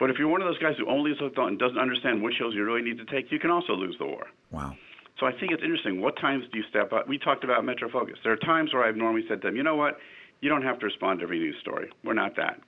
But 0.00 0.10
if 0.10 0.18
you're 0.18 0.28
one 0.28 0.40
of 0.40 0.48
those 0.48 0.58
guys 0.58 0.74
who 0.78 0.88
only 0.88 1.12
looks 1.20 1.36
on 1.38 1.48
and 1.48 1.58
doesn't 1.58 1.78
understand 1.78 2.22
which 2.22 2.34
hills 2.38 2.54
you 2.54 2.64
really 2.64 2.82
need 2.82 2.98
to 2.98 3.04
take, 3.04 3.30
you 3.30 3.38
can 3.38 3.50
also 3.50 3.74
lose 3.74 3.96
the 3.98 4.06
war. 4.06 4.26
Wow. 4.50 4.74
So 5.20 5.26
I 5.26 5.32
think 5.32 5.52
it's 5.52 5.62
interesting. 5.62 6.00
What 6.00 6.16
times 6.16 6.44
do 6.50 6.58
you 6.58 6.64
step 6.70 6.94
up? 6.94 7.06
We 7.06 7.18
talked 7.18 7.44
about 7.44 7.62
Metro 7.62 7.90
Focus. 7.90 8.16
There 8.24 8.32
are 8.32 8.38
times 8.38 8.72
where 8.72 8.82
I've 8.82 8.96
normally 8.96 9.22
said 9.28 9.42
to 9.42 9.48
them, 9.48 9.56
you 9.56 9.62
know 9.62 9.76
what? 9.76 9.98
You 10.40 10.48
don't 10.48 10.62
have 10.62 10.78
to 10.78 10.86
respond 10.86 11.20
to 11.20 11.24
every 11.24 11.38
news 11.38 11.56
story. 11.60 11.90
We're 12.02 12.14
not 12.14 12.36
that. 12.36 12.58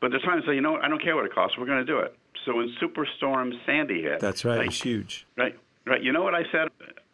But 0.00 0.10
there's 0.10 0.22
times 0.22 0.44
I 0.46 0.52
say, 0.52 0.54
you 0.54 0.62
know 0.62 0.72
what? 0.72 0.82
I 0.82 0.88
don't 0.88 1.02
care 1.02 1.14
what 1.14 1.26
it 1.26 1.34
costs. 1.34 1.58
We're 1.58 1.66
going 1.66 1.84
to 1.84 1.92
do 1.92 1.98
it. 1.98 2.16
So 2.46 2.56
when 2.56 2.74
Superstorm 2.82 3.52
Sandy 3.66 4.02
hit, 4.02 4.20
That's 4.20 4.44
right. 4.44 4.58
like, 4.58 4.68
It's 4.68 4.82
huge. 4.82 5.26
right, 5.36 5.54
right. 5.86 6.02
You 6.02 6.12
know 6.12 6.22
what 6.22 6.34
I 6.34 6.42
said? 6.50 6.68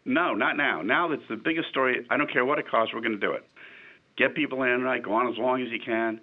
No, 0.04 0.34
not 0.34 0.56
now. 0.56 0.80
Now 0.80 1.08
that's 1.08 1.22
the 1.28 1.36
biggest 1.36 1.68
story. 1.68 2.06
I 2.08 2.16
don't 2.16 2.32
care 2.32 2.44
what 2.44 2.58
it 2.60 2.68
costs. 2.68 2.94
We're 2.94 3.00
going 3.00 3.18
to 3.18 3.26
do 3.26 3.32
it. 3.32 3.44
Get 4.16 4.34
people 4.36 4.62
in, 4.62 4.82
right? 4.82 5.02
Go 5.02 5.12
on 5.12 5.26
as 5.26 5.38
long 5.38 5.60
as 5.60 5.68
you 5.70 5.80
can. 5.84 6.20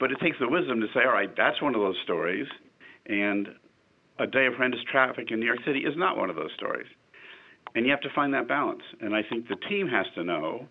But 0.00 0.10
it 0.10 0.18
takes 0.20 0.38
the 0.40 0.48
wisdom 0.48 0.80
to 0.80 0.86
say, 0.92 1.00
all 1.04 1.12
right, 1.12 1.30
that's 1.36 1.62
one 1.62 1.74
of 1.74 1.80
those 1.80 1.96
stories, 2.04 2.46
and 3.06 3.48
a 4.20 4.26
day 4.26 4.46
of 4.46 4.54
horrendous 4.54 4.80
traffic 4.90 5.30
in 5.30 5.40
New 5.40 5.46
York 5.46 5.58
City 5.64 5.80
is 5.80 5.96
not 5.96 6.16
one 6.16 6.30
of 6.30 6.36
those 6.36 6.52
stories. 6.56 6.86
And 7.74 7.84
you 7.84 7.90
have 7.92 8.00
to 8.00 8.10
find 8.14 8.32
that 8.34 8.48
balance. 8.48 8.82
And 9.00 9.14
I 9.14 9.22
think 9.22 9.48
the 9.48 9.56
team 9.68 9.88
has 9.88 10.06
to 10.14 10.24
know 10.24 10.66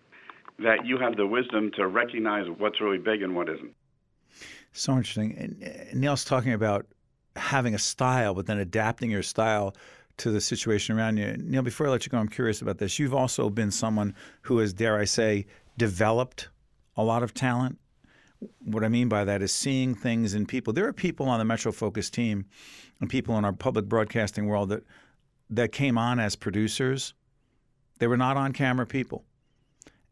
that 0.58 0.84
you 0.84 0.98
have 0.98 1.16
the 1.16 1.26
wisdom 1.26 1.70
to 1.76 1.86
recognize 1.86 2.46
what's 2.58 2.80
really 2.80 2.98
big 2.98 3.22
and 3.22 3.34
what 3.34 3.48
isn't. 3.48 3.74
So 4.72 4.96
interesting. 4.96 5.36
And 5.38 6.00
Neil's 6.00 6.24
talking 6.24 6.52
about 6.52 6.86
having 7.36 7.74
a 7.74 7.78
style, 7.78 8.34
but 8.34 8.46
then 8.46 8.58
adapting 8.58 9.10
your 9.10 9.22
style 9.22 9.74
to 10.18 10.30
the 10.32 10.40
situation 10.40 10.98
around 10.98 11.16
you. 11.16 11.36
Neil, 11.38 11.62
before 11.62 11.86
I 11.86 11.90
let 11.90 12.04
you 12.04 12.10
go, 12.10 12.18
I'm 12.18 12.28
curious 12.28 12.60
about 12.60 12.78
this. 12.78 12.98
You've 12.98 13.14
also 13.14 13.48
been 13.48 13.70
someone 13.70 14.14
who 14.42 14.58
has, 14.58 14.72
dare 14.72 14.98
I 14.98 15.04
say, 15.04 15.46
developed 15.76 16.48
a 16.96 17.04
lot 17.04 17.22
of 17.22 17.32
talent. 17.32 17.78
What 18.64 18.84
I 18.84 18.88
mean 18.88 19.08
by 19.08 19.24
that 19.24 19.42
is 19.42 19.52
seeing 19.52 19.94
things 19.94 20.34
in 20.34 20.46
people. 20.46 20.72
There 20.72 20.86
are 20.86 20.92
people 20.92 21.28
on 21.28 21.38
the 21.38 21.44
Metro 21.44 21.70
Focus 21.70 22.10
team 22.10 22.46
and 23.00 23.08
people 23.08 23.38
in 23.38 23.44
our 23.44 23.52
public 23.52 23.86
broadcasting 23.86 24.46
world 24.46 24.68
that 24.70 24.84
that 25.50 25.72
came 25.72 25.98
on 25.98 26.20
as 26.20 26.36
producers. 26.36 27.14
They 27.98 28.06
were 28.06 28.16
not 28.16 28.36
on 28.36 28.52
camera 28.52 28.86
people. 28.86 29.24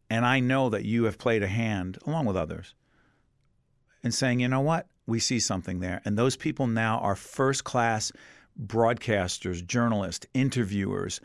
And 0.09 0.25
I 0.25 0.39
know 0.39 0.69
that 0.69 0.85
you 0.85 1.03
have 1.03 1.17
played 1.17 1.43
a 1.43 1.47
hand, 1.47 1.97
along 2.05 2.25
with 2.25 2.37
others, 2.37 2.75
in 4.03 4.11
saying, 4.11 4.39
you 4.39 4.47
know 4.47 4.61
what? 4.61 4.87
We 5.05 5.19
see 5.19 5.39
something 5.39 5.79
there. 5.79 6.01
And 6.05 6.17
those 6.17 6.37
people 6.37 6.67
now 6.67 6.99
are 6.99 7.15
first 7.15 7.63
class 7.63 8.11
broadcasters, 8.65 9.65
journalists, 9.65 10.25
interviewers. 10.33 11.21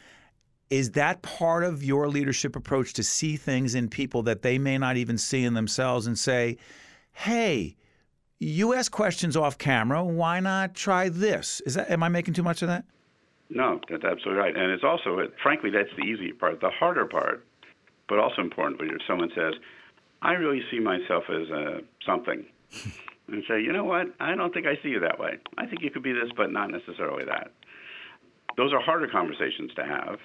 Is 0.70 0.92
that 0.92 1.22
part 1.22 1.64
of 1.64 1.82
your 1.82 2.08
leadership 2.08 2.56
approach 2.56 2.92
to 2.94 3.02
see 3.02 3.36
things 3.36 3.74
in 3.74 3.88
people 3.88 4.22
that 4.24 4.42
they 4.42 4.58
may 4.58 4.78
not 4.78 4.96
even 4.96 5.18
see 5.18 5.44
in 5.44 5.54
themselves 5.54 6.06
and 6.06 6.18
say, 6.18 6.56
hey, 7.12 7.76
you 8.38 8.74
ask 8.74 8.90
questions 8.90 9.36
off 9.36 9.58
camera. 9.58 10.02
Why 10.02 10.40
not 10.40 10.74
try 10.74 11.08
this? 11.08 11.60
Is 11.66 11.74
that 11.74 11.90
am 11.90 12.02
I 12.02 12.08
making 12.08 12.34
too 12.34 12.42
much 12.42 12.62
of 12.62 12.68
that? 12.68 12.84
No, 13.54 13.80
that's 13.88 14.04
absolutely 14.04 14.40
right. 14.40 14.56
And 14.56 14.70
it's 14.70 14.84
also, 14.84 15.18
frankly, 15.42 15.70
that's 15.70 15.94
the 15.96 16.04
easy 16.04 16.32
part. 16.32 16.60
The 16.60 16.70
harder 16.70 17.04
part, 17.04 17.44
but 18.08 18.18
also 18.18 18.40
important, 18.40 18.80
when 18.80 18.96
someone 19.06 19.30
says, 19.34 19.54
"I 20.22 20.32
really 20.32 20.62
see 20.70 20.78
myself 20.78 21.24
as 21.28 21.50
a 21.50 21.76
uh, 21.76 21.80
something," 22.04 22.46
and 23.28 23.44
say, 23.46 23.60
"You 23.60 23.72
know 23.72 23.84
what? 23.84 24.06
I 24.20 24.34
don't 24.34 24.54
think 24.54 24.66
I 24.66 24.76
see 24.82 24.88
you 24.88 25.00
that 25.00 25.18
way. 25.18 25.38
I 25.58 25.66
think 25.66 25.82
you 25.82 25.90
could 25.90 26.02
be 26.02 26.12
this, 26.12 26.30
but 26.34 26.50
not 26.50 26.70
necessarily 26.70 27.24
that." 27.26 27.52
Those 28.56 28.72
are 28.72 28.80
harder 28.80 29.06
conversations 29.08 29.72
to 29.74 29.84
have, 29.84 30.18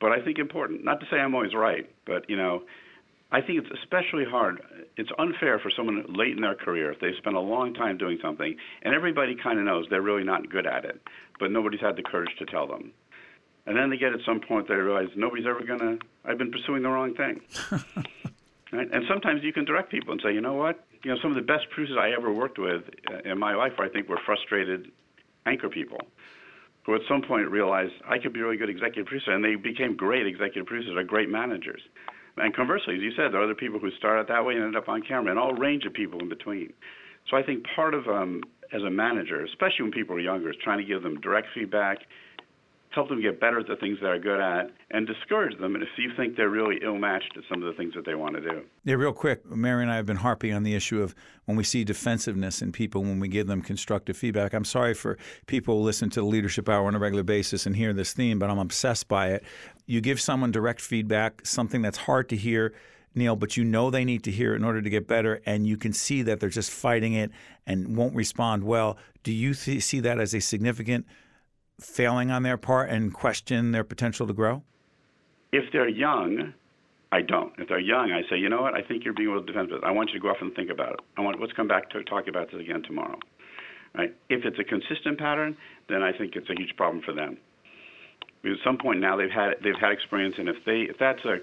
but 0.00 0.12
I 0.12 0.20
think 0.20 0.38
important. 0.38 0.84
Not 0.84 1.00
to 1.00 1.06
say 1.10 1.16
I'm 1.16 1.34
always 1.34 1.54
right, 1.54 1.90
but 2.04 2.30
you 2.30 2.36
know, 2.36 2.62
I 3.32 3.40
think 3.40 3.58
it's 3.64 3.80
especially 3.82 4.24
hard. 4.24 4.62
It's 4.96 5.10
unfair 5.18 5.58
for 5.58 5.70
someone 5.70 6.04
late 6.08 6.36
in 6.36 6.42
their 6.42 6.54
career 6.54 6.92
if 6.92 7.00
they've 7.00 7.16
spent 7.18 7.36
a 7.36 7.40
long 7.40 7.74
time 7.74 7.98
doing 7.98 8.18
something 8.22 8.56
and 8.82 8.94
everybody 8.94 9.34
kind 9.34 9.58
of 9.58 9.64
knows 9.64 9.86
they're 9.90 10.02
really 10.02 10.24
not 10.24 10.48
good 10.48 10.66
at 10.66 10.84
it, 10.84 11.00
but 11.40 11.50
nobody's 11.50 11.80
had 11.80 11.96
the 11.96 12.02
courage 12.02 12.30
to 12.38 12.46
tell 12.46 12.66
them. 12.66 12.92
And 13.66 13.76
then 13.76 13.90
they 13.90 13.96
get 13.96 14.12
at 14.12 14.20
some 14.24 14.40
point 14.40 14.68
they 14.68 14.74
realize 14.74 15.08
nobody's 15.16 15.46
ever 15.46 15.64
going 15.64 15.80
to 15.80 15.98
I've 16.24 16.38
been 16.38 16.52
pursuing 16.52 16.82
the 16.82 16.88
wrong 16.88 17.14
thing. 17.14 17.40
right? 18.72 18.88
And 18.92 19.04
sometimes 19.08 19.42
you 19.42 19.52
can 19.52 19.64
direct 19.64 19.90
people 19.90 20.12
and 20.12 20.20
say, 20.22 20.32
"You 20.32 20.40
know 20.40 20.54
what? 20.54 20.84
You 21.02 21.12
know 21.12 21.20
some 21.20 21.30
of 21.30 21.36
the 21.36 21.42
best 21.42 21.68
producers 21.70 21.96
I 22.00 22.10
ever 22.10 22.32
worked 22.32 22.58
with 22.58 22.82
uh, 23.10 23.30
in 23.30 23.38
my 23.38 23.54
life 23.54 23.74
I 23.78 23.88
think 23.88 24.08
were 24.08 24.20
frustrated 24.24 24.90
anchor 25.46 25.68
people." 25.68 25.98
Who 26.84 26.94
at 26.94 27.00
some 27.08 27.22
point 27.22 27.50
realized 27.50 27.94
I 28.08 28.18
could 28.18 28.32
be 28.32 28.40
a 28.40 28.44
really 28.44 28.56
good 28.56 28.70
executive 28.70 29.06
producer, 29.06 29.32
and 29.32 29.44
they 29.44 29.56
became 29.56 29.96
great 29.96 30.26
executive 30.26 30.66
producers 30.66 30.96
or 30.96 31.02
great 31.02 31.28
managers. 31.28 31.82
And 32.36 32.54
conversely, 32.54 32.96
as 32.96 33.00
you 33.00 33.12
said, 33.12 33.32
there 33.32 33.40
are 33.40 33.44
other 33.44 33.54
people 33.54 33.78
who 33.78 33.90
start 33.92 34.18
out 34.18 34.28
that 34.28 34.44
way 34.44 34.54
and 34.54 34.64
end 34.64 34.76
up 34.76 34.88
on 34.88 35.02
camera, 35.02 35.30
and 35.30 35.38
all 35.38 35.54
range 35.54 35.84
of 35.84 35.94
people 35.94 36.20
in 36.20 36.28
between. 36.28 36.72
So 37.30 37.36
I 37.36 37.42
think 37.42 37.64
part 37.74 37.94
of 37.94 38.06
um, 38.06 38.42
as 38.72 38.82
a 38.82 38.90
manager, 38.90 39.44
especially 39.44 39.82
when 39.82 39.92
people 39.92 40.16
are 40.16 40.20
younger, 40.20 40.50
is 40.50 40.56
trying 40.62 40.78
to 40.78 40.84
give 40.84 41.02
them 41.02 41.20
direct 41.20 41.48
feedback, 41.54 41.98
help 42.96 43.08
them 43.10 43.20
get 43.22 43.38
better 43.38 43.60
at 43.60 43.68
the 43.68 43.76
things 43.76 43.98
they're 44.00 44.18
good 44.18 44.40
at, 44.40 44.70
and 44.90 45.06
discourage 45.06 45.56
them 45.60 45.74
And 45.74 45.84
if 45.84 45.90
you 45.98 46.10
think 46.16 46.34
they're 46.34 46.48
really 46.48 46.80
ill 46.82 46.96
matched 46.96 47.34
at 47.36 47.44
some 47.48 47.62
of 47.62 47.68
the 47.68 47.74
things 47.74 47.94
that 47.94 48.06
they 48.06 48.14
want 48.14 48.34
to 48.34 48.40
do. 48.40 48.62
Yeah, 48.84 48.94
real 48.94 49.12
quick, 49.12 49.44
Mary 49.46 49.82
and 49.82 49.92
I 49.92 49.96
have 49.96 50.06
been 50.06 50.16
harping 50.16 50.54
on 50.54 50.62
the 50.62 50.74
issue 50.74 51.02
of 51.02 51.14
when 51.44 51.56
we 51.56 51.62
see 51.62 51.84
defensiveness 51.84 52.62
in 52.62 52.72
people 52.72 53.02
when 53.02 53.20
we 53.20 53.28
give 53.28 53.46
them 53.46 53.60
constructive 53.60 54.16
feedback. 54.16 54.54
I'm 54.54 54.64
sorry 54.64 54.94
for 54.94 55.18
people 55.46 55.78
who 55.78 55.84
listen 55.84 56.08
to 56.10 56.20
the 56.20 56.26
Leadership 56.26 56.68
Hour 56.68 56.86
on 56.86 56.94
a 56.94 56.98
regular 56.98 57.22
basis 57.22 57.66
and 57.66 57.76
hear 57.76 57.92
this 57.92 58.14
theme, 58.14 58.38
but 58.38 58.48
I'm 58.48 58.58
obsessed 58.58 59.06
by 59.06 59.28
it. 59.28 59.44
You 59.84 60.00
give 60.00 60.18
someone 60.18 60.50
direct 60.50 60.80
feedback, 60.80 61.44
something 61.46 61.82
that's 61.82 61.98
hard 61.98 62.28
to 62.30 62.36
hear. 62.36 62.72
Neil, 63.14 63.36
but 63.36 63.56
you 63.56 63.64
know 63.64 63.90
they 63.90 64.04
need 64.04 64.24
to 64.24 64.30
hear 64.30 64.52
it 64.52 64.56
in 64.56 64.64
order 64.64 64.82
to 64.82 64.90
get 64.90 65.06
better, 65.06 65.40
and 65.46 65.66
you 65.66 65.76
can 65.78 65.92
see 65.92 66.20
that 66.22 66.38
they're 66.38 66.50
just 66.50 66.70
fighting 66.70 67.14
it 67.14 67.30
and 67.66 67.96
won't 67.96 68.14
respond 68.14 68.64
well. 68.64 68.98
Do 69.22 69.32
you 69.32 69.54
th- 69.54 69.82
see 69.82 70.00
that 70.00 70.20
as 70.20 70.34
a 70.34 70.40
significant 70.40 71.06
failing 71.80 72.30
on 72.30 72.42
their 72.42 72.56
part 72.56 72.90
and 72.90 73.12
question 73.12 73.72
their 73.72 73.84
potential 73.84 74.26
to 74.26 74.32
grow? 74.32 74.62
If 75.52 75.64
they're 75.72 75.88
young, 75.88 76.54
I 77.12 77.22
don't. 77.22 77.52
If 77.58 77.68
they're 77.68 77.78
young, 77.78 78.12
I 78.12 78.28
say, 78.28 78.36
you 78.36 78.48
know 78.48 78.62
what? 78.62 78.74
I 78.74 78.82
think 78.82 79.04
you're 79.04 79.14
being 79.14 79.28
a 79.28 79.32
little 79.32 79.46
defensive. 79.46 79.82
I 79.84 79.90
want 79.90 80.10
you 80.10 80.14
to 80.14 80.20
go 80.20 80.28
off 80.28 80.38
and 80.40 80.54
think 80.54 80.70
about 80.70 80.94
it. 80.94 81.00
I 81.16 81.20
want 81.20 81.40
let's 81.40 81.52
come 81.52 81.68
back 81.68 81.90
to 81.90 82.02
talk 82.04 82.28
about 82.28 82.50
this 82.50 82.60
again 82.60 82.82
tomorrow. 82.82 83.18
Right? 83.94 84.14
If 84.28 84.44
it's 84.44 84.58
a 84.58 84.64
consistent 84.64 85.18
pattern, 85.18 85.56
then 85.88 86.02
I 86.02 86.12
think 86.12 86.36
it's 86.36 86.50
a 86.50 86.54
huge 86.58 86.76
problem 86.76 87.02
for 87.02 87.14
them. 87.14 87.38
Because 88.42 88.58
at 88.60 88.64
some 88.64 88.76
point 88.76 89.00
now 89.00 89.16
they've 89.16 89.30
had 89.30 89.54
they've 89.62 89.80
had 89.80 89.92
experience, 89.92 90.34
and 90.38 90.48
if 90.48 90.56
they 90.66 90.86
if 90.90 90.96
that's 90.98 91.24
a 91.24 91.38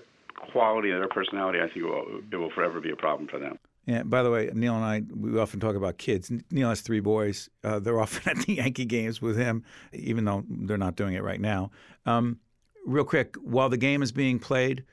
quality 0.51 0.91
of 0.91 0.99
their 0.99 1.09
personality, 1.09 1.59
I 1.59 1.65
think 1.65 1.77
it 1.77 1.85
will, 1.85 2.21
it 2.31 2.35
will 2.35 2.51
forever 2.51 2.79
be 2.81 2.91
a 2.91 2.95
problem 2.95 3.27
for 3.27 3.39
them. 3.39 3.57
Yeah. 3.85 4.03
By 4.03 4.23
the 4.23 4.31
way, 4.31 4.49
Neil 4.53 4.75
and 4.75 4.85
I 4.85 5.03
we 5.13 5.37
often 5.39 5.59
talk 5.59 5.75
about 5.75 5.97
kids. 5.97 6.31
Neil 6.51 6.69
has 6.69 6.81
three 6.81 7.01
boys. 7.01 7.49
Uh, 7.63 7.79
they're 7.79 7.99
often 8.01 8.37
at 8.37 8.45
the 8.45 8.55
Yankee 8.55 8.85
games 8.85 9.21
with 9.21 9.37
him, 9.37 9.63
even 9.91 10.25
though 10.25 10.43
they're 10.49 10.77
not 10.77 10.95
doing 10.95 11.13
it 11.13 11.23
right 11.23 11.41
now. 11.41 11.71
Um, 12.05 12.39
real 12.85 13.03
quick, 13.03 13.35
while 13.37 13.69
the 13.69 13.77
game 13.77 14.01
is 14.01 14.11
being 14.11 14.39
played, 14.39 14.83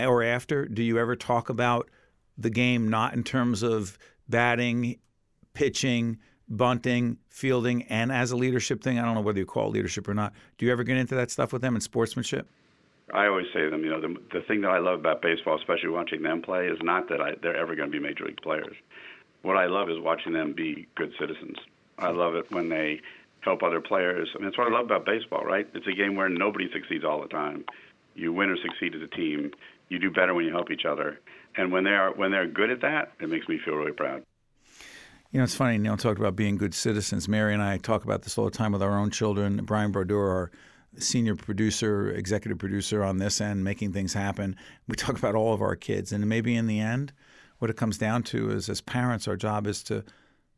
or 0.00 0.22
after, 0.22 0.66
do 0.66 0.82
you 0.82 0.98
ever 0.98 1.16
talk 1.16 1.48
about 1.48 1.90
the 2.38 2.50
game 2.50 2.88
not 2.88 3.14
in 3.14 3.24
terms 3.24 3.62
of 3.62 3.98
batting, 4.28 4.98
pitching, 5.54 6.18
bunting, 6.48 7.18
fielding, 7.30 7.82
and 7.84 8.12
as 8.12 8.30
a 8.30 8.36
leadership 8.36 8.82
thing? 8.82 8.98
I 8.98 9.04
don't 9.04 9.14
know 9.14 9.20
whether 9.22 9.38
you 9.38 9.46
call 9.46 9.68
it 9.68 9.72
leadership 9.72 10.06
or 10.06 10.14
not. 10.14 10.32
Do 10.58 10.66
you 10.66 10.72
ever 10.72 10.84
get 10.84 10.98
into 10.98 11.14
that 11.14 11.30
stuff 11.30 11.52
with 11.52 11.62
them 11.62 11.74
in 11.74 11.80
sportsmanship? 11.80 12.48
I 13.14 13.26
always 13.26 13.46
say 13.54 13.60
to 13.60 13.70
them, 13.70 13.84
you 13.84 13.90
know, 13.90 14.00
the, 14.00 14.16
the 14.32 14.40
thing 14.42 14.62
that 14.62 14.70
I 14.70 14.78
love 14.78 14.98
about 15.00 15.22
baseball, 15.22 15.56
especially 15.56 15.90
watching 15.90 16.22
them 16.22 16.42
play, 16.42 16.66
is 16.66 16.78
not 16.82 17.08
that 17.08 17.20
I, 17.20 17.34
they're 17.40 17.56
ever 17.56 17.76
going 17.76 17.90
to 17.90 17.96
be 17.96 18.02
major 18.02 18.24
league 18.24 18.42
players. 18.42 18.76
What 19.42 19.56
I 19.56 19.66
love 19.66 19.88
is 19.88 20.00
watching 20.00 20.32
them 20.32 20.54
be 20.54 20.88
good 20.96 21.12
citizens. 21.18 21.56
I 21.98 22.10
love 22.10 22.34
it 22.34 22.50
when 22.50 22.68
they 22.68 23.00
help 23.40 23.62
other 23.62 23.80
players. 23.80 24.28
I 24.34 24.38
mean, 24.38 24.46
that's 24.46 24.58
what 24.58 24.66
I 24.66 24.74
love 24.74 24.86
about 24.86 25.06
baseball, 25.06 25.44
right? 25.44 25.68
It's 25.72 25.86
a 25.86 25.92
game 25.92 26.16
where 26.16 26.28
nobody 26.28 26.68
succeeds 26.72 27.04
all 27.04 27.22
the 27.22 27.28
time. 27.28 27.64
You 28.14 28.32
win 28.32 28.50
or 28.50 28.56
succeed 28.56 28.94
as 28.94 29.02
a 29.02 29.06
team. 29.06 29.52
You 29.88 30.00
do 30.00 30.10
better 30.10 30.34
when 30.34 30.44
you 30.44 30.50
help 30.50 30.70
each 30.70 30.84
other. 30.84 31.20
And 31.56 31.70
when 31.70 31.84
they 31.84 31.90
are 31.90 32.12
when 32.12 32.32
they're 32.32 32.46
good 32.46 32.70
at 32.70 32.80
that, 32.80 33.12
it 33.20 33.28
makes 33.28 33.48
me 33.48 33.58
feel 33.64 33.74
really 33.74 33.92
proud. 33.92 34.24
You 35.30 35.38
know, 35.38 35.44
it's 35.44 35.54
funny. 35.54 35.78
Neil 35.78 35.96
talked 35.96 36.18
about 36.18 36.36
being 36.36 36.56
good 36.56 36.74
citizens. 36.74 37.28
Mary 37.28 37.52
and 37.52 37.62
I 37.62 37.78
talk 37.78 38.04
about 38.04 38.22
this 38.22 38.36
all 38.36 38.44
the 38.44 38.50
time 38.50 38.72
with 38.72 38.82
our 38.82 38.98
own 38.98 39.10
children. 39.10 39.64
Brian 39.64 39.92
Brodeur, 39.92 40.28
our 40.28 40.50
senior 40.98 41.36
producer, 41.36 42.10
executive 42.10 42.58
producer 42.58 43.02
on 43.02 43.18
this 43.18 43.40
end, 43.40 43.64
making 43.64 43.92
things 43.92 44.12
happen. 44.14 44.56
We 44.88 44.96
talk 44.96 45.18
about 45.18 45.34
all 45.34 45.52
of 45.52 45.62
our 45.62 45.76
kids, 45.76 46.12
and 46.12 46.26
maybe 46.28 46.54
in 46.54 46.66
the 46.66 46.80
end, 46.80 47.12
what 47.58 47.70
it 47.70 47.76
comes 47.76 47.98
down 47.98 48.22
to 48.24 48.50
is, 48.50 48.68
as 48.68 48.80
parents, 48.80 49.26
our 49.26 49.36
job 49.36 49.66
is 49.66 49.82
to 49.84 50.04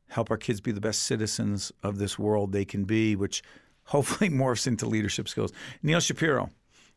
help 0.08 0.30
our 0.30 0.36
kids 0.36 0.60
be 0.60 0.72
the 0.72 0.80
best 0.80 1.02
citizens 1.02 1.70
of 1.82 1.98
this 1.98 2.18
world 2.18 2.52
they 2.52 2.64
can 2.64 2.84
be, 2.84 3.14
which 3.14 3.42
hopefully 3.84 4.30
morphs 4.30 4.66
into 4.66 4.86
leadership 4.86 5.28
skills. 5.28 5.52
Neil 5.82 6.00
Shapiro 6.00 6.50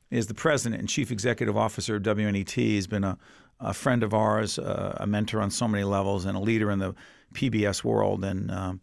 is 0.10 0.27
the 0.27 0.34
president 0.34 0.80
and 0.80 0.89
chief 0.89 1.12
executive 1.12 1.56
officer 1.58 1.95
of 1.97 2.04
WNET. 2.04 2.51
He's 2.51 2.88
been 2.88 3.04
a, 3.04 3.17
a 3.60 3.73
friend 3.73 4.04
of 4.04 4.13
ours, 4.13 4.60
uh, 4.60 4.97
a 4.99 5.08
mentor 5.08 5.41
on 5.41 5.51
so 5.51 5.67
many 5.67 5.84
levels, 5.84 6.25
and 6.25 6.38
a 6.38 6.41
leader 6.41 6.71
in 6.71 6.80
the 6.80 6.93
PBS 7.34 7.84
world. 7.84 8.23
And 8.23 8.51
um, 8.51 8.82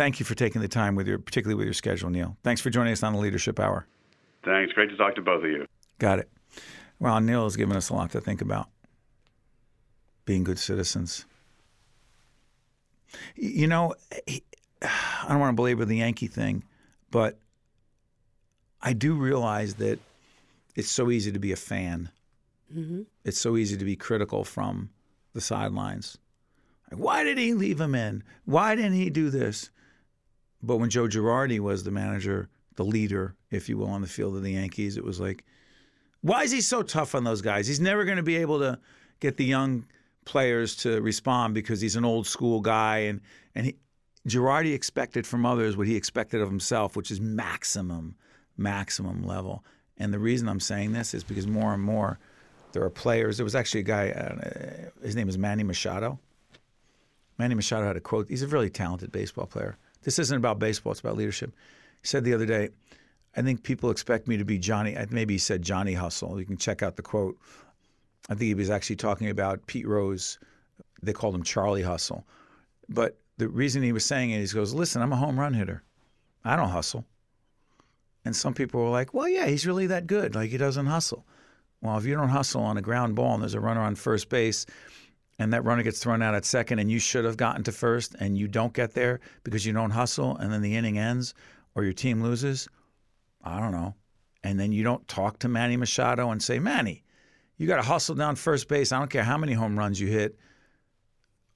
thank 0.00 0.18
you 0.18 0.24
for 0.24 0.34
taking 0.34 0.62
the 0.62 0.68
time 0.68 0.94
with 0.94 1.06
your, 1.06 1.18
particularly 1.18 1.54
with 1.54 1.66
your 1.66 1.74
schedule, 1.74 2.08
Neil. 2.08 2.34
Thanks 2.42 2.62
for 2.62 2.70
joining 2.70 2.90
us 2.94 3.02
on 3.02 3.12
the 3.12 3.18
Leadership 3.18 3.60
Hour. 3.60 3.86
Thanks. 4.42 4.72
Great 4.72 4.88
to 4.88 4.96
talk 4.96 5.14
to 5.16 5.20
both 5.20 5.44
of 5.44 5.50
you. 5.50 5.66
Got 5.98 6.20
it. 6.20 6.30
Well, 6.98 7.20
Neil 7.20 7.44
has 7.44 7.54
given 7.54 7.76
us 7.76 7.90
a 7.90 7.94
lot 7.94 8.10
to 8.12 8.20
think 8.22 8.40
about. 8.40 8.68
Being 10.24 10.42
good 10.42 10.58
citizens. 10.58 11.26
You 13.34 13.66
know, 13.66 13.94
I 14.26 15.26
don't 15.28 15.38
want 15.38 15.52
to 15.52 15.56
belabor 15.56 15.84
the 15.84 15.98
Yankee 15.98 16.28
thing, 16.28 16.64
but 17.10 17.38
I 18.80 18.94
do 18.94 19.12
realize 19.12 19.74
that 19.74 19.98
it's 20.76 20.90
so 20.90 21.10
easy 21.10 21.30
to 21.30 21.38
be 21.38 21.52
a 21.52 21.56
fan. 21.56 22.08
Mm-hmm. 22.74 23.02
It's 23.26 23.38
so 23.38 23.58
easy 23.58 23.76
to 23.76 23.84
be 23.84 23.96
critical 23.96 24.44
from 24.44 24.88
the 25.34 25.42
sidelines. 25.42 26.16
Like, 26.90 27.00
why 27.00 27.22
did 27.22 27.36
he 27.36 27.52
leave 27.52 27.78
him 27.78 27.94
in? 27.94 28.22
Why 28.46 28.74
didn't 28.74 28.94
he 28.94 29.10
do 29.10 29.28
this? 29.28 29.68
But 30.62 30.76
when 30.76 30.90
Joe 30.90 31.06
Girardi 31.06 31.60
was 31.60 31.84
the 31.84 31.90
manager, 31.90 32.48
the 32.76 32.84
leader, 32.84 33.34
if 33.50 33.68
you 33.68 33.78
will, 33.78 33.88
on 33.88 34.02
the 34.02 34.08
field 34.08 34.36
of 34.36 34.42
the 34.42 34.52
Yankees, 34.52 34.96
it 34.96 35.04
was 35.04 35.20
like, 35.20 35.44
why 36.22 36.42
is 36.42 36.50
he 36.50 36.60
so 36.60 36.82
tough 36.82 37.14
on 37.14 37.24
those 37.24 37.40
guys? 37.40 37.66
He's 37.66 37.80
never 37.80 38.04
going 38.04 38.18
to 38.18 38.22
be 38.22 38.36
able 38.36 38.58
to 38.60 38.78
get 39.20 39.36
the 39.36 39.44
young 39.44 39.86
players 40.24 40.76
to 40.76 41.00
respond 41.00 41.54
because 41.54 41.80
he's 41.80 41.96
an 41.96 42.04
old 42.04 42.26
school 42.26 42.60
guy 42.60 42.98
and 42.98 43.20
and 43.54 43.66
he 43.66 43.76
Girardi 44.28 44.74
expected 44.74 45.26
from 45.26 45.46
others 45.46 45.76
what 45.76 45.86
he 45.86 45.96
expected 45.96 46.42
of 46.42 46.48
himself, 46.48 46.94
which 46.94 47.10
is 47.10 47.20
maximum, 47.20 48.16
maximum 48.56 49.22
level. 49.22 49.64
And 49.96 50.12
the 50.12 50.18
reason 50.18 50.48
I'm 50.48 50.60
saying 50.60 50.92
this 50.92 51.14
is 51.14 51.24
because 51.24 51.46
more 51.46 51.72
and 51.72 51.82
more 51.82 52.18
there 52.72 52.84
are 52.84 52.90
players. 52.90 53.38
There 53.38 53.44
was 53.44 53.54
actually 53.54 53.80
a 53.80 53.84
guy, 53.84 54.90
his 55.02 55.16
name 55.16 55.28
is 55.28 55.38
Manny 55.38 55.62
Machado. 55.62 56.18
Manny 57.38 57.54
Machado 57.54 57.86
had 57.86 57.96
a 57.96 58.00
quote. 58.00 58.28
He's 58.28 58.42
a 58.42 58.46
really 58.46 58.68
talented 58.70 59.10
baseball 59.10 59.46
player. 59.46 59.78
This 60.02 60.18
isn't 60.18 60.36
about 60.36 60.58
baseball, 60.58 60.92
it's 60.92 61.00
about 61.00 61.16
leadership. 61.16 61.52
He 62.00 62.06
said 62.06 62.24
the 62.24 62.34
other 62.34 62.46
day, 62.46 62.70
I 63.36 63.42
think 63.42 63.62
people 63.62 63.90
expect 63.90 64.26
me 64.26 64.36
to 64.38 64.44
be 64.44 64.58
Johnny. 64.58 64.96
Maybe 65.10 65.34
he 65.34 65.38
said 65.38 65.62
Johnny 65.62 65.94
Hustle. 65.94 66.38
You 66.40 66.46
can 66.46 66.56
check 66.56 66.82
out 66.82 66.96
the 66.96 67.02
quote. 67.02 67.38
I 68.28 68.34
think 68.34 68.42
he 68.42 68.54
was 68.54 68.70
actually 68.70 68.96
talking 68.96 69.28
about 69.28 69.66
Pete 69.66 69.86
Rose. 69.86 70.38
They 71.02 71.12
called 71.12 71.34
him 71.34 71.42
Charlie 71.42 71.82
Hustle. 71.82 72.26
But 72.88 73.18
the 73.38 73.48
reason 73.48 73.82
he 73.82 73.92
was 73.92 74.04
saying 74.04 74.30
it, 74.30 74.40
he 74.40 74.54
goes, 74.54 74.74
Listen, 74.74 75.00
I'm 75.00 75.12
a 75.12 75.16
home 75.16 75.38
run 75.38 75.54
hitter. 75.54 75.82
I 76.44 76.56
don't 76.56 76.70
hustle. 76.70 77.04
And 78.24 78.34
some 78.34 78.54
people 78.54 78.82
were 78.82 78.90
like, 78.90 79.14
Well, 79.14 79.28
yeah, 79.28 79.46
he's 79.46 79.66
really 79.66 79.86
that 79.86 80.06
good. 80.06 80.34
Like 80.34 80.50
he 80.50 80.58
doesn't 80.58 80.86
hustle. 80.86 81.24
Well, 81.80 81.96
if 81.96 82.04
you 82.04 82.14
don't 82.14 82.28
hustle 82.28 82.62
on 82.62 82.76
a 82.76 82.82
ground 82.82 83.14
ball 83.14 83.34
and 83.34 83.42
there's 83.42 83.54
a 83.54 83.60
runner 83.60 83.80
on 83.80 83.94
first 83.94 84.28
base 84.28 84.66
and 85.40 85.54
that 85.54 85.64
runner 85.64 85.82
gets 85.82 85.98
thrown 85.98 86.20
out 86.20 86.34
at 86.34 86.44
second 86.44 86.80
and 86.80 86.90
you 86.90 86.98
should 86.98 87.24
have 87.24 87.38
gotten 87.38 87.62
to 87.64 87.72
first 87.72 88.14
and 88.20 88.36
you 88.36 88.46
don't 88.46 88.74
get 88.74 88.92
there 88.92 89.20
because 89.42 89.64
you 89.64 89.72
don't 89.72 89.90
hustle 89.90 90.36
and 90.36 90.52
then 90.52 90.60
the 90.60 90.76
inning 90.76 90.98
ends 90.98 91.32
or 91.74 91.82
your 91.82 91.94
team 91.94 92.22
loses, 92.22 92.68
I 93.42 93.58
don't 93.58 93.72
know. 93.72 93.94
And 94.44 94.60
then 94.60 94.70
you 94.70 94.84
don't 94.84 95.08
talk 95.08 95.38
to 95.38 95.48
Manny 95.48 95.78
Machado 95.78 96.30
and 96.30 96.42
say, 96.42 96.58
Manny, 96.58 97.04
you 97.56 97.66
got 97.66 97.76
to 97.76 97.82
hustle 97.82 98.14
down 98.14 98.36
first 98.36 98.68
base. 98.68 98.92
I 98.92 98.98
don't 98.98 99.10
care 99.10 99.24
how 99.24 99.38
many 99.38 99.54
home 99.54 99.78
runs 99.78 99.98
you 99.98 100.08
hit. 100.08 100.38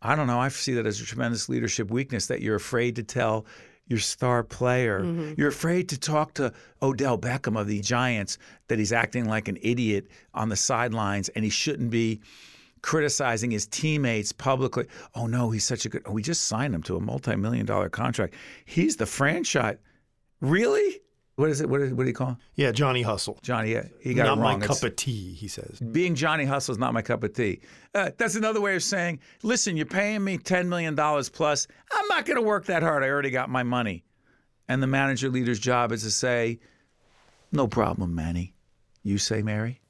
I 0.00 0.16
don't 0.16 0.28
know. 0.28 0.40
I 0.40 0.48
see 0.48 0.72
that 0.74 0.86
as 0.86 0.98
a 1.02 1.04
tremendous 1.04 1.50
leadership 1.50 1.90
weakness 1.90 2.26
that 2.28 2.40
you're 2.40 2.56
afraid 2.56 2.96
to 2.96 3.02
tell 3.02 3.44
your 3.86 3.98
star 3.98 4.42
player. 4.42 5.00
Mm-hmm. 5.00 5.34
You're 5.36 5.48
afraid 5.48 5.90
to 5.90 5.98
talk 5.98 6.32
to 6.34 6.54
Odell 6.80 7.18
Beckham 7.18 7.60
of 7.60 7.66
the 7.66 7.80
Giants 7.80 8.38
that 8.68 8.78
he's 8.78 8.94
acting 8.94 9.28
like 9.28 9.48
an 9.48 9.58
idiot 9.60 10.06
on 10.32 10.48
the 10.48 10.56
sidelines 10.56 11.28
and 11.30 11.44
he 11.44 11.50
shouldn't 11.50 11.90
be 11.90 12.22
criticizing 12.84 13.50
his 13.50 13.66
teammates 13.66 14.30
publicly. 14.30 14.84
Oh 15.14 15.26
no, 15.26 15.50
he's 15.50 15.64
such 15.64 15.86
a 15.86 15.88
good. 15.88 16.02
Oh, 16.04 16.12
we 16.12 16.20
just 16.20 16.44
signed 16.44 16.74
him 16.74 16.82
to 16.82 16.96
a 16.96 17.00
multi-million 17.00 17.64
dollar 17.64 17.88
contract. 17.88 18.34
He's 18.66 18.96
the 18.96 19.06
franchise. 19.06 19.78
Really? 20.42 21.00
What 21.36 21.48
is 21.48 21.62
it? 21.62 21.68
What, 21.70 21.80
is, 21.80 21.94
what 21.94 22.02
do 22.02 22.08
you 22.10 22.14
call 22.14 22.28
him? 22.28 22.36
Yeah, 22.56 22.72
Johnny 22.72 23.00
Hustle. 23.00 23.38
Johnny, 23.42 23.72
yeah, 23.72 23.86
he 24.00 24.12
got 24.12 24.26
not 24.26 24.36
it 24.36 24.40
wrong. 24.42 24.58
my 24.58 24.64
It's- 24.66 24.80
cup 24.82 24.86
of 24.88 24.96
tea, 24.96 25.32
he 25.32 25.48
says. 25.48 25.80
being 25.80 26.14
Johnny 26.14 26.44
Hustle 26.44 26.72
is 26.72 26.78
not 26.78 26.92
my 26.92 27.00
cup 27.00 27.24
of 27.24 27.32
tea. 27.32 27.60
Uh, 27.94 28.10
that's 28.18 28.36
another 28.36 28.60
way 28.60 28.76
of 28.76 28.82
saying, 28.82 29.18
listen, 29.42 29.76
you're 29.78 29.86
paying 29.86 30.22
me 30.22 30.36
$10 30.36 30.66
million 30.68 30.94
plus. 31.32 31.66
I'm 31.90 32.06
not 32.08 32.26
going 32.26 32.36
to 32.36 32.42
work 32.42 32.66
that 32.66 32.82
hard. 32.82 33.02
I 33.02 33.08
already 33.08 33.30
got 33.30 33.48
my 33.48 33.62
money. 33.62 34.04
And 34.68 34.82
the 34.82 34.86
manager 34.86 35.28
leader's 35.30 35.58
job 35.58 35.90
is 35.90 36.02
to 36.02 36.10
say, 36.10 36.60
no 37.50 37.66
problem, 37.66 38.14
Manny. 38.14 38.54
You 39.02 39.18
say, 39.18 39.42
Mary? 39.42 39.80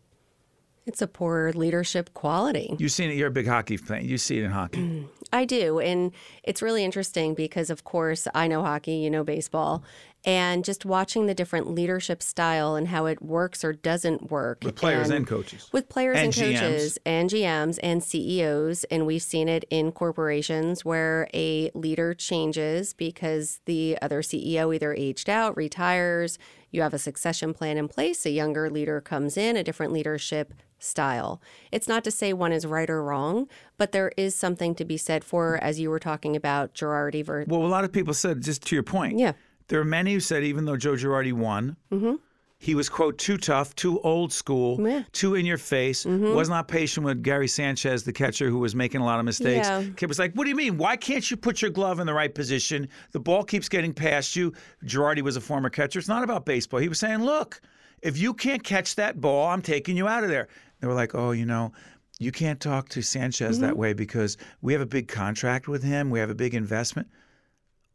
It's 0.87 1.01
a 1.01 1.07
poor 1.07 1.51
leadership 1.55 2.13
quality. 2.13 2.75
You've 2.79 2.93
seen 2.93 3.11
it. 3.11 3.17
You're 3.17 3.29
a 3.29 3.33
big 3.33 3.47
hockey 3.47 3.77
fan. 3.79 4.05
You 4.05 4.19
see 4.19 4.39
it 4.39 4.45
in 4.45 4.51
hockey. 4.51 4.81
Mm, 4.81 5.09
I 5.33 5.47
do. 5.47 5.79
And 5.81 6.13
it's 6.43 6.61
really 6.61 6.85
interesting 6.85 7.35
because, 7.35 7.71
of 7.71 7.85
course, 7.85 8.29
I 8.35 8.49
know 8.49 8.63
hockey, 8.63 8.97
you 8.97 9.11
know 9.11 9.25
baseball, 9.25 9.83
and 10.27 10.63
just 10.65 10.85
watching 10.85 11.25
the 11.27 11.35
different 11.35 11.71
leadership 11.71 12.23
style 12.23 12.75
and 12.77 12.89
how 12.89 13.07
it 13.07 13.23
works 13.23 13.65
or 13.65 13.73
doesn't 13.73 14.31
work. 14.31 14.61
With 14.63 14.77
players 14.77 15.09
and 15.11 15.27
coaches. 15.27 15.69
With 15.73 15.89
players 15.89 16.17
and, 16.19 16.27
And 16.27 16.35
GMs. 16.35 16.61
coaches 16.61 16.99
and 17.07 17.31
GMs 17.31 17.79
and 17.83 18.03
CEOs. 18.05 18.85
And 18.85 19.07
we've 19.07 19.23
seen 19.23 19.49
it 19.49 19.65
in 19.71 19.91
corporations 19.91 20.85
where 20.85 21.29
a 21.33 21.71
leader 21.75 22.13
changes 22.13 22.93
because 22.93 23.61
the 23.65 23.97
other 24.03 24.21
CEO 24.21 24.75
either 24.75 24.95
aged 24.95 25.31
out, 25.31 25.57
retires, 25.57 26.39
you 26.75 26.83
have 26.83 26.93
a 26.93 26.99
succession 26.99 27.55
plan 27.55 27.79
in 27.79 27.87
place, 27.87 28.27
a 28.27 28.31
younger 28.31 28.69
leader 28.69 29.01
comes 29.01 29.37
in, 29.37 29.57
a 29.57 29.63
different 29.63 29.93
leadership 29.93 30.53
style. 30.79 31.41
It's 31.71 31.87
not 31.87 32.03
to 32.05 32.11
say 32.11 32.33
one 32.33 32.53
is 32.53 32.67
right 32.67 32.91
or 32.91 33.03
wrong, 33.03 33.49
but 33.79 33.93
there 33.93 34.11
is 34.17 34.35
something 34.35 34.75
to 34.75 34.85
be 34.85 34.97
said 34.97 35.23
for, 35.23 35.57
as 35.63 35.79
you 35.79 35.89
were 35.89 36.01
talking 36.01 36.35
about, 36.35 36.75
Girardi 36.75 37.25
versus. 37.25 37.49
Well, 37.49 37.65
a 37.65 37.69
lot 37.69 37.85
of 37.85 37.93
people 37.93 38.13
said, 38.13 38.43
just 38.43 38.67
to 38.67 38.77
your 38.77 38.83
point, 38.83 39.19
Yeah. 39.19 39.33
there 39.69 39.81
are 39.81 39.85
many 39.85 40.15
who 40.15 40.21
said 40.21 40.43
even 40.43 40.65
though 40.65 40.77
Joe 40.77 40.95
Girardi 40.95 41.33
won, 41.33 41.77
mm-hmm. 41.93 42.15
He 42.59 42.75
was, 42.75 42.89
quote, 42.89 43.19
too 43.19 43.37
tough, 43.37 43.75
too 43.75 44.01
old 44.01 44.33
school, 44.33 44.81
Yeah. 44.81 45.03
too 45.13 45.35
in 45.35 45.45
your 45.45 45.59
face, 45.59 46.05
mm-hmm. 46.05 46.35
was 46.35 46.49
not 46.49 46.67
patient 46.69 47.05
with 47.05 47.23
Gary 47.23 47.49
Sanchez, 47.49 48.05
the 48.05 48.13
catcher 48.13 48.49
who 48.49 48.59
was 48.59 48.75
making 48.75 49.01
a 49.01 49.05
lot 49.05 49.19
of 49.19 49.25
mistakes. 49.25 49.69
Yeah. 49.69 49.85
Kid 49.97 50.07
was 50.07 50.19
like, 50.19 50.33
what 50.35 50.45
do 50.45 50.51
you 50.51 50.57
mean? 50.57 50.79
Why 50.79 50.97
can't 50.97 51.31
you 51.31 51.37
put 51.37 51.61
your 51.61 51.71
glove 51.71 52.01
in 52.01 52.07
the 52.07 52.15
right 52.15 52.35
position? 52.35 52.89
The 53.13 53.21
ball 53.21 53.45
keeps 53.45 53.69
getting 53.69 53.93
past 53.93 54.35
you. 54.35 54.53
Girardi 54.85 55.21
was 55.21 55.37
a 55.37 55.41
former 55.41 55.69
catcher. 55.69 55.99
It's 55.99 56.09
not 56.09 56.25
about 56.25 56.47
baseball. 56.47 56.81
He 56.81 56.89
was 56.89 56.99
saying, 56.99 57.23
look, 57.23 57.61
if 58.03 58.17
you 58.19 58.33
can't 58.33 58.63
catch 58.63 58.95
that 58.95 59.21
ball, 59.21 59.49
I'm 59.49 59.63
taking 59.63 59.97
you 59.97 60.09
out 60.09 60.25
of 60.25 60.31
there. 60.31 60.49
They 60.81 60.87
were 60.87 60.95
like, 60.95 61.15
oh, 61.15 61.33
you 61.33 61.47
know, 61.47 61.73
you 62.19 62.33
can't 62.33 62.61
talk 62.61 62.89
to 62.91 63.03
Sanchez 63.03 63.59
that 63.59 63.73
mm-hmm. 63.73 63.79
way 63.79 63.93
because 63.93 64.37
we 64.63 64.73
have 64.73 64.83
a 64.83 64.87
big 64.87 65.09
contract 65.09 65.69
with 65.69 65.83
him. 65.83 66.11
We 66.11 66.21
have 66.21 66.31
a 66.31 66.35
big 66.35 66.55
investment. 66.55 67.09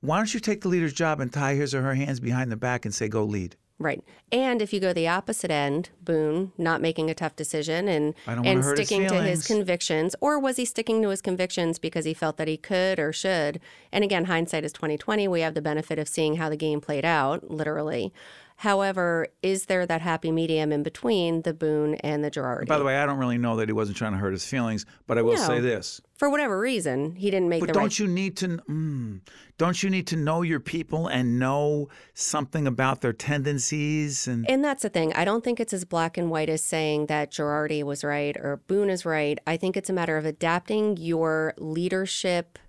Why 0.01 0.17
don't 0.17 0.33
you 0.33 0.39
take 0.39 0.61
the 0.61 0.67
leader's 0.67 0.93
job 0.93 1.19
and 1.19 1.31
tie 1.31 1.55
his 1.55 1.73
or 1.73 1.81
her 1.81 1.95
hands 1.95 2.19
behind 2.19 2.51
the 2.51 2.57
back 2.57 2.85
and 2.85 2.93
say, 2.93 3.07
go 3.07 3.23
lead? 3.23 3.55
Right. 3.81 4.03
And 4.29 4.61
if 4.61 4.73
you 4.73 4.81
go 4.81 4.91
the 4.91 5.07
opposite 5.07 5.49
end, 5.49 5.89
Boone 6.03 6.51
not 6.57 6.81
making 6.81 7.09
a 7.09 7.13
tough 7.13 7.37
decision 7.37 7.87
and 7.87 8.13
I 8.27 8.35
don't 8.35 8.43
wanna 8.43 8.49
and 8.49 8.63
hurt 8.63 8.77
his 8.77 8.87
sticking 8.87 9.07
to 9.07 9.21
his 9.21 9.47
convictions, 9.47 10.17
or 10.19 10.37
was 10.37 10.57
he 10.57 10.65
sticking 10.65 11.01
to 11.01 11.09
his 11.09 11.21
convictions 11.21 11.79
because 11.79 12.03
he 12.03 12.13
felt 12.13 12.35
that 12.37 12.49
he 12.49 12.57
could 12.57 12.99
or 12.99 13.13
should? 13.13 13.61
And 13.93 14.03
again, 14.03 14.25
hindsight 14.25 14.65
is 14.65 14.73
twenty 14.73 14.97
twenty. 14.97 15.29
We 15.29 15.41
have 15.41 15.53
the 15.53 15.61
benefit 15.61 15.97
of 15.97 16.09
seeing 16.09 16.35
how 16.35 16.49
the 16.49 16.57
game 16.57 16.81
played 16.81 17.05
out, 17.05 17.49
literally. 17.49 18.13
However, 18.59 19.27
is 19.41 19.67
there 19.67 19.85
that 19.85 20.01
happy 20.01 20.33
medium 20.33 20.73
in 20.73 20.83
between 20.83 21.43
the 21.43 21.53
Boone 21.53 21.95
and 21.95 22.25
the 22.25 22.29
Girardi? 22.29 22.67
By 22.67 22.77
the 22.77 22.83
way, 22.83 22.97
I 22.97 23.05
don't 23.05 23.17
really 23.17 23.37
know 23.37 23.55
that 23.55 23.69
he 23.69 23.73
wasn't 23.73 23.95
trying 23.95 24.11
to 24.11 24.17
hurt 24.17 24.33
his 24.33 24.45
feelings, 24.45 24.85
but 25.07 25.17
I 25.17 25.21
will 25.21 25.35
No. 25.35 25.47
say 25.47 25.61
this. 25.61 26.01
For 26.17 26.29
whatever 26.29 26.59
reason, 26.59 27.15
he 27.15 27.31
didn't 27.31 27.47
make 27.47 27.61
But 27.61 27.67
the 27.67 27.73
don't 27.73 27.83
right 27.83 27.99
you 27.99 28.05
need 28.05 28.35
to 28.35 28.47
mm, 28.69 29.21
don't 29.57 29.81
you 29.81 29.89
need 29.89 30.07
to 30.07 30.17
know 30.17 30.41
your 30.41 30.59
people 30.59 31.07
and 31.07 31.39
know 31.39 31.87
something 32.13 32.67
about 32.67 32.99
their 32.99 33.13
tendencies 33.13 34.27
and 34.27 34.45
And 34.49 34.61
that's 34.61 34.83
the 34.83 34.89
thing. 34.89 35.13
I 35.13 35.23
don't 35.23 35.41
think 35.41 35.61
it's 35.61 35.71
as 35.71 35.85
black 35.85 36.17
and 36.17 36.29
white 36.29 36.49
as 36.49 36.61
saying 36.61 37.05
that 37.05 37.31
Girardi 37.31 37.81
was 37.83 38.03
right 38.03 38.35
or 38.35 38.57
Boone 38.67 38.89
is 38.89 39.05
right. 39.05 39.39
I 39.47 39.55
think 39.55 39.77
it's 39.77 39.89
a 39.89 39.93
matter 39.93 40.17
of 40.17 40.25
adapting 40.25 40.97
your 40.97 41.53
leadership 41.57 42.59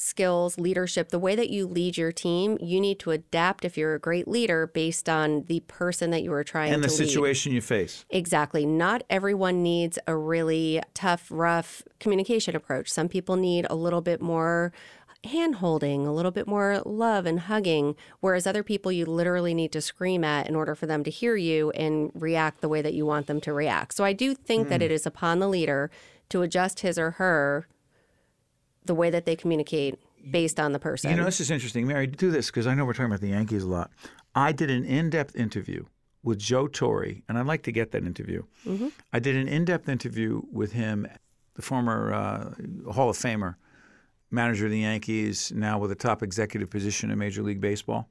skills, 0.00 0.58
leadership, 0.58 1.10
the 1.10 1.18
way 1.18 1.36
that 1.36 1.50
you 1.50 1.66
lead 1.66 1.98
your 1.98 2.10
team. 2.10 2.56
You 2.60 2.80
need 2.80 2.98
to 3.00 3.10
adapt 3.10 3.64
if 3.66 3.76
you're 3.76 3.94
a 3.94 3.98
great 3.98 4.26
leader 4.26 4.66
based 4.66 5.08
on 5.08 5.44
the 5.44 5.60
person 5.60 6.10
that 6.10 6.22
you 6.22 6.32
are 6.32 6.42
trying 6.42 6.70
to 6.70 6.74
and 6.76 6.82
the 6.82 6.88
to 6.88 6.94
lead. 6.94 7.06
situation 7.08 7.52
you 7.52 7.60
face. 7.60 8.06
Exactly. 8.08 8.64
Not 8.64 9.02
everyone 9.10 9.62
needs 9.62 9.98
a 10.06 10.16
really 10.16 10.80
tough, 10.94 11.26
rough 11.30 11.82
communication 11.98 12.56
approach. 12.56 12.90
Some 12.90 13.08
people 13.08 13.36
need 13.36 13.66
a 13.68 13.74
little 13.76 14.00
bit 14.00 14.22
more 14.22 14.72
hand 15.24 15.56
holding, 15.56 16.06
a 16.06 16.14
little 16.14 16.30
bit 16.30 16.46
more 16.46 16.80
love 16.86 17.26
and 17.26 17.40
hugging, 17.40 17.94
whereas 18.20 18.46
other 18.46 18.62
people 18.62 18.90
you 18.90 19.04
literally 19.04 19.52
need 19.52 19.70
to 19.72 19.82
scream 19.82 20.24
at 20.24 20.48
in 20.48 20.56
order 20.56 20.74
for 20.74 20.86
them 20.86 21.04
to 21.04 21.10
hear 21.10 21.36
you 21.36 21.68
and 21.72 22.10
react 22.14 22.62
the 22.62 22.70
way 22.70 22.80
that 22.80 22.94
you 22.94 23.04
want 23.04 23.26
them 23.26 23.38
to 23.42 23.52
react. 23.52 23.92
So 23.94 24.02
I 24.02 24.14
do 24.14 24.34
think 24.34 24.68
Hmm. 24.68 24.70
that 24.70 24.80
it 24.80 24.90
is 24.90 25.04
upon 25.04 25.38
the 25.40 25.48
leader 25.48 25.90
to 26.30 26.40
adjust 26.40 26.80
his 26.80 26.98
or 26.98 27.10
her 27.12 27.66
the 28.90 28.94
way 28.94 29.08
that 29.08 29.24
they 29.24 29.36
communicate 29.36 30.00
based 30.32 30.58
on 30.58 30.72
the 30.72 30.80
person. 30.80 31.12
You 31.12 31.16
know, 31.16 31.24
this 31.24 31.38
is 31.38 31.48
interesting. 31.48 31.86
Mary, 31.86 32.08
do 32.08 32.32
this 32.32 32.46
because 32.46 32.66
I 32.66 32.74
know 32.74 32.84
we're 32.84 32.92
talking 32.92 33.06
about 33.06 33.20
the 33.20 33.28
Yankees 33.28 33.62
a 33.62 33.68
lot. 33.68 33.92
I 34.34 34.50
did 34.50 34.68
an 34.68 34.84
in 34.84 35.10
depth 35.10 35.36
interview 35.36 35.84
with 36.24 36.40
Joe 36.40 36.66
Torre, 36.66 37.14
and 37.28 37.38
I'd 37.38 37.46
like 37.46 37.62
to 37.62 37.72
get 37.72 37.92
that 37.92 38.02
interview. 38.04 38.42
I 39.12 39.20
did 39.20 39.36
an 39.36 39.46
in 39.46 39.64
depth 39.64 39.88
interview 39.88 40.42
with 40.50 40.72
him, 40.72 41.06
the 41.54 41.62
former 41.62 42.12
uh, 42.12 42.92
Hall 42.92 43.08
of 43.10 43.16
Famer, 43.16 43.54
manager 44.28 44.64
of 44.64 44.72
the 44.72 44.80
Yankees, 44.80 45.52
now 45.54 45.78
with 45.78 45.92
a 45.92 45.94
top 45.94 46.20
executive 46.24 46.68
position 46.68 47.12
in 47.12 47.18
Major 47.18 47.44
League 47.44 47.60
Baseball. 47.60 48.08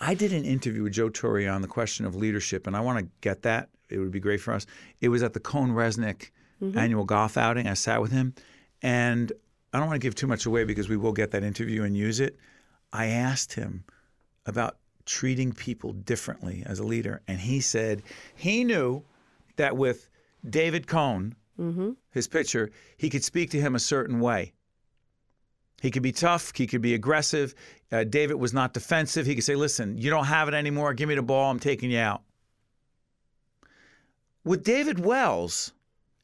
I 0.00 0.14
did 0.14 0.32
an 0.32 0.44
interview 0.44 0.84
with 0.84 0.92
Joe 0.92 1.08
Torre 1.08 1.48
on 1.48 1.62
the 1.62 1.68
question 1.68 2.06
of 2.06 2.14
leadership, 2.14 2.68
and 2.68 2.76
I 2.76 2.80
want 2.80 3.00
to 3.00 3.08
get 3.20 3.42
that. 3.42 3.70
It 3.90 3.98
would 3.98 4.12
be 4.12 4.20
great 4.20 4.40
for 4.40 4.54
us. 4.54 4.66
It 5.00 5.08
was 5.08 5.24
at 5.24 5.32
the 5.32 5.40
CohnReznick 5.40 6.30
annual 6.76 7.04
golf 7.04 7.36
outing. 7.36 7.66
I 7.66 7.74
sat 7.74 8.00
with 8.00 8.12
him, 8.12 8.34
and 8.82 9.32
I 9.72 9.78
don't 9.78 9.86
want 9.86 10.00
to 10.00 10.06
give 10.06 10.14
too 10.14 10.26
much 10.26 10.44
away 10.46 10.64
because 10.64 10.88
we 10.88 10.96
will 10.96 11.12
get 11.12 11.30
that 11.30 11.42
interview 11.44 11.82
and 11.84 11.96
use 11.96 12.20
it. 12.20 12.36
I 12.92 13.06
asked 13.06 13.54
him 13.54 13.84
about 14.44 14.76
treating 15.06 15.52
people 15.52 15.92
differently 15.92 16.62
as 16.66 16.78
a 16.78 16.84
leader, 16.84 17.22
and 17.26 17.40
he 17.40 17.60
said 17.60 18.02
he 18.34 18.64
knew 18.64 19.02
that 19.56 19.76
with 19.76 20.08
David 20.48 20.86
Cone, 20.86 21.34
his 22.10 22.26
pitcher, 22.28 22.70
he 22.96 23.08
could 23.08 23.22
speak 23.24 23.50
to 23.50 23.60
him 23.60 23.74
a 23.74 23.78
certain 23.78 24.20
way. 24.20 24.52
He 25.80 25.90
could 25.90 26.02
be 26.02 26.12
tough. 26.12 26.52
He 26.54 26.66
could 26.66 26.82
be 26.82 26.94
aggressive. 26.94 27.54
Uh, 27.90 28.04
David 28.04 28.34
was 28.34 28.52
not 28.52 28.72
defensive. 28.72 29.26
He 29.26 29.34
could 29.34 29.44
say, 29.44 29.54
"Listen, 29.56 29.96
you 29.98 30.10
don't 30.10 30.26
have 30.26 30.48
it 30.48 30.54
anymore. 30.54 30.94
Give 30.94 31.08
me 31.08 31.14
the 31.14 31.22
ball. 31.22 31.50
I'm 31.50 31.58
taking 31.60 31.90
you 31.90 31.98
out." 31.98 32.22
With 34.44 34.64
David 34.64 35.04
Wells, 35.04 35.72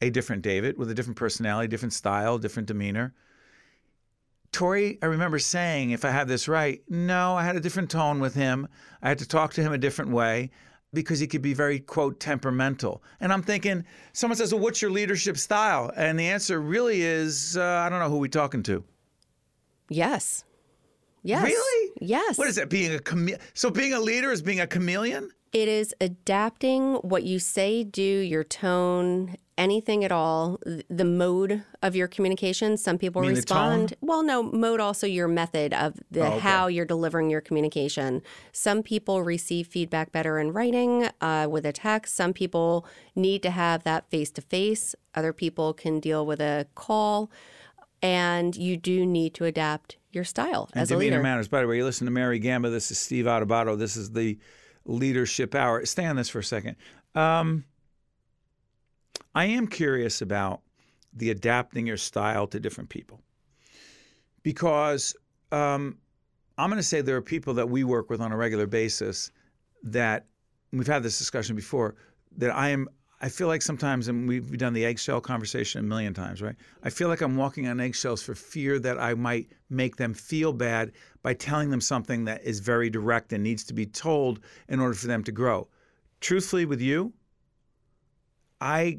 a 0.00 0.10
different 0.10 0.42
David 0.42 0.78
with 0.78 0.90
a 0.90 0.94
different 0.94 1.16
personality, 1.16 1.68
different 1.68 1.92
style, 1.92 2.38
different 2.38 2.68
demeanor. 2.68 3.14
Torre, 4.52 4.94
I 5.02 5.06
remember 5.06 5.38
saying, 5.38 5.90
if 5.90 6.04
I 6.04 6.10
have 6.10 6.28
this 6.28 6.48
right, 6.48 6.82
no, 6.88 7.34
I 7.34 7.44
had 7.44 7.56
a 7.56 7.60
different 7.60 7.90
tone 7.90 8.18
with 8.20 8.34
him. 8.34 8.66
I 9.02 9.08
had 9.08 9.18
to 9.18 9.28
talk 9.28 9.52
to 9.54 9.62
him 9.62 9.72
a 9.72 9.78
different 9.78 10.10
way 10.10 10.50
because 10.94 11.18
he 11.20 11.26
could 11.26 11.42
be 11.42 11.52
very, 11.52 11.80
quote, 11.80 12.18
temperamental. 12.18 13.02
And 13.20 13.32
I'm 13.32 13.42
thinking, 13.42 13.84
someone 14.14 14.36
says, 14.36 14.54
well, 14.54 14.62
what's 14.62 14.80
your 14.80 14.90
leadership 14.90 15.36
style? 15.36 15.92
And 15.96 16.18
the 16.18 16.28
answer 16.28 16.60
really 16.60 17.02
is, 17.02 17.58
uh, 17.58 17.62
I 17.62 17.90
don't 17.90 17.98
know 17.98 18.08
who 18.08 18.18
we're 18.18 18.28
talking 18.28 18.62
to. 18.64 18.82
Yes. 19.90 20.44
Yes. 21.22 21.44
Really? 21.44 21.92
Yes. 22.00 22.38
What 22.38 22.48
is 22.48 22.56
that? 22.56 22.70
Being 22.70 22.94
a 22.94 22.98
chame- 22.98 23.38
so 23.52 23.70
being 23.70 23.92
a 23.92 24.00
leader 24.00 24.32
is 24.32 24.40
being 24.40 24.60
a 24.60 24.66
chameleon? 24.66 25.30
It 25.52 25.68
is 25.68 25.94
adapting 26.00 26.94
what 26.96 27.24
you 27.24 27.38
say, 27.38 27.84
do, 27.84 28.02
your 28.02 28.44
tone, 28.44 29.36
anything 29.58 30.04
at 30.04 30.12
all, 30.12 30.58
the 30.88 31.04
mode 31.04 31.64
of 31.82 31.94
your 31.94 32.08
communication. 32.08 32.76
Some 32.78 32.96
people 32.96 33.20
respond. 33.20 33.94
Well, 34.00 34.22
no, 34.22 34.42
mode 34.42 34.80
also 34.80 35.06
your 35.06 35.28
method 35.28 35.74
of 35.74 35.94
the 36.10 36.20
Oh, 36.22 36.28
okay. 36.28 36.38
how 36.38 36.68
you're 36.68 36.86
delivering 36.86 37.28
your 37.28 37.40
communication. 37.42 38.22
Some 38.52 38.82
people 38.82 39.22
receive 39.22 39.66
feedback 39.66 40.12
better 40.12 40.38
in 40.38 40.52
writing 40.52 41.08
uh, 41.20 41.48
with 41.50 41.66
a 41.66 41.72
text. 41.72 42.14
Some 42.14 42.32
people 42.32 42.86
need 43.14 43.42
to 43.42 43.50
have 43.50 43.82
that 43.84 44.08
face 44.08 44.30
to 44.30 44.40
face. 44.40 44.94
Other 45.14 45.32
people 45.34 45.74
can 45.74 46.00
deal 46.00 46.24
with 46.24 46.40
a 46.40 46.66
call, 46.74 47.30
and 48.00 48.56
you 48.56 48.76
do 48.76 49.04
need 49.04 49.34
to 49.34 49.44
adapt 49.44 49.96
your 50.12 50.24
style 50.24 50.70
And 50.72 50.82
as 50.82 50.90
a 50.92 50.96
leader. 50.96 51.20
matters. 51.20 51.48
By 51.48 51.60
the 51.60 51.66
way, 51.66 51.76
you 51.76 51.84
listen 51.84 52.06
to 52.06 52.10
Mary 52.12 52.38
Gamba. 52.38 52.70
This 52.70 52.90
is 52.90 52.98
Steve 52.98 53.24
Adubato. 53.26 53.76
This 53.76 53.96
is 53.96 54.12
the 54.12 54.38
Leadership 54.86 55.54
Hour. 55.54 55.84
Stay 55.84 56.06
on 56.06 56.16
this 56.16 56.28
for 56.28 56.38
a 56.38 56.44
second. 56.44 56.76
Um, 57.14 57.64
I 59.38 59.44
am 59.44 59.68
curious 59.68 60.20
about 60.20 60.62
the 61.12 61.30
adapting 61.30 61.86
your 61.86 61.96
style 61.96 62.48
to 62.48 62.58
different 62.58 62.90
people 62.90 63.20
because 64.42 65.14
um, 65.52 65.96
I'm 66.58 66.68
going 66.70 66.80
to 66.80 66.82
say 66.82 67.02
there 67.02 67.14
are 67.14 67.22
people 67.22 67.54
that 67.54 67.70
we 67.70 67.84
work 67.84 68.10
with 68.10 68.20
on 68.20 68.32
a 68.32 68.36
regular 68.36 68.66
basis 68.66 69.30
that 69.84 70.26
we've 70.72 70.88
had 70.88 71.04
this 71.04 71.18
discussion 71.18 71.54
before 71.54 71.94
that 72.36 72.50
I 72.50 72.70
am. 72.70 72.88
I 73.20 73.28
feel 73.28 73.46
like 73.46 73.62
sometimes, 73.62 74.08
and 74.08 74.26
we've 74.26 74.58
done 74.58 74.72
the 74.72 74.84
eggshell 74.84 75.20
conversation 75.20 75.84
a 75.84 75.84
million 75.84 76.14
times, 76.14 76.42
right? 76.42 76.56
I 76.82 76.90
feel 76.90 77.06
like 77.06 77.20
I'm 77.20 77.36
walking 77.36 77.68
on 77.68 77.78
eggshells 77.78 78.20
for 78.20 78.34
fear 78.34 78.80
that 78.80 78.98
I 78.98 79.14
might 79.14 79.52
make 79.70 79.94
them 79.94 80.14
feel 80.14 80.52
bad 80.52 80.90
by 81.22 81.34
telling 81.34 81.70
them 81.70 81.80
something 81.80 82.24
that 82.24 82.42
is 82.42 82.58
very 82.58 82.90
direct 82.90 83.32
and 83.32 83.44
needs 83.44 83.62
to 83.66 83.72
be 83.72 83.86
told 83.86 84.40
in 84.68 84.80
order 84.80 84.94
for 84.94 85.06
them 85.06 85.22
to 85.22 85.30
grow. 85.30 85.68
Truthfully, 86.20 86.64
with 86.64 86.80
you, 86.80 87.12
I 88.60 88.98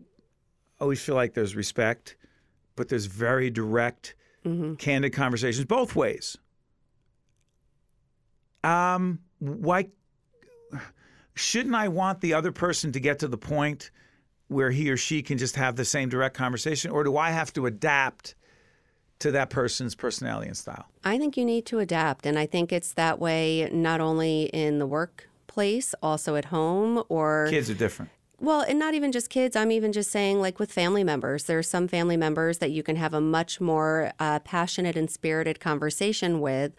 always 0.80 1.02
feel 1.02 1.16
like 1.16 1.34
there's 1.34 1.56
respect, 1.56 2.16
but 2.76 2.90
there's 2.90 3.06
very 3.06 3.50
direct, 3.50 4.16
candid 4.78 5.14
conversations 5.14 5.66
both 5.66 5.96
ways. 5.96 6.38
Um, 8.64 9.20
why 9.40 9.90
shouldn't 11.36 11.76
I 11.76 11.88
want 11.88 12.22
the 12.22 12.34
other 12.34 12.52
person 12.52 12.92
to 12.94 13.00
get 13.00 13.20
to 13.20 13.28
the 13.28 13.38
point 13.38 13.92
where 14.48 14.72
he 14.72 14.90
or 14.90 14.98
she 14.98 15.22
can 15.22 15.38
just 15.38 15.56
have 15.56 15.76
the 15.76 15.86
same 15.86 16.10
direct 16.10 16.36
conversation, 16.36 16.90
or 16.92 17.04
do 17.04 17.16
I 17.16 17.30
have 17.30 17.54
to 17.54 17.68
adapt 17.68 18.36
to 19.20 19.32
that 19.32 19.50
person's 19.50 19.96
personality 19.96 20.48
and 20.48 20.58
style? 20.58 20.86
I 21.04 21.18
think 21.18 21.38
you 21.38 21.46
need 21.46 21.66
to 21.68 21.80
adapt. 21.80 22.26
And 22.26 22.40
I 22.40 22.46
think 22.46 22.74
it's 22.74 22.94
that 22.94 23.20
way 23.20 23.70
not 23.72 24.02
only 24.02 24.44
in 24.46 24.80
the 24.80 24.88
workplace, 24.88 25.94
also 26.02 26.36
at 26.36 26.46
home 26.46 27.04
or. 27.10 27.48
Kids 27.50 27.70
are 27.70 27.76
different. 27.76 28.12
Well, 28.42 28.62
and 28.62 28.80
not 28.80 28.94
even 28.94 29.12
just 29.12 29.30
kids. 29.30 29.56
I'm 29.56 29.72
even 29.72 29.92
just 29.92 30.12
saying, 30.12 30.40
like 30.40 30.60
with 30.60 30.72
family 30.72 31.04
members, 31.04 31.44
there 31.44 31.60
are 31.60 31.64
some 31.64 31.90
family 31.90 32.16
members 32.16 32.60
that 32.60 32.72
you 32.72 32.84
can 32.84 32.96
have 32.96 33.14
a 33.14 33.20
much 33.20 33.60
more 33.60 34.14
uh, 34.18 34.40
passionate 34.40 34.96
and 34.96 35.10
spirited 35.10 35.60
conversation 35.60 36.40
with. 36.40 36.74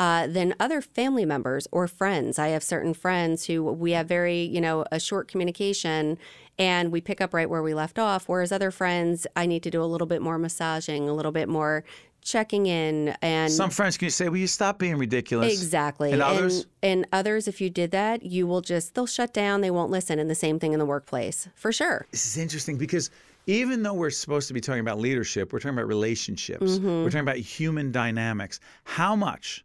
Uh, 0.00 0.28
than 0.28 0.54
other 0.60 0.80
family 0.80 1.24
members 1.24 1.66
or 1.72 1.88
friends. 1.88 2.38
I 2.38 2.50
have 2.50 2.62
certain 2.62 2.94
friends 2.94 3.46
who 3.46 3.64
we 3.64 3.90
have 3.90 4.06
very, 4.06 4.42
you 4.42 4.60
know, 4.60 4.84
a 4.92 5.00
short 5.00 5.26
communication 5.26 6.18
and 6.56 6.92
we 6.92 7.00
pick 7.00 7.20
up 7.20 7.34
right 7.34 7.50
where 7.50 7.64
we 7.64 7.74
left 7.74 7.98
off. 7.98 8.28
Whereas 8.28 8.52
other 8.52 8.70
friends, 8.70 9.26
I 9.34 9.46
need 9.46 9.64
to 9.64 9.72
do 9.72 9.82
a 9.82 9.86
little 9.86 10.06
bit 10.06 10.22
more 10.22 10.38
massaging, 10.38 11.08
a 11.08 11.14
little 11.14 11.32
bit 11.32 11.48
more 11.48 11.82
checking 12.28 12.66
in 12.66 13.08
and 13.22 13.50
Some 13.50 13.70
friends 13.70 13.96
can 13.96 14.10
say, 14.10 14.28
"Will 14.28 14.38
you 14.38 14.46
stop 14.46 14.78
being 14.78 14.96
ridiculous?" 14.96 15.52
Exactly. 15.52 16.12
And 16.12 16.22
others, 16.22 16.66
and, 16.82 17.06
others, 17.12 17.48
if 17.48 17.60
you 17.60 17.70
did 17.70 17.90
that, 17.92 18.22
you 18.22 18.46
will 18.46 18.60
just, 18.60 18.94
they'll 18.94 19.06
shut 19.06 19.32
down, 19.32 19.60
they 19.60 19.70
won't 19.70 19.90
listen. 19.90 20.18
And 20.18 20.28
the 20.28 20.34
same 20.34 20.58
thing 20.58 20.72
in 20.72 20.78
the 20.78 20.86
workplace, 20.86 21.48
for 21.54 21.72
sure. 21.72 22.06
this 22.10 22.26
is 22.26 22.36
interesting 22.36 22.76
because 22.76 23.10
even 23.46 23.82
though 23.82 23.94
we're 23.94 24.10
supposed 24.10 24.46
to 24.48 24.54
be 24.54 24.60
talking 24.60 24.80
about 24.80 24.98
leadership, 24.98 25.52
we're 25.52 25.58
talking 25.58 25.76
about 25.76 25.88
relationships. 25.88 26.72
Mm-hmm. 26.72 26.86
We're 26.86 27.10
talking 27.10 27.20
about 27.20 27.36
human 27.36 27.90
dynamics. 27.92 28.60
How 28.84 29.16
much 29.16 29.64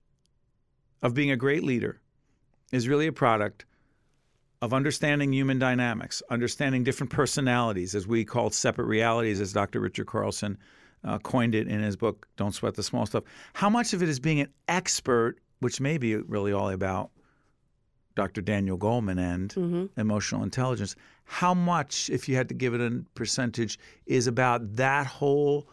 of 1.01 1.13
being 1.13 1.31
a 1.31 1.35
great 1.35 1.63
leader 1.63 1.99
is 2.71 2.87
really 2.87 3.07
a 3.07 3.11
product 3.11 3.65
of 4.61 4.73
understanding 4.73 5.33
human 5.33 5.59
dynamics, 5.59 6.23
understanding 6.29 6.85
different 6.85 7.11
personalities, 7.11 7.93
as 7.93 8.07
we 8.07 8.23
call 8.23 8.49
separate 8.49 8.85
realities, 8.85 9.41
as 9.41 9.51
Dr. 9.51 9.81
Richard 9.81 10.07
Carlson 10.07 10.57
uh, 11.03 11.19
coined 11.19 11.55
it 11.55 11.67
in 11.67 11.81
his 11.81 11.95
book, 11.95 12.27
Don't 12.37 12.53
Sweat 12.53 12.75
the 12.75 12.83
Small 12.83 13.05
Stuff. 13.05 13.23
How 13.53 13.69
much 13.69 13.93
of 13.93 14.01
it 14.03 14.09
is 14.09 14.19
being 14.19 14.39
an 14.39 14.49
expert, 14.67 15.37
which 15.59 15.79
may 15.81 15.97
be 15.97 16.15
really 16.15 16.53
all 16.53 16.69
about 16.69 17.11
Dr. 18.15 18.41
Daniel 18.41 18.77
Goleman 18.77 19.17
and 19.19 19.89
emotional 19.97 20.43
intelligence. 20.43 20.95
How 21.25 21.53
much, 21.53 22.09
if 22.11 22.29
you 22.29 22.35
had 22.35 22.47
to 22.49 22.53
give 22.53 22.73
it 22.73 22.81
a 22.81 23.03
percentage, 23.15 23.79
is 24.05 24.27
about 24.27 24.75
that 24.75 25.07
whole 25.07 25.67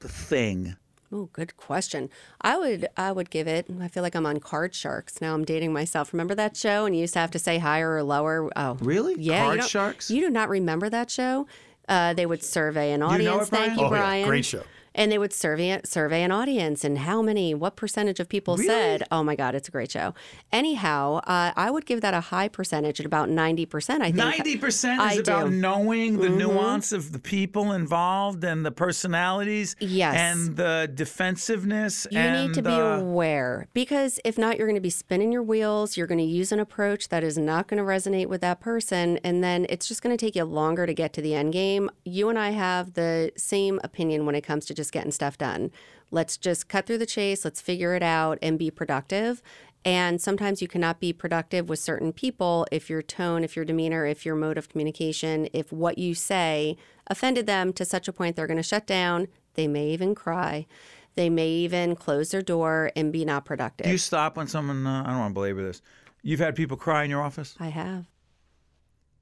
thing? 0.00 0.76
Oh, 1.12 1.30
good 1.32 1.56
question. 1.56 2.10
I 2.42 2.58
would 2.58 2.88
I 2.96 3.12
would 3.12 3.30
give 3.30 3.46
it. 3.46 3.66
I 3.80 3.86
feel 3.88 4.02
like 4.02 4.16
I'm 4.16 4.26
on 4.26 4.40
Card 4.40 4.74
Sharks 4.74 5.20
now. 5.20 5.32
I'm 5.34 5.44
dating 5.44 5.72
myself. 5.72 6.12
Remember 6.12 6.34
that 6.34 6.56
show? 6.56 6.84
And 6.84 6.94
you 6.96 7.02
used 7.02 7.12
to 7.14 7.20
have 7.20 7.30
to 7.30 7.38
say 7.38 7.58
higher 7.58 7.94
or 7.94 8.02
lower. 8.02 8.50
Oh, 8.56 8.76
Really? 8.80 9.14
Yeah, 9.16 9.42
Card 9.44 9.54
you 9.54 9.60
don't- 9.60 9.70
Sharks? 9.70 10.10
You 10.10 10.20
do 10.22 10.30
not 10.30 10.48
remember 10.48 10.90
that 10.90 11.08
show? 11.10 11.46
Uh, 11.88 12.12
they 12.12 12.26
would 12.26 12.42
survey 12.42 12.90
an 12.92 13.02
audience. 13.02 13.22
You 13.22 13.28
know 13.28 13.34
audience. 13.36 13.48
it, 13.48 13.50
Thank 13.56 13.66
Brian? 13.74 13.78
you, 13.78 13.84
Oh, 13.84 13.92
yeah. 13.94 14.00
Brian. 14.02 14.28
Great 14.28 14.44
show. 14.44 14.62
And 14.96 15.12
they 15.12 15.18
would 15.18 15.32
survey 15.32 15.78
survey 15.84 16.22
an 16.24 16.32
audience 16.32 16.82
and 16.82 16.98
how 16.98 17.22
many, 17.22 17.54
what 17.54 17.76
percentage 17.76 18.18
of 18.18 18.28
people 18.28 18.56
Really? 18.56 18.66
said, 18.68 19.02
"Oh 19.12 19.22
my 19.22 19.36
God, 19.36 19.54
it's 19.54 19.68
a 19.68 19.70
great 19.70 19.90
show." 19.92 20.14
Anyhow, 20.52 21.18
uh, 21.24 21.52
I 21.54 21.70
would 21.70 21.86
give 21.86 22.00
that 22.00 22.14
a 22.14 22.20
high 22.20 22.48
percentage 22.48 22.98
at 22.98 23.06
about 23.06 23.28
ninety 23.28 23.66
percent. 23.66 24.02
I 24.02 24.06
think 24.06 24.16
Ninety 24.16 24.56
percent 24.56 25.00
I 25.00 25.12
is 25.12 25.18
about 25.20 25.44
do. 25.44 25.50
Mm-hmm. 25.50 25.60
knowing 25.60 26.16
the 26.18 26.28
nuance 26.30 26.92
of 26.92 27.12
the 27.12 27.18
people 27.18 27.72
involved 27.72 28.42
and 28.42 28.64
the 28.64 28.72
personalities, 28.72 29.76
Yes. 29.80 30.14
and 30.16 30.56
the 30.56 30.90
defensiveness. 30.94 32.06
You 32.10 32.30
need 32.30 32.54
to 32.54 32.62
be 32.62 32.70
aware 32.72 33.68
because 33.74 34.18
if 34.24 34.38
not, 34.38 34.56
you're 34.56 34.66
going 34.66 34.74
to 34.76 34.80
be 34.80 34.90
spinning 34.90 35.30
your 35.32 35.42
wheels. 35.42 35.96
You're 35.96 36.06
going 36.06 36.18
to 36.18 36.24
use 36.24 36.52
an 36.52 36.60
approach 36.60 37.08
that 37.10 37.22
is 37.22 37.36
not 37.36 37.68
going 37.68 37.78
to 37.78 37.84
resonate 37.84 38.26
with 38.28 38.40
that 38.40 38.60
person. 38.60 39.18
And 39.24 39.44
then 39.44 39.66
it's 39.68 39.86
just 39.88 40.02
going 40.02 40.16
to 40.16 40.24
take 40.26 40.34
you 40.36 40.44
longer 40.44 40.86
to 40.86 40.94
get 40.94 41.12
to 41.14 41.20
the 41.20 41.34
end 41.34 41.52
game. 41.52 41.90
You 42.04 42.28
and 42.28 42.38
I 42.38 42.50
have 42.50 42.94
the 42.94 43.32
same 43.36 43.80
opinion 43.84 44.24
when 44.24 44.34
it 44.34 44.42
comes 44.42 44.64
to 44.66 44.74
just 44.74 44.85
getting 44.90 45.12
stuff 45.12 45.38
done. 45.38 45.70
Let's 46.10 46.36
just 46.36 46.68
cut 46.68 46.86
through 46.86 46.98
the 46.98 47.06
chase, 47.06 47.44
let's 47.44 47.60
figure 47.60 47.94
it 47.94 48.02
out 48.02 48.38
and 48.42 48.58
be 48.58 48.70
productive. 48.70 49.42
And 49.84 50.20
sometimes 50.20 50.60
you 50.60 50.66
cannot 50.66 50.98
be 50.98 51.12
productive 51.12 51.68
with 51.68 51.78
certain 51.78 52.12
people 52.12 52.66
if 52.72 52.90
your 52.90 53.02
tone, 53.02 53.44
if 53.44 53.54
your 53.54 53.64
demeanor, 53.64 54.04
if 54.04 54.26
your 54.26 54.34
mode 54.34 54.58
of 54.58 54.68
communication, 54.68 55.48
if 55.52 55.72
what 55.72 55.96
you 55.96 56.12
say 56.14 56.76
offended 57.06 57.46
them 57.46 57.72
to 57.74 57.84
such 57.84 58.08
a 58.08 58.12
point 58.12 58.34
they're 58.34 58.48
going 58.48 58.56
to 58.56 58.64
shut 58.64 58.86
down. 58.86 59.28
They 59.54 59.68
may 59.68 59.90
even 59.90 60.14
cry. 60.14 60.66
They 61.14 61.30
may 61.30 61.48
even 61.48 61.96
close 61.96 62.30
their 62.30 62.42
door 62.42 62.90
and 62.96 63.12
be 63.12 63.24
not 63.24 63.44
productive. 63.44 63.84
Do 63.84 63.90
you 63.92 63.98
stop 63.98 64.36
when 64.36 64.48
someone? 64.48 64.86
Uh, 64.86 65.02
I 65.04 65.10
don't 65.10 65.18
want 65.18 65.30
to 65.30 65.34
belabor 65.34 65.62
this. 65.62 65.82
You've 66.22 66.40
had 66.40 66.56
people 66.56 66.76
cry 66.76 67.04
in 67.04 67.10
your 67.10 67.22
office. 67.22 67.54
I 67.60 67.68
have. 67.68 68.06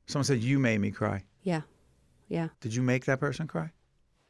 Someone 0.07 0.25
said 0.25 0.43
you 0.43 0.59
made 0.59 0.79
me 0.79 0.91
cry. 0.91 1.25
Yeah. 1.43 1.63
Yeah. 2.29 2.49
Did 2.61 2.75
you 2.75 2.83
make 2.83 3.05
that 3.05 3.21
person 3.21 3.47
cry? 3.47 3.71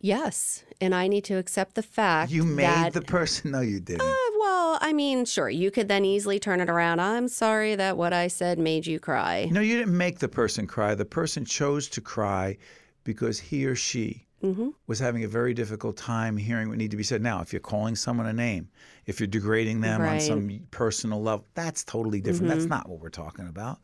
Yes. 0.05 0.63
And 0.83 0.95
I 0.95 1.09
need 1.09 1.25
to 1.25 1.35
accept 1.39 1.77
the 1.77 1.83
fact 1.83 2.31
You 2.31 2.45
made 2.45 2.65
that 2.67 2.93
the 2.93 3.01
person. 3.01 3.53
No, 3.53 3.61
you 3.63 3.81
didn't. 3.81 4.03
Uh, 4.03 4.15
well, 4.39 4.77
I 4.83 4.93
mean, 4.93 5.25
sure, 5.25 5.49
you 5.49 5.71
could 5.71 5.89
then 5.89 6.05
easily 6.05 6.39
turn 6.39 6.61
it 6.61 6.69
around. 6.69 7.01
I'm 7.01 7.27
sorry 7.27 7.75
that 7.77 7.97
what 7.97 8.13
I 8.13 8.29
said 8.29 8.59
made 8.59 8.87
you 8.87 9.01
cry. 9.01 9.49
No, 9.51 9.63
you 9.63 9.79
didn't 9.79 9.97
make 9.97 10.19
the 10.19 10.29
person 10.29 10.67
cry. 10.67 10.95
The 10.95 11.07
person 11.07 11.47
chose 11.47 11.89
to 11.89 12.03
cry 12.03 12.59
because 13.05 13.39
he 13.41 13.67
or 13.67 13.75
she 13.75 14.21
Mm-hmm. 14.43 14.69
was 14.87 14.99
having 14.99 15.25
a 15.25 15.29
very 15.29 15.55
difficult 15.55 15.97
time 15.97 16.37
hearing 16.37 16.69
what 16.69 16.77
needed 16.77 16.91
to 16.91 16.99
be 16.99 17.03
said. 17.03 17.23
Now, 17.23 17.41
if 17.41 17.51
you're 17.51 17.61
calling 17.61 17.97
someone 17.97 18.27
a 18.27 18.33
name, 18.35 18.69
if 19.07 19.19
you're 19.19 19.27
degrading 19.27 19.81
them 19.81 20.03
on 20.03 20.07
Right. 20.07 20.21
Mm-hmm. 20.21 20.51
some 20.51 20.67
personal 20.71 21.23
level, 21.23 21.47
that's 21.55 21.83
totally 21.83 22.21
different. 22.21 22.49
That's 22.53 22.67
not 22.67 22.87
what 22.87 23.01
we're 23.01 23.09
talking 23.09 23.49
about. 23.49 23.79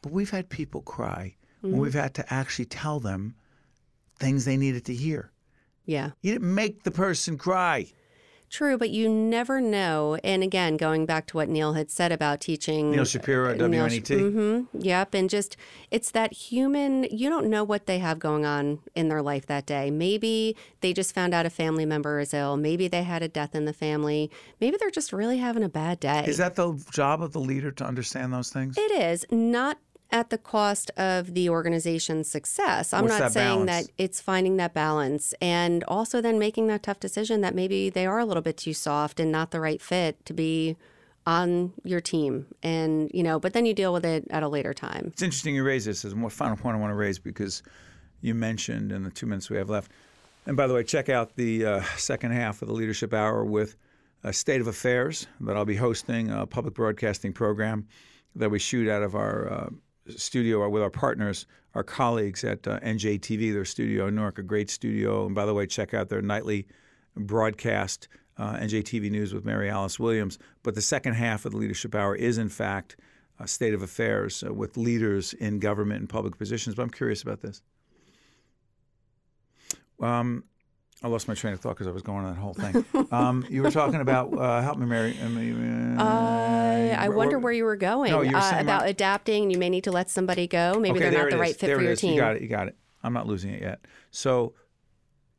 But 0.00 0.10
we've 0.10 0.30
had 0.30 0.48
people 0.48 0.80
cry 0.82 1.36
when 1.60 1.70
Mm-hmm. 1.74 1.80
we've 1.82 1.94
had 1.94 2.14
to 2.14 2.34
actually 2.34 2.64
tell 2.64 2.98
them 2.98 3.36
things 4.18 4.44
they 4.44 4.56
needed 4.56 4.84
to 4.86 4.94
hear. 4.94 5.30
Yeah. 5.84 6.10
You 6.20 6.32
didn't 6.32 6.54
make 6.54 6.84
the 6.84 6.90
person 6.90 7.38
cry. 7.38 7.92
True, 8.50 8.76
but 8.76 8.90
you 8.90 9.08
never 9.08 9.62
know. 9.62 10.18
And 10.22 10.42
again, 10.42 10.76
going 10.76 11.06
back 11.06 11.26
to 11.28 11.38
what 11.38 11.48
Neil 11.48 11.72
had 11.72 11.90
said 11.90 12.12
about 12.12 12.42
teaching 12.42 12.90
Neil 12.90 13.06
Shapiro 13.06 13.50
at 13.50 13.58
uh, 13.58 13.64
WNET. 13.64 14.06
Sh- 14.06 14.10
mhm, 14.10 14.66
Yep. 14.74 15.14
And 15.14 15.30
just, 15.30 15.56
it's 15.90 16.10
that 16.10 16.34
human, 16.34 17.04
you 17.04 17.30
don't 17.30 17.46
know 17.46 17.64
what 17.64 17.86
they 17.86 17.98
have 18.00 18.18
going 18.18 18.44
on 18.44 18.80
in 18.94 19.08
their 19.08 19.22
life 19.22 19.46
that 19.46 19.64
day. 19.64 19.90
Maybe 19.90 20.54
they 20.82 20.92
just 20.92 21.14
found 21.14 21.32
out 21.32 21.46
a 21.46 21.50
family 21.50 21.86
member 21.86 22.20
is 22.20 22.34
ill. 22.34 22.58
Maybe 22.58 22.88
they 22.88 23.04
had 23.04 23.22
a 23.22 23.28
death 23.28 23.54
in 23.54 23.64
the 23.64 23.72
family. 23.72 24.30
Maybe 24.60 24.76
they're 24.78 24.90
just 24.90 25.14
really 25.14 25.38
having 25.38 25.62
a 25.62 25.70
bad 25.70 25.98
day. 25.98 26.24
Is 26.26 26.36
that 26.36 26.54
the 26.54 26.74
job 26.92 27.22
of 27.22 27.32
the 27.32 27.40
leader 27.40 27.70
to 27.70 27.84
understand 27.86 28.34
those 28.34 28.50
things? 28.50 28.76
It 28.76 28.92
is 28.92 29.24
not 29.30 29.78
at 30.12 30.30
the 30.30 30.38
cost 30.38 30.90
of 30.96 31.34
the 31.34 31.48
organization's 31.48 32.28
success. 32.28 32.92
I'm 32.92 33.02
What's 33.04 33.14
not 33.14 33.20
that 33.20 33.32
saying 33.32 33.66
balance? 33.66 33.86
that 33.86 33.92
it's 33.96 34.20
finding 34.20 34.58
that 34.58 34.74
balance 34.74 35.34
and 35.40 35.82
also 35.88 36.20
then 36.20 36.38
making 36.38 36.66
that 36.68 36.82
tough 36.82 37.00
decision 37.00 37.40
that 37.40 37.54
maybe 37.54 37.88
they 37.90 38.06
are 38.06 38.18
a 38.18 38.24
little 38.26 38.42
bit 38.42 38.58
too 38.58 38.74
soft 38.74 39.18
and 39.18 39.32
not 39.32 39.50
the 39.50 39.60
right 39.60 39.80
fit 39.80 40.24
to 40.26 40.34
be 40.34 40.76
on 41.26 41.72
your 41.84 42.00
team. 42.00 42.46
And, 42.62 43.10
you 43.14 43.22
know, 43.22 43.40
but 43.40 43.54
then 43.54 43.64
you 43.64 43.74
deal 43.74 43.92
with 43.92 44.04
it 44.04 44.26
at 44.30 44.42
a 44.42 44.48
later 44.48 44.74
time. 44.74 45.08
It's 45.12 45.22
interesting 45.22 45.54
you 45.54 45.64
raise 45.64 45.84
this 45.86 46.04
as 46.04 46.14
one 46.14 46.30
final 46.30 46.56
point 46.56 46.76
I 46.76 46.80
want 46.80 46.90
to 46.90 46.96
raise 46.96 47.18
because 47.18 47.62
you 48.20 48.34
mentioned 48.34 48.92
in 48.92 49.02
the 49.04 49.10
two 49.10 49.26
minutes 49.26 49.48
we 49.48 49.56
have 49.56 49.70
left. 49.70 49.90
And 50.46 50.56
by 50.56 50.66
the 50.66 50.74
way, 50.74 50.82
check 50.82 51.08
out 51.08 51.36
the 51.36 51.64
uh, 51.64 51.82
second 51.96 52.32
half 52.32 52.60
of 52.62 52.68
the 52.68 52.74
Leadership 52.74 53.14
Hour 53.14 53.44
with 53.44 53.76
uh, 54.24 54.32
State 54.32 54.60
of 54.60 54.66
Affairs 54.66 55.26
that 55.40 55.56
I'll 55.56 55.64
be 55.64 55.76
hosting, 55.76 56.30
a 56.30 56.46
public 56.46 56.74
broadcasting 56.74 57.32
program 57.32 57.86
that 58.34 58.50
we 58.50 58.58
shoot 58.58 58.88
out 58.88 59.02
of 59.02 59.14
our 59.14 59.52
uh, 59.52 59.68
studio 60.08 60.68
with 60.68 60.82
our 60.82 60.90
partners, 60.90 61.46
our 61.74 61.82
colleagues 61.82 62.44
at 62.44 62.66
uh, 62.66 62.80
NJTV, 62.80 63.52
their 63.52 63.64
studio 63.64 64.08
in 64.08 64.14
Newark, 64.14 64.38
a 64.38 64.42
great 64.42 64.70
studio. 64.70 65.26
And 65.26 65.34
by 65.34 65.46
the 65.46 65.54
way, 65.54 65.66
check 65.66 65.94
out 65.94 66.08
their 66.08 66.22
nightly 66.22 66.66
broadcast, 67.16 68.08
uh, 68.38 68.54
NJTV 68.56 69.10
News 69.10 69.34
with 69.34 69.44
Mary 69.44 69.70
Alice 69.70 69.98
Williams. 69.98 70.38
But 70.62 70.74
the 70.74 70.82
second 70.82 71.14
half 71.14 71.44
of 71.44 71.52
the 71.52 71.58
Leadership 71.58 71.94
Hour 71.94 72.14
is, 72.14 72.38
in 72.38 72.48
fact, 72.48 72.96
a 73.38 73.48
state 73.48 73.74
of 73.74 73.82
affairs 73.82 74.44
uh, 74.46 74.52
with 74.52 74.76
leaders 74.76 75.32
in 75.34 75.58
government 75.58 76.00
and 76.00 76.08
public 76.08 76.36
positions. 76.36 76.76
But 76.76 76.82
I'm 76.82 76.90
curious 76.90 77.22
about 77.22 77.40
this. 77.40 77.62
Um, 80.00 80.44
I 81.04 81.08
lost 81.08 81.26
my 81.26 81.34
train 81.34 81.52
of 81.52 81.60
thought 81.60 81.70
because 81.70 81.88
I 81.88 81.90
was 81.90 82.02
going 82.02 82.24
on 82.24 82.34
that 82.34 82.40
whole 82.40 82.54
thing. 82.54 82.84
um, 83.12 83.44
you 83.50 83.62
were 83.62 83.70
talking 83.72 84.00
about 84.00 84.32
uh, 84.38 84.62
help 84.62 84.78
me, 84.78 84.86
Mary. 84.86 85.16
Uh, 85.20 86.02
Uh, 86.02 86.94
I 86.98 87.08
wonder 87.08 87.38
where 87.38 87.52
you 87.52 87.64
were 87.64 87.76
going 87.76 88.10
No, 88.12 88.22
you 88.22 88.32
were 88.32 88.38
uh, 88.38 88.60
about 88.60 88.82
my- 88.82 88.88
adapting. 88.88 89.50
You 89.50 89.58
may 89.58 89.68
need 89.68 89.84
to 89.84 89.90
let 89.92 90.10
somebody 90.10 90.46
go. 90.46 90.74
Maybe 90.78 90.98
okay, 91.00 91.10
they're 91.10 91.22
not 91.22 91.30
the 91.30 91.36
is. 91.36 91.40
right 91.40 91.56
fit 91.56 91.66
there 91.66 91.76
for 91.76 91.82
it 91.82 91.84
your 91.84 91.92
is. 91.92 92.00
team. 92.00 92.14
You 92.14 92.20
got 92.20 92.36
it. 92.36 92.42
You 92.42 92.48
got 92.48 92.68
it. 92.68 92.76
I'm 93.02 93.12
not 93.12 93.26
losing 93.26 93.50
it 93.52 93.62
yet. 93.62 93.84
So 94.12 94.54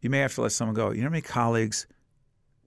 you 0.01 0.09
may 0.09 0.19
have 0.19 0.33
to 0.35 0.41
let 0.41 0.51
someone 0.51 0.75
go. 0.75 0.91
You 0.91 0.97
know 0.97 1.07
how 1.07 1.11
many 1.11 1.21
colleagues, 1.21 1.87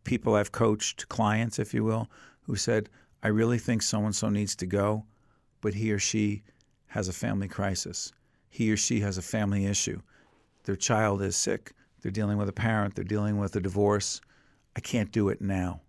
people 0.04 0.34
I've 0.34 0.52
coached, 0.52 1.08
clients, 1.08 1.58
if 1.58 1.74
you 1.74 1.84
will, 1.84 2.08
who 2.42 2.56
said, 2.56 2.88
I 3.22 3.28
really 3.28 3.58
think 3.58 3.82
so 3.82 4.04
and 4.04 4.14
so 4.16 4.30
needs 4.30 4.56
to 4.56 4.66
go, 4.66 5.04
but 5.60 5.74
he 5.74 5.92
or 5.92 5.98
she 5.98 6.44
has 6.86 7.08
a 7.08 7.12
family 7.12 7.48
crisis. 7.48 8.12
He 8.48 8.72
or 8.72 8.76
she 8.78 9.00
has 9.00 9.18
a 9.18 9.22
family 9.22 9.66
issue. 9.66 10.00
Their 10.64 10.76
child 10.76 11.20
is 11.20 11.36
sick. 11.36 11.72
They're 12.06 12.12
dealing 12.12 12.38
with 12.38 12.48
a 12.48 12.52
parent. 12.52 12.94
They're 12.94 13.02
dealing 13.02 13.36
with 13.36 13.56
a 13.56 13.60
divorce. 13.60 14.20
I 14.76 14.80
can't 14.80 15.10
do 15.10 15.28
it 15.28 15.40
now. 15.40 15.80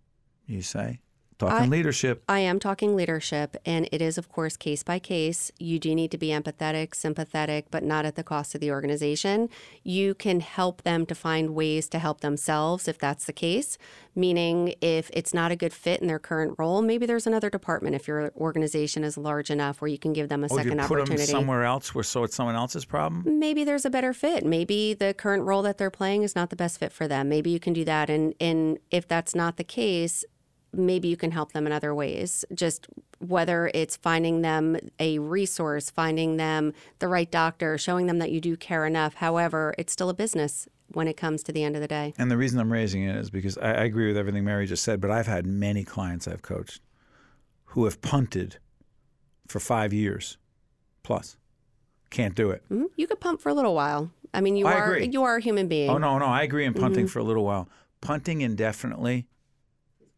You 0.47 0.63
say? 0.63 0.99
Talking 1.39 1.65
I- 1.65 1.67
leadership. 1.67 2.23
I 2.27 2.39
am 2.39 2.59
talking 2.59 2.95
leadership, 2.95 3.55
and 3.65 3.87
it 3.91 4.01
is, 4.01 4.17
of 4.17 4.27
course, 4.29 4.57
case 4.57 4.81
by 4.81 4.97
case. 4.97 5.51
You 5.59 5.77
do 5.77 5.93
need 5.93 6.09
to 6.11 6.17
be 6.17 6.29
empathetic, 6.29 6.95
sympathetic, 6.95 7.67
but 7.69 7.83
not 7.83 8.05
at 8.05 8.15
the 8.15 8.23
cost 8.23 8.55
of 8.55 8.61
the 8.61 8.71
organization. 8.71 9.49
You 9.83 10.15
can 10.15 10.39
help 10.39 10.81
them 10.81 11.05
to 11.05 11.13
find 11.13 11.51
ways 11.51 11.87
to 11.89 11.99
help 11.99 12.21
themselves 12.21 12.87
if 12.87 12.97
that's 12.97 13.25
the 13.25 13.33
case. 13.33 13.77
Meaning, 14.15 14.73
if 14.81 15.11
it's 15.13 15.31
not 15.31 15.51
a 15.51 15.55
good 15.55 15.73
fit 15.73 16.01
in 16.01 16.07
their 16.07 16.17
current 16.17 16.55
role, 16.57 16.81
maybe 16.81 17.05
there's 17.05 17.27
another 17.27 17.51
department 17.51 17.95
if 17.95 18.07
your 18.07 18.31
organization 18.35 19.03
is 19.03 19.15
large 19.15 19.51
enough 19.51 19.79
where 19.79 19.89
you 19.89 19.99
can 19.99 20.13
give 20.13 20.29
them 20.29 20.43
a 20.43 20.47
Oh, 20.49 20.55
you 20.57 20.63
second 20.63 20.79
put 20.79 20.87
them 20.89 21.01
opportunity. 21.01 21.25
somewhere 21.31 21.65
else 21.65 21.93
where 21.93 22.03
so 22.03 22.23
it's 22.23 22.35
someone 22.35 22.55
else's 22.55 22.83
problem? 22.83 23.37
maybe 23.39 23.63
there's 23.63 23.85
a 23.85 23.91
better 23.91 24.13
fit. 24.13 24.43
Maybe 24.43 24.95
the 24.95 25.13
current 25.13 25.43
role 25.43 25.61
that 25.61 25.77
they're 25.77 25.91
playing 25.91 26.23
is 26.23 26.35
not 26.35 26.49
the 26.49 26.55
best 26.55 26.79
fit 26.79 26.91
for 26.91 27.07
them. 27.07 27.29
Maybe 27.29 27.51
you 27.51 27.59
can 27.59 27.73
do 27.73 27.85
that. 27.85 28.09
And 28.09 28.33
and 28.41 28.79
if 28.89 29.07
that's 29.07 29.35
not 29.35 29.57
the 29.57 29.63
case, 29.63 30.25
maybe 30.77 31.07
you 31.07 31.17
can 31.17 31.31
help 31.31 31.51
them 31.51 31.65
in 31.65 31.73
other 31.73 31.93
ways. 31.93 32.45
Just 32.53 32.87
whether 33.19 33.71
it's 33.73 33.97
finding 33.97 34.41
them 34.41 34.77
a 34.99 35.19
resource, 35.19 35.89
finding 35.89 36.37
them 36.37 36.73
the 36.99 37.07
right 37.07 37.29
doctor, 37.31 37.77
showing 37.77 38.05
them 38.07 38.19
that 38.19 38.31
you 38.31 38.39
do 38.39 38.55
care 38.55 38.85
enough. 38.85 39.15
However, 39.15 39.73
it's 39.77 39.91
still 39.91 40.09
a 40.09 40.13
business 40.13 40.67
when 40.93 41.07
it 41.07 41.17
comes 41.17 41.43
to 41.43 41.51
the 41.51 41.63
end 41.63 41.75
of 41.75 41.81
the 41.81 41.87
day. 41.87 42.13
And 42.17 42.31
the 42.31 42.37
reason 42.37 42.59
I'm 42.59 42.71
raising 42.71 43.03
it 43.03 43.15
is 43.15 43.29
because 43.29 43.57
I, 43.57 43.69
I 43.71 43.83
agree 43.83 44.07
with 44.07 44.17
everything 44.17 44.45
Mary 44.45 44.65
just 44.65 44.83
said, 44.83 45.01
but 45.01 45.11
I've 45.11 45.27
had 45.27 45.45
many 45.45 45.83
clients 45.83 46.27
I've 46.27 46.41
coached 46.41 46.81
who 47.71 47.85
have 47.85 48.01
punted 48.01 48.57
for 49.47 49.59
five 49.59 49.91
years 49.93 50.37
plus. 51.03 51.37
Can't 52.09 52.35
do 52.35 52.51
it. 52.51 52.63
Mhm. 52.71 52.85
You 52.95 53.05
could 53.07 53.19
pump 53.19 53.41
for 53.41 53.49
a 53.49 53.53
little 53.53 53.75
while. 53.75 54.11
I 54.33 54.39
mean, 54.41 54.55
you 54.55 54.67
I 54.67 54.73
are 54.75 54.93
agree. 54.93 55.09
you 55.11 55.23
are 55.23 55.37
a 55.37 55.41
human 55.41 55.67
being. 55.67 55.89
Oh, 55.89 55.97
no, 55.97 56.17
no, 56.19 56.25
I 56.25 56.43
agree 56.43 56.65
in 56.65 56.73
punting 56.73 57.07
for 57.07 57.19
a 57.19 57.23
little 57.23 57.43
while. 57.43 57.67
Punting 58.01 58.41
indefinitely 58.41 59.25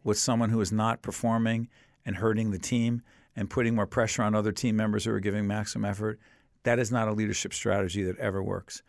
with 0.04 0.18
someone 0.18 0.50
who 0.50 0.62
is 0.62 0.72
not 0.72 1.02
performing 1.02 1.68
and 2.06 2.16
hurting 2.16 2.52
the 2.52 2.60
team 2.60 3.02
and 3.36 3.50
putting 3.50 3.76
more 3.76 3.86
pressure 3.86 4.24
on 4.24 4.36
other 4.36 4.52
team 4.52 4.76
members 4.76 5.06
who 5.06 5.12
are 5.12 5.20
giving 5.20 5.48
maximum 5.48 5.90
effort, 5.90 6.20
that 6.64 6.80
is 6.80 6.92
not 6.92 7.08
a 7.08 7.14
leadership 7.14 7.54
strategy 7.54 8.04
that 8.04 8.18
ever 8.18 8.44
works. 8.44 8.82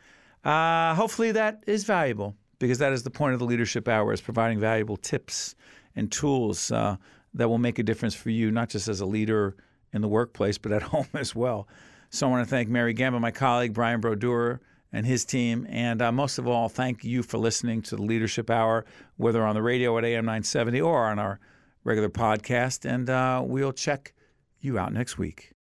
Uh, 0.45 0.95
hopefully, 0.95 1.33
that 1.33 1.63
is 1.67 1.85
valuable 1.85 2.35
because 2.59 2.79
that 2.79 2.93
is 2.93 3.03
the 3.03 3.11
point 3.11 3.33
of 3.33 3.39
the 3.39 3.45
leadership 3.45 3.89
hour 3.89 4.13
is 4.13 4.21
providing 4.21 4.59
valuable 4.59 4.97
tips 4.97 5.55
and 5.97 6.11
tools 6.11 6.73
uh, 6.73 6.97
that 7.35 7.49
will 7.49 7.59
make 7.59 7.79
a 7.79 7.83
difference 7.83 8.15
for 8.15 8.31
you, 8.31 8.51
not 8.51 8.69
just 8.69 8.89
as 8.89 9.01
a 9.01 9.07
leader 9.07 9.57
in 9.93 10.03
the 10.03 10.09
workplace, 10.09 10.59
but 10.59 10.73
at 10.73 10.83
home 10.95 11.09
as 11.15 11.35
well. 11.35 11.69
So 12.11 12.27
I 12.27 12.31
want 12.31 12.47
to 12.47 12.51
thank 12.51 12.69
Mary 12.69 12.93
Gamba, 12.93 13.21
my 13.21 13.31
colleague, 13.31 13.73
Brian 13.73 14.01
Brodeur, 14.01 14.61
and 14.93 15.07
his 15.07 15.25
team. 15.25 15.67
And 15.71 16.03
uh, 16.03 16.13
most 16.13 16.39
of 16.39 16.47
all, 16.47 16.69
thank 16.69 17.05
you 17.05 17.23
for 17.23 17.39
listening 17.39 17.83
to 17.83 17.97
the 17.97 18.03
Leadership 18.03 18.51
Hour, 18.51 18.85
whether 19.17 19.45
on 19.45 19.55
the 19.55 19.63
radio 19.63 19.97
at 19.99 20.05
AM 20.05 20.25
970 20.25 20.81
or 20.81 21.07
on 21.07 21.19
our 21.19 21.41
regular 21.85 22.09
podcast. 22.09 22.85
And 22.85 23.09
uh, 23.09 23.43
we'll 23.45 23.73
check 23.73 24.15
you 24.61 24.79
out 24.79 24.93
next 24.93 25.19
week. 25.19 25.53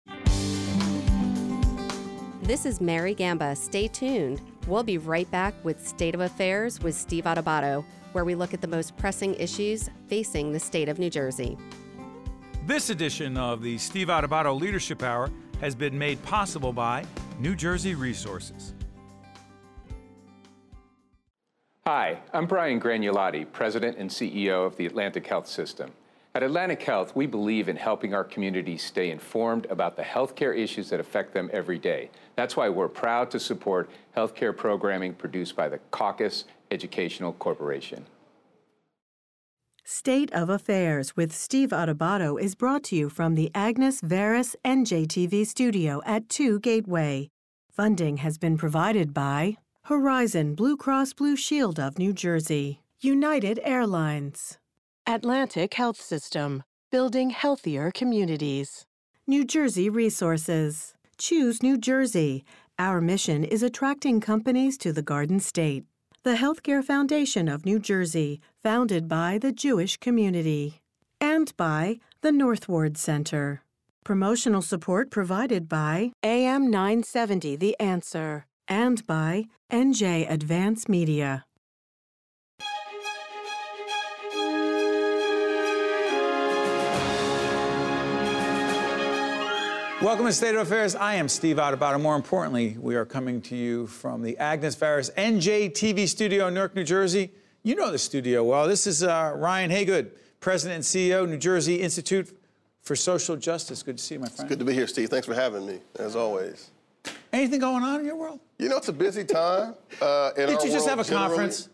This 2.42 2.66
is 2.66 2.80
Mary 2.80 3.14
Gamba. 3.14 3.54
Stay 3.54 3.86
tuned. 3.86 4.40
We'll 4.66 4.82
be 4.82 4.98
right 4.98 5.30
back 5.30 5.54
with 5.62 5.86
State 5.86 6.14
of 6.14 6.20
Affairs 6.20 6.80
with 6.80 6.96
Steve 6.96 7.24
Adubato, 7.24 7.84
where 8.12 8.24
we 8.24 8.34
look 8.34 8.52
at 8.52 8.60
the 8.60 8.66
most 8.66 8.96
pressing 8.96 9.34
issues 9.34 9.88
facing 10.08 10.50
the 10.50 10.58
state 10.58 10.88
of 10.88 10.98
New 10.98 11.10
Jersey. 11.10 11.56
This 12.66 12.90
edition 12.90 13.36
of 13.36 13.62
the 13.62 13.78
Steve 13.78 14.08
Adubato 14.08 14.58
Leadership 14.58 15.02
Hour 15.02 15.30
has 15.60 15.74
been 15.74 15.96
made 15.96 16.22
possible 16.24 16.72
by 16.72 17.04
New 17.38 17.54
Jersey 17.54 17.94
Resources. 17.94 18.74
Hi, 21.92 22.20
I'm 22.32 22.46
Brian 22.46 22.80
Gragnolati, 22.80 23.50
President 23.50 23.98
and 23.98 24.08
CEO 24.08 24.64
of 24.64 24.76
the 24.76 24.86
Atlantic 24.86 25.26
Health 25.26 25.48
System. 25.48 25.90
At 26.36 26.44
Atlantic 26.44 26.80
Health, 26.80 27.16
we 27.16 27.26
believe 27.26 27.68
in 27.68 27.74
helping 27.74 28.14
our 28.14 28.22
communities 28.22 28.84
stay 28.84 29.10
informed 29.10 29.66
about 29.66 29.96
the 29.96 30.04
healthcare 30.04 30.56
issues 30.56 30.88
that 30.90 31.00
affect 31.00 31.34
them 31.34 31.50
every 31.52 31.80
day. 31.80 32.10
That's 32.36 32.56
why 32.56 32.68
we're 32.68 32.86
proud 32.86 33.28
to 33.32 33.40
support 33.40 33.90
healthcare 34.16 34.56
programming 34.56 35.14
produced 35.14 35.56
by 35.56 35.68
the 35.68 35.78
Caucus 35.90 36.44
Educational 36.70 37.32
Corporation. 37.32 38.06
State 39.82 40.32
of 40.32 40.48
Affairs 40.48 41.16
with 41.16 41.34
Steve 41.34 41.70
Adubato 41.70 42.40
is 42.40 42.54
brought 42.54 42.84
to 42.84 42.94
you 42.94 43.08
from 43.08 43.34
the 43.34 43.50
Agnes 43.52 44.00
Varis 44.00 44.54
NJTV 44.64 45.44
studio 45.44 46.00
at 46.06 46.28
2 46.28 46.60
Gateway. 46.60 47.30
Funding 47.68 48.18
has 48.18 48.38
been 48.38 48.56
provided 48.56 49.12
by 49.12 49.56
Horizon 49.90 50.54
Blue 50.54 50.76
Cross 50.76 51.14
Blue 51.14 51.34
Shield 51.34 51.80
of 51.80 51.98
New 51.98 52.12
Jersey, 52.12 52.80
United 53.00 53.58
Airlines, 53.64 54.56
Atlantic 55.04 55.74
Health 55.74 56.00
System, 56.00 56.62
building 56.92 57.30
healthier 57.30 57.90
communities. 57.90 58.86
New 59.26 59.44
Jersey 59.44 59.90
Resources. 59.90 60.94
Choose 61.18 61.60
New 61.60 61.76
Jersey. 61.76 62.44
Our 62.78 63.00
mission 63.00 63.42
is 63.42 63.64
attracting 63.64 64.20
companies 64.20 64.78
to 64.78 64.92
the 64.92 65.02
Garden 65.02 65.40
State. 65.40 65.86
The 66.22 66.36
Healthcare 66.36 66.84
Foundation 66.84 67.48
of 67.48 67.66
New 67.66 67.80
Jersey, 67.80 68.40
founded 68.62 69.08
by 69.08 69.38
the 69.38 69.50
Jewish 69.50 69.96
community. 69.96 70.82
And 71.20 71.52
by 71.56 71.98
the 72.20 72.30
North 72.30 72.68
Ward 72.68 72.96
Center. 72.96 73.62
Promotional 74.04 74.62
support 74.62 75.10
provided 75.10 75.68
by 75.68 76.12
AM 76.22 76.70
970 76.70 77.56
The 77.56 77.74
Answer 77.80 78.46
and 78.70 79.04
by 79.06 79.46
NJ 79.70 80.30
Advance 80.30 80.88
Media. 80.88 81.44
Welcome 90.00 90.24
to 90.24 90.32
State 90.32 90.54
of 90.54 90.62
Affairs. 90.62 90.94
I 90.94 91.16
am 91.16 91.28
Steve 91.28 91.56
Adubato. 91.56 92.00
More 92.00 92.16
importantly, 92.16 92.78
we 92.80 92.94
are 92.94 93.04
coming 93.04 93.42
to 93.42 93.56
you 93.56 93.86
from 93.86 94.22
the 94.22 94.38
Agnes 94.38 94.74
Varis 94.74 95.12
NJ 95.14 95.72
TV 95.72 96.08
studio 96.08 96.46
in 96.46 96.54
Newark, 96.54 96.74
New 96.74 96.84
Jersey. 96.84 97.32
You 97.62 97.74
know 97.74 97.90
the 97.90 97.98
studio 97.98 98.42
well. 98.42 98.66
This 98.66 98.86
is 98.86 99.02
uh, 99.02 99.34
Ryan 99.36 99.70
Haygood, 99.70 100.12
President 100.38 100.76
and 100.76 100.84
CEO, 100.84 101.28
New 101.28 101.36
Jersey 101.36 101.82
Institute 101.82 102.34
for 102.80 102.96
Social 102.96 103.36
Justice. 103.36 103.82
Good 103.82 103.98
to 103.98 104.02
see 104.02 104.14
you, 104.14 104.20
my 104.20 104.28
friend. 104.28 104.48
Good 104.48 104.60
to 104.60 104.64
be 104.64 104.72
here, 104.72 104.86
Steve. 104.86 105.10
Thanks 105.10 105.26
for 105.26 105.34
having 105.34 105.66
me, 105.66 105.80
as 105.98 106.16
always. 106.16 106.69
Anything 107.32 107.60
going 107.60 107.82
on 107.82 108.00
in 108.00 108.06
your 108.06 108.16
world? 108.16 108.40
You 108.58 108.68
know, 108.68 108.76
it's 108.76 108.88
a 108.88 108.92
busy 108.92 109.24
time. 109.24 109.74
Uh, 110.00 110.30
in 110.36 110.46
Didn't 110.46 110.60
our 110.60 110.66
you 110.66 110.72
just 110.72 110.88
have 110.88 110.98
a 110.98 111.04
generally. 111.04 111.28
conference? 111.28 111.68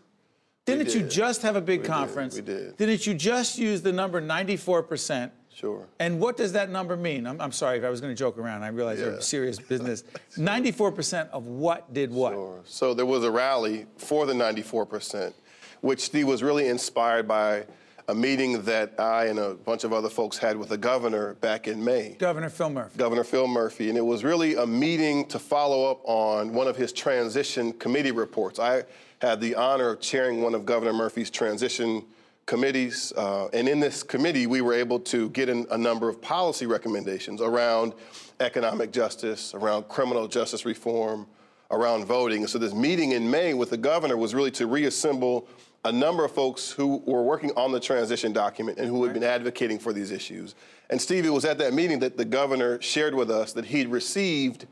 Didn't 0.65 0.93
you 0.93 1.03
just 1.03 1.41
have 1.41 1.55
a 1.55 1.61
big 1.61 1.79
We 1.81 1.83
did. 1.87 1.91
conference? 1.91 2.35
We 2.35 2.41
did. 2.41 2.77
Didn't 2.77 3.07
you 3.07 3.13
just 3.13 3.57
use 3.57 3.81
the 3.81 3.91
number 3.91 4.21
94%? 4.21 5.31
Sure. 5.53 5.87
And 5.99 6.19
what 6.19 6.37
does 6.37 6.51
that 6.53 6.69
number 6.69 6.95
mean? 6.95 7.25
I'm, 7.25 7.41
I'm 7.41 7.51
sorry 7.51 7.79
if 7.79 7.83
I 7.83 7.89
was 7.89 7.99
going 7.99 8.13
to 8.13 8.17
joke 8.19 8.37
around. 8.37 8.61
I 8.63 8.67
realize 8.67 8.99
you're 8.99 9.13
Yeah. 9.15 9.19
serious 9.21 9.57
business. 9.59 10.03
94% 10.37 11.29
of 11.31 11.47
what 11.47 11.91
did 11.93 12.11
what? 12.11 12.33
Sure. 12.33 12.59
So 12.65 12.93
there 12.93 13.07
was 13.07 13.23
a 13.23 13.31
rally 13.31 13.87
for 13.97 14.27
the 14.27 14.33
94%, 14.33 15.33
which 15.81 16.01
Steve 16.01 16.27
was 16.27 16.43
really 16.43 16.67
inspired 16.67 17.27
by 17.27 17.65
a 18.09 18.15
meeting 18.15 18.61
that 18.61 18.93
I 18.97 19.25
and 19.25 19.37
a 19.37 19.55
bunch 19.55 19.83
of 19.83 19.91
other 19.91 20.09
folks 20.09 20.37
had 20.37 20.55
with 20.55 20.69
the 20.69 20.77
governor 20.77 21.33
back 21.35 21.67
in 21.67 21.83
May. 21.83 22.15
Governor 22.17 22.49
Phil 22.49 22.69
Murphy. 22.69 22.97
Governor 22.97 23.25
Phil 23.25 23.47
Murphy, 23.47 23.89
and 23.89 23.97
it 23.97 24.05
was 24.05 24.23
really 24.23 24.55
a 24.55 24.65
meeting 24.65 25.25
to 25.27 25.37
follow 25.37 25.91
up 25.91 25.99
on 26.05 26.53
one 26.53 26.69
of 26.69 26.77
his 26.77 26.93
transition 26.93 27.73
committee 27.73 28.11
reports. 28.11 28.59
I 28.59 28.83
had 29.21 29.41
the 29.41 29.55
honor 29.55 29.89
of 29.89 29.99
chairing 29.99 30.41
one 30.41 30.55
of 30.55 30.65
Governor 30.65 30.93
Murphy's 30.93 31.29
transition 31.29 32.05
committees, 32.45 33.11
uh, 33.17 33.49
and 33.51 33.67
in 33.67 33.81
this 33.81 34.03
committee, 34.03 34.47
we 34.47 34.61
were 34.61 34.73
able 34.73 35.01
to 35.01 35.29
get 35.31 35.49
in 35.49 35.67
a 35.71 35.77
number 35.77 36.07
of 36.07 36.21
policy 36.21 36.65
recommendations 36.65 37.41
around 37.41 37.93
economic 38.39 38.93
justice, 38.93 39.53
around 39.53 39.89
criminal 39.89 40.29
justice 40.29 40.65
reform, 40.65 41.27
around 41.71 42.05
voting. 42.05 42.47
So 42.47 42.57
this 42.57 42.73
meeting 42.73 43.11
in 43.11 43.29
May 43.29 43.53
with 43.53 43.69
the 43.69 43.77
governor 43.77 44.17
was 44.17 44.33
really 44.33 44.51
to 44.51 44.67
reassemble 44.67 45.47
a 45.85 45.91
number 45.91 46.25
of 46.25 46.31
folks 46.31 46.71
who 46.71 46.97
were 47.05 47.23
working 47.23 47.51
on 47.55 47.71
the 47.71 47.79
transition 47.79 48.33
document 48.33 48.77
and 48.77 48.87
who 48.87 49.03
had 49.03 49.13
been 49.13 49.23
advocating 49.23 49.79
for 49.79 49.93
these 49.93 50.11
issues. 50.11 50.55
And 50.89 51.01
Steve, 51.01 51.25
it 51.25 51.29
was 51.29 51.45
at 51.45 51.57
that 51.59 51.73
meeting 51.73 51.99
that 51.99 52.17
the 52.17 52.25
governor 52.25 52.81
shared 52.81 53.13
with 53.13 53.29
us 53.29 53.53
that 53.53 53.65
he'd 53.65 53.87
received 53.87 54.65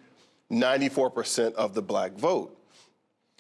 94% 0.52 1.54
of 1.54 1.74
the 1.74 1.82
black 1.82 2.14
vote. 2.14 2.58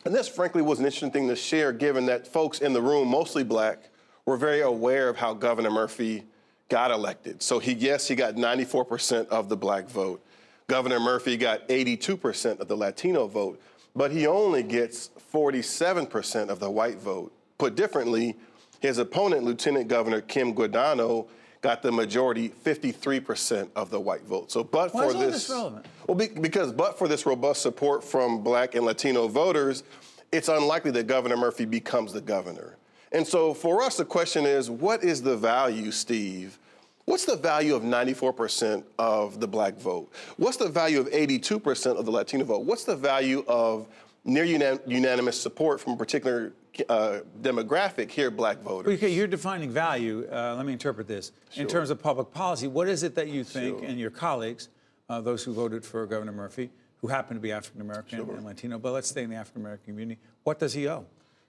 And 0.06 0.14
this, 0.14 0.28
frankly, 0.28 0.62
was 0.62 0.80
an 0.80 0.86
interesting 0.86 1.12
thing 1.12 1.28
to 1.30 1.36
share, 1.36 1.72
given 1.72 2.06
that 2.06 2.28
folks 2.28 2.60
in 2.60 2.74
the 2.74 2.82
room, 2.82 3.08
mostly 3.08 3.43
black, 3.43 3.89
were 4.26 4.38
very 4.38 4.62
aware 4.62 5.10
of 5.10 5.18
how 5.18 5.34
Governor 5.34 5.72
Murphy 5.72 6.24
got 6.70 6.91
elected. 6.91 7.41
So 7.41 7.60
he, 7.60 7.74
yes, 7.74 8.08
he 8.08 8.16
got 8.16 8.36
94% 8.36 9.28
of 9.28 9.49
the 9.49 9.58
black 9.58 9.88
vote. 9.89 10.24
Governor 10.68 10.99
Murphy 10.99 11.38
got 11.38 11.68
82% 11.68 12.59
of 12.59 12.68
the 12.68 12.76
Latino 12.76 13.28
vote, 13.28 13.61
but 13.95 14.11
he 14.11 14.26
only 14.26 14.63
gets 14.63 15.11
47% 15.32 16.49
of 16.49 16.59
the 16.59 16.70
white 16.70 16.97
vote. 16.97 17.32
Put 17.57 17.76
differently, 17.76 18.36
his 18.80 18.97
opponent, 18.97 19.43
Lieutenant 19.43 19.88
Governor 19.88 20.22
Kim 20.22 20.55
Guadagno, 20.55 21.28
got 21.61 21.82
the 21.82 21.91
majority, 21.91 22.49
53% 22.49 23.70
of 23.76 23.89
the 23.89 23.99
white 23.99 24.24
vote. 24.24 24.51
So, 24.51 24.63
but 24.63 24.93
Why 24.93 25.03
for 25.03 25.09
is 25.09 25.20
this, 25.20 25.34
this 25.34 25.49
relevant? 25.49 25.86
well, 26.07 26.16
be, 26.16 26.28
because 26.28 26.72
but 26.72 26.97
for 26.97 27.07
this 27.07 27.26
robust 27.26 27.61
support 27.61 28.03
from 28.03 28.43
black 28.43 28.76
and 28.76 28.86
Latino 28.86 29.28
voters, 29.28 29.84
it's 30.32 30.47
unlikely 30.47 30.91
that 30.91 31.07
Governor 31.07 31.38
Murphy 31.38 31.66
becomes 31.66 32.11
the 32.11 32.22
governor. 32.22 32.78
And 33.11 33.26
so 33.26 33.53
for 33.53 33.82
us, 33.82 33.97
the 33.97 34.05
question 34.05 34.45
is 34.45 34.70
what 34.70 35.03
is 35.03 35.22
the 35.22 35.38
value, 35.38 35.91
Steve? 35.91 36.59
What's 37.06 37.26
the 37.26 37.36
value 37.36 37.76
of 37.76 37.84
94% 37.84 38.84
of 38.97 39.39
the 39.39 39.47
black 39.47 39.76
vote? 39.78 40.12
What's 40.38 40.58
the 40.58 40.70
value 40.70 40.99
of 40.99 41.08
82% 41.08 41.97
of 41.99 42.06
the 42.06 42.12
Latino 42.12 42.43
vote? 42.45 42.64
What's 42.66 42.84
the 42.84 42.95
value 42.95 43.43
of 43.47 43.88
near 44.24 44.43
unan- 44.43 44.82
unanimous 44.88 45.39
support 45.39 45.80
from 45.80 45.93
a 45.93 45.97
particular 45.97 46.53
uh, 46.89 47.20
demographic 47.43 48.10
here, 48.10 48.32
black 48.32 48.60
voters? 48.62 48.95
Okay, 48.95 49.10
you're 49.14 49.28
defining 49.28 49.70
value. 49.70 50.28
Uh, 50.32 50.56
let 50.56 50.66
me 50.66 50.74
interpret 50.74 51.08
this. 51.08 51.32
In 51.56 51.68
terms 51.68 51.91
of 51.91 52.01
public 52.01 52.32
policy, 52.34 52.68
what 52.68 52.88
is 52.88 53.03
it 53.03 53.14
that 53.16 53.28
you 53.28 53.43
think, 53.43 53.80
Sure. 53.80 53.88
and 53.88 53.99
your 53.99 54.10
colleagues, 54.10 54.70
uh, 55.08 55.22
those 55.22 55.43
who 55.43 55.53
voted 55.53 55.86
for 55.86 56.08
Governor 56.08 56.32
Murphy, 56.32 56.72
who 57.01 57.08
happen 57.08 57.36
to 57.38 57.41
be 57.41 57.51
African 57.51 57.82
American 57.82 58.20
and 58.22 58.43
Latino, 58.43 58.80
but 58.80 58.93
let's 58.93 59.08
stay 59.08 59.22
in 59.22 59.30
the 59.30 59.36
African 59.36 59.62
American 59.62 59.93
community, 59.93 60.20
what 60.43 60.58
does 60.58 60.74
he 60.74 60.88
owe? 60.88 61.06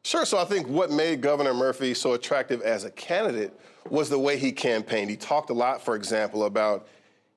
Sure. 0.07 0.25
So 0.25 0.39
I 0.39 0.45
think 0.45 0.69
what 0.69 0.93
made 0.93 1.21
Governor 1.21 1.53
Murphy 1.53 1.93
so 1.93 2.13
attractive 2.13 2.63
as 2.63 2.85
a 2.85 2.93
candidate 2.93 3.53
was 3.91 4.09
the 4.09 4.17
way 4.17 4.39
he 4.39 4.53
campaigned. 4.53 5.11
He 5.11 5.17
talked 5.17 5.51
a 5.51 5.53
lot, 5.53 5.85
for 5.85 5.97
example, 5.97 6.45
about 6.45 6.87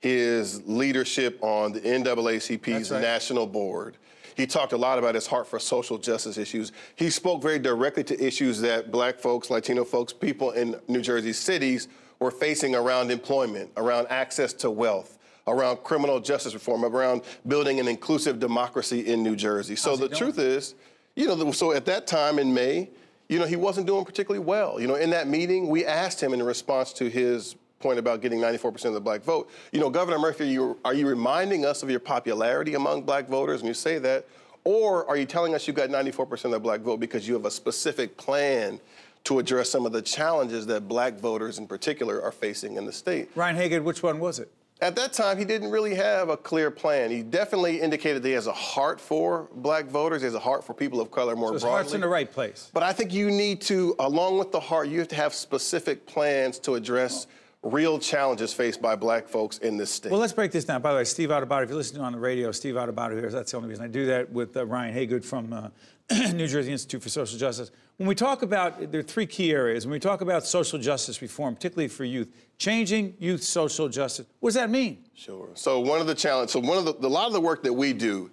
his 0.02 0.62
leadership 0.68 1.40
on 1.42 1.72
the 1.72 1.82
NAACP's 1.82 2.92
right. 2.92 3.02
national 3.02 3.48
board. 3.48 3.98
He 4.38 4.46
talked 4.46 4.74
a 4.74 4.78
lot 4.78 5.00
about 5.00 5.16
his 5.16 5.26
heart 5.26 5.48
for 5.48 5.58
social 5.58 5.98
justice 5.98 6.38
issues. 6.38 6.72
He 6.96 7.10
spoke 7.10 7.42
very 7.42 7.58
directly 7.58 8.04
to 8.04 8.24
issues 8.24 8.62
that 8.62 8.92
black 8.92 9.18
folks, 9.18 9.50
Latino 9.50 9.84
folks, 9.84 10.14
people 10.14 10.52
in 10.52 10.80
New 10.88 11.02
Jersey 11.02 11.34
cities 11.34 11.88
were 12.20 12.30
facing 12.30 12.76
around 12.76 13.10
employment, 13.10 13.72
around 13.78 14.06
access 14.12 14.54
to 14.54 14.70
wealth, 14.70 15.18
around 15.48 15.78
criminal 15.78 16.20
justice 16.20 16.54
reform, 16.54 16.86
around 16.86 17.24
building 17.48 17.80
an 17.80 17.88
inclusive 17.88 18.40
democracy 18.40 19.08
in 19.08 19.24
New 19.24 19.36
Jersey. 19.36 19.76
So 19.76 19.96
the 19.96 20.08
doing? 20.08 20.20
truth 20.20 20.38
is, 20.38 20.76
you 21.20 21.28
know, 21.28 21.52
so 21.52 21.74
at 21.74 21.86
that 21.86 22.08
time 22.08 22.40
in 22.40 22.54
May, 22.54 22.90
you 23.28 23.40
know, 23.40 23.46
he 23.46 23.58
wasn't 23.58 23.86
doing 23.86 24.06
particularly 24.06 24.44
well. 24.44 24.80
You 24.80 24.88
know, 24.88 24.96
in 24.96 25.10
that 25.10 25.28
meeting, 25.28 25.68
we 25.68 25.86
asked 25.86 26.24
him 26.24 26.34
in 26.34 26.42
response 26.42 26.94
to 26.94 27.10
his 27.10 27.56
point 27.80 28.00
about 28.00 28.22
getting 28.22 28.40
94% 28.40 28.86
of 28.86 28.94
the 28.94 29.02
black 29.02 29.22
vote, 29.22 29.50
you 29.72 29.80
know, 29.80 29.90
Governor 29.90 30.18
Murphy, 30.18 30.46
are 30.46 30.48
you, 30.48 30.80
are 30.86 30.94
you 30.94 31.08
reminding 31.08 31.66
us 31.66 31.84
of 31.84 31.90
your 31.90 32.00
popularity 32.00 32.76
among 32.76 33.04
black 33.04 33.28
voters 33.28 33.62
when 33.62 33.68
you 33.68 33.74
say 33.74 34.00
that? 34.00 34.26
Or 34.64 35.08
are 35.08 35.18
you 35.18 35.26
telling 35.26 35.56
us 35.56 35.68
you 35.68 35.74
got 35.74 35.90
94% 35.90 36.46
of 36.46 36.52
the 36.52 36.60
black 36.60 36.82
vote 36.82 37.00
because 37.00 37.28
you 37.28 37.34
have 37.34 37.46
a 37.46 37.52
specific 37.52 38.18
plan 38.18 38.80
to 39.26 39.40
address 39.40 39.70
some 39.70 39.86
of 39.86 39.92
the 39.92 40.02
challenges 40.02 40.66
that 40.68 40.88
black 40.88 41.20
voters 41.20 41.58
in 41.58 41.68
particular 41.68 42.22
are 42.22 42.32
facing 42.32 42.76
in 42.76 42.86
the 42.86 42.94
state? 42.94 43.30
Ryan 43.36 43.58
Haygood, 43.58 43.84
which 43.84 44.04
one 44.04 44.20
was 44.20 44.40
it? 44.40 44.52
At 44.82 44.96
that 44.96 45.12
time, 45.12 45.38
he 45.38 45.44
didn't 45.44 45.72
really 45.72 45.94
have 45.96 46.30
a 46.30 46.38
clear 46.38 46.72
plan. 46.72 47.12
He 47.12 47.22
definitely 47.22 47.82
indicated 47.82 48.24
that 48.24 48.28
he 48.30 48.34
has 48.36 48.48
a 48.48 48.54
heart 48.54 49.02
for 49.02 49.50
black 49.56 49.88
voters. 49.88 50.22
He 50.22 50.26
has 50.26 50.36
a 50.36 50.40
heart 50.40 50.64
for 50.64 50.74
people 50.74 51.02
of 51.02 51.12
color 51.12 51.36
more 51.36 51.50
So 51.50 51.54
his 51.56 51.64
broadly. 51.64 51.76
heart's 51.76 51.94
in 51.94 52.02
the 52.02 52.08
right 52.08 52.32
place. 52.32 52.70
But 52.74 52.84
I 52.84 52.94
think 52.94 53.12
you 53.14 53.30
need 53.30 53.60
to, 53.62 53.94
along 54.00 54.38
with 54.40 54.54
the 54.54 54.60
heart, 54.60 54.88
you 54.88 55.00
have 55.00 55.10
to 55.10 55.16
have 55.16 55.34
specific 55.34 56.06
plans 56.06 56.60
to 56.60 56.76
address 56.76 57.28
real 57.62 58.00
challenges 58.00 58.54
faced 58.54 58.82
by 58.82 58.96
black 58.96 59.28
folks 59.28 59.58
in 59.58 59.76
this 59.76 59.92
state. 59.92 60.14
Well, 60.14 60.22
let's 60.22 60.32
break 60.32 60.54
this 60.54 60.64
down. 60.64 60.82
By 60.82 60.92
the 60.92 60.98
way, 61.00 61.04
Steve 61.04 61.28
Adubato, 61.28 61.64
if 61.64 61.70
you're 61.70 61.78
listening 61.78 62.02
on 62.02 62.14
the 62.14 62.20
radio, 62.20 62.54
Steve 62.54 62.76
Adubato 62.76 63.20
here. 63.20 63.30
That's 63.30 63.52
the 63.52 63.58
only 63.58 63.68
reason 63.68 63.84
I 63.84 63.90
do 63.90 64.06
that 64.06 64.32
with 64.32 64.56
uh, 64.56 64.66
Ryan 64.66 64.96
Haygood 64.96 65.26
from 65.26 65.52
uh, 65.52 65.68
New 66.32 66.48
Jersey 66.48 66.72
Institute 66.72 67.04
for 67.04 67.10
Social 67.10 67.38
Justice. 67.38 67.72
When 67.98 68.08
we 68.08 68.16
talk 68.16 68.44
about, 68.44 68.94
there 68.94 69.02
are 69.02 69.04
three 69.04 69.26
key 69.26 69.52
areas. 69.52 69.86
When 69.86 69.92
we 69.92 70.00
talk 70.00 70.22
about 70.22 70.46
social 70.46 70.80
justice 70.80 71.22
reform, 71.22 71.56
particularly 71.56 71.90
for 71.90 72.06
youth, 72.06 72.30
changing 72.60 73.16
youth 73.20 73.42
social 73.42 73.90
justice, 73.90 74.28
what 74.40 74.50
does 74.50 74.56
that 74.56 74.70
mean? 74.70 75.06
Sure. 75.16 75.50
So 75.56 75.80
one 75.80 76.00
of 76.00 76.08
the 76.08 76.16
challenges, 76.16 76.54
so 76.54 76.60
one 76.60 76.78
of 76.78 76.86
the, 76.86 77.08
a 77.08 77.10
lot 77.10 77.26
of 77.28 77.34
the 77.34 77.42
work 77.42 77.64
that 77.64 77.74
we 77.74 77.94
do 77.94 78.30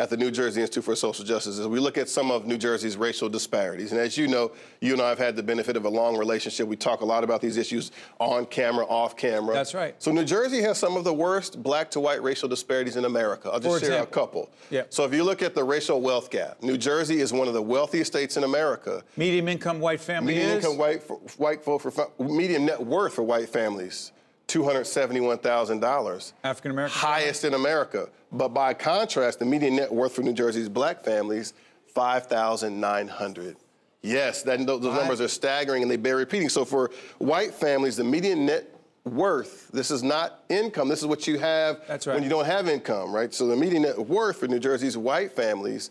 at 0.00 0.08
the 0.08 0.16
New 0.16 0.30
Jersey 0.30 0.62
Institute 0.62 0.82
for 0.82 0.96
Social 0.96 1.26
Justice 1.26 1.58
is 1.58 1.66
we 1.66 1.78
look 1.78 1.98
at 1.98 2.08
some 2.08 2.30
of 2.30 2.46
New 2.46 2.56
Jersey's 2.56 2.96
racial 2.96 3.28
disparities. 3.28 3.92
And 3.92 4.00
as 4.00 4.16
you 4.16 4.28
know, 4.28 4.50
you 4.80 4.94
and 4.94 5.02
I 5.02 5.10
have 5.10 5.18
had 5.18 5.36
the 5.36 5.42
benefit 5.42 5.76
of 5.76 5.84
a 5.84 5.90
long 5.90 6.16
relationship. 6.16 6.66
We 6.66 6.76
talk 6.76 7.02
a 7.02 7.04
lot 7.04 7.22
about 7.22 7.42
these 7.42 7.58
issues 7.58 7.92
on 8.18 8.46
camera, 8.46 8.86
off 8.86 9.14
camera. 9.14 9.52
That's 9.52 9.74
right. 9.74 9.94
So 9.98 10.10
New 10.10 10.24
Jersey 10.24 10.62
has 10.62 10.78
some 10.78 10.96
of 10.96 11.04
the 11.04 11.12
worst 11.12 11.62
black 11.62 11.90
to 11.90 12.00
white 12.00 12.22
racial 12.22 12.48
disparities 12.48 12.96
in 12.96 13.04
America. 13.04 13.50
I'll 13.52 13.60
just 13.60 13.80
For 13.80 13.86
share 13.90 14.02
a 14.02 14.06
couple. 14.06 14.48
Yeah. 14.70 14.84
So 14.88 15.04
if 15.04 15.12
you 15.12 15.22
look 15.22 15.42
at 15.42 15.54
the 15.54 15.64
racial 15.64 16.00
wealth 16.00 16.30
gap, 16.30 16.62
New 16.62 16.78
Jersey 16.78 17.20
is 17.20 17.30
one 17.34 17.46
of 17.46 17.52
the 17.52 17.62
wealthiest 17.62 18.10
states 18.10 18.38
in 18.38 18.44
America. 18.44 19.02
Medium 19.18 19.48
income 19.48 19.80
white 19.80 20.00
family 20.00 20.32
Median 20.32 20.56
is? 20.56 20.64
income 20.64 20.78
white 20.78 21.02
for, 21.02 21.16
white 21.36 21.62
for 21.62 21.78
fa- 21.78 22.08
median 22.18 22.64
net 22.64 22.80
worth 22.80 23.12
for 23.12 23.22
white 23.22 23.50
families, 23.50 24.12
two 24.50 24.64
hundred 24.64 24.84
seventy-one 24.84 25.38
thousand 25.38 25.78
dollars. 25.80 26.32
African 26.42 26.72
American? 26.72 26.98
highest 26.98 27.44
in 27.44 27.54
America. 27.54 28.08
But 28.32 28.48
by 28.48 28.74
contrast, 28.74 29.38
the 29.38 29.44
median 29.44 29.76
net 29.76 29.92
worth 29.92 30.12
for 30.12 30.22
New 30.22 30.32
Jersey's 30.32 30.68
black 30.68 31.04
families, 31.04 31.54
five 31.86 32.26
thousand 32.26 32.78
nine 32.80 33.06
hundred. 33.06 33.56
Yes, 34.02 34.42
that, 34.42 34.66
those 34.66 34.82
numbers 34.82 35.20
are 35.20 35.28
staggering 35.28 35.82
and 35.82 35.90
they 35.90 35.96
bear 35.96 36.16
repeating. 36.16 36.48
So 36.48 36.64
for 36.64 36.90
white 37.18 37.52
families, 37.52 37.96
the 37.96 38.04
median 38.04 38.46
net 38.46 38.74
worth, 39.04 39.68
this 39.72 39.90
is 39.90 40.02
not 40.02 40.42
income, 40.48 40.88
this 40.88 41.00
is 41.00 41.06
what 41.06 41.26
you 41.26 41.38
have 41.38 41.82
right. 41.88 42.06
when 42.06 42.22
you 42.22 42.30
don't 42.30 42.46
have 42.46 42.66
income, 42.66 43.12
right? 43.12 43.32
So 43.34 43.46
the 43.46 43.56
median 43.56 43.82
net 43.82 43.98
worth 43.98 44.38
for 44.38 44.48
New 44.48 44.58
Jersey's 44.58 44.96
white 44.96 45.32
families 45.32 45.90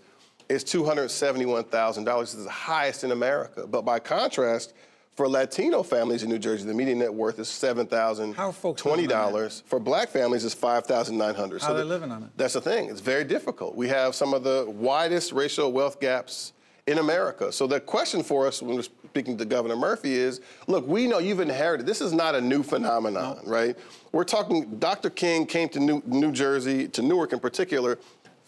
is 0.49 0.64
$271,000. 0.64 2.20
This 2.22 2.34
is 2.34 2.45
the 2.45 2.49
highest 2.49 3.03
in 3.03 3.12
America. 3.12 3.68
But 3.68 3.84
by 3.84 3.99
contrast, 3.99 4.74
for 5.20 5.28
Latino 5.28 5.84
families 5.84 6.24
in 6.24 6.30
New 6.30 6.39
Jersey, 6.39 6.65
the 6.65 6.74
median 6.74 6.99
net 6.99 7.13
worth 7.13 7.39
is 7.39 7.49
seven 7.49 7.86
thousand 7.86 8.36
How 8.36 8.51
are 8.51 8.53
folks 8.53 8.82
twenty 8.82 9.01
living 9.01 9.17
on 9.17 9.26
that? 9.26 9.32
dollars. 9.32 9.63
For 9.65 9.78
Black 9.78 10.07
families, 10.07 10.45
it's 10.45 10.55
five 10.55 10.86
thousand 10.86 11.17
nine 11.17 11.36
hundred. 11.36 11.61
How 11.61 11.74
are 11.74 11.78
they 11.78 11.84
living 11.84 12.09
on 12.09 12.24
it? 12.24 12.30
That's 12.38 12.53
the 12.53 12.61
thing. 12.61 12.89
It's 12.89 13.01
very 13.01 13.26
difficult. 13.26 13.76
We 13.76 13.89
have 13.89 14.15
some 14.15 14.34
of 14.34 14.45
the 14.45 14.63
widest 14.70 15.34
racial 15.34 15.74
wealth 15.74 15.99
gaps 15.99 16.53
in 16.88 16.99
America. 16.99 17.51
So 17.51 17.67
the 17.67 17.82
question 17.82 18.24
for 18.24 18.47
us 18.47 18.61
when 18.61 18.78
we're 18.78 18.84
speaking 18.84 19.38
to 19.39 19.43
Governor 19.43 19.76
Murphy 19.76 20.13
is, 20.13 20.39
look, 20.67 20.88
we 20.88 21.05
know 21.05 21.20
you've 21.20 21.41
inherited. 21.41 21.86
This 21.86 21.99
is 21.99 22.13
not 22.13 22.34
a 22.34 22.39
new 22.39 22.63
phenomenon, 22.63 23.41
right? 23.45 23.78
We're 24.13 24.24
talking. 24.24 24.78
Dr. 24.80 25.09
King 25.09 25.45
came 25.45 25.67
to 25.70 25.82
New, 25.82 26.01
New 26.05 26.32
Jersey, 26.32 26.88
to 26.88 27.01
Newark 27.01 27.34
in 27.34 27.41
particular. 27.41 27.99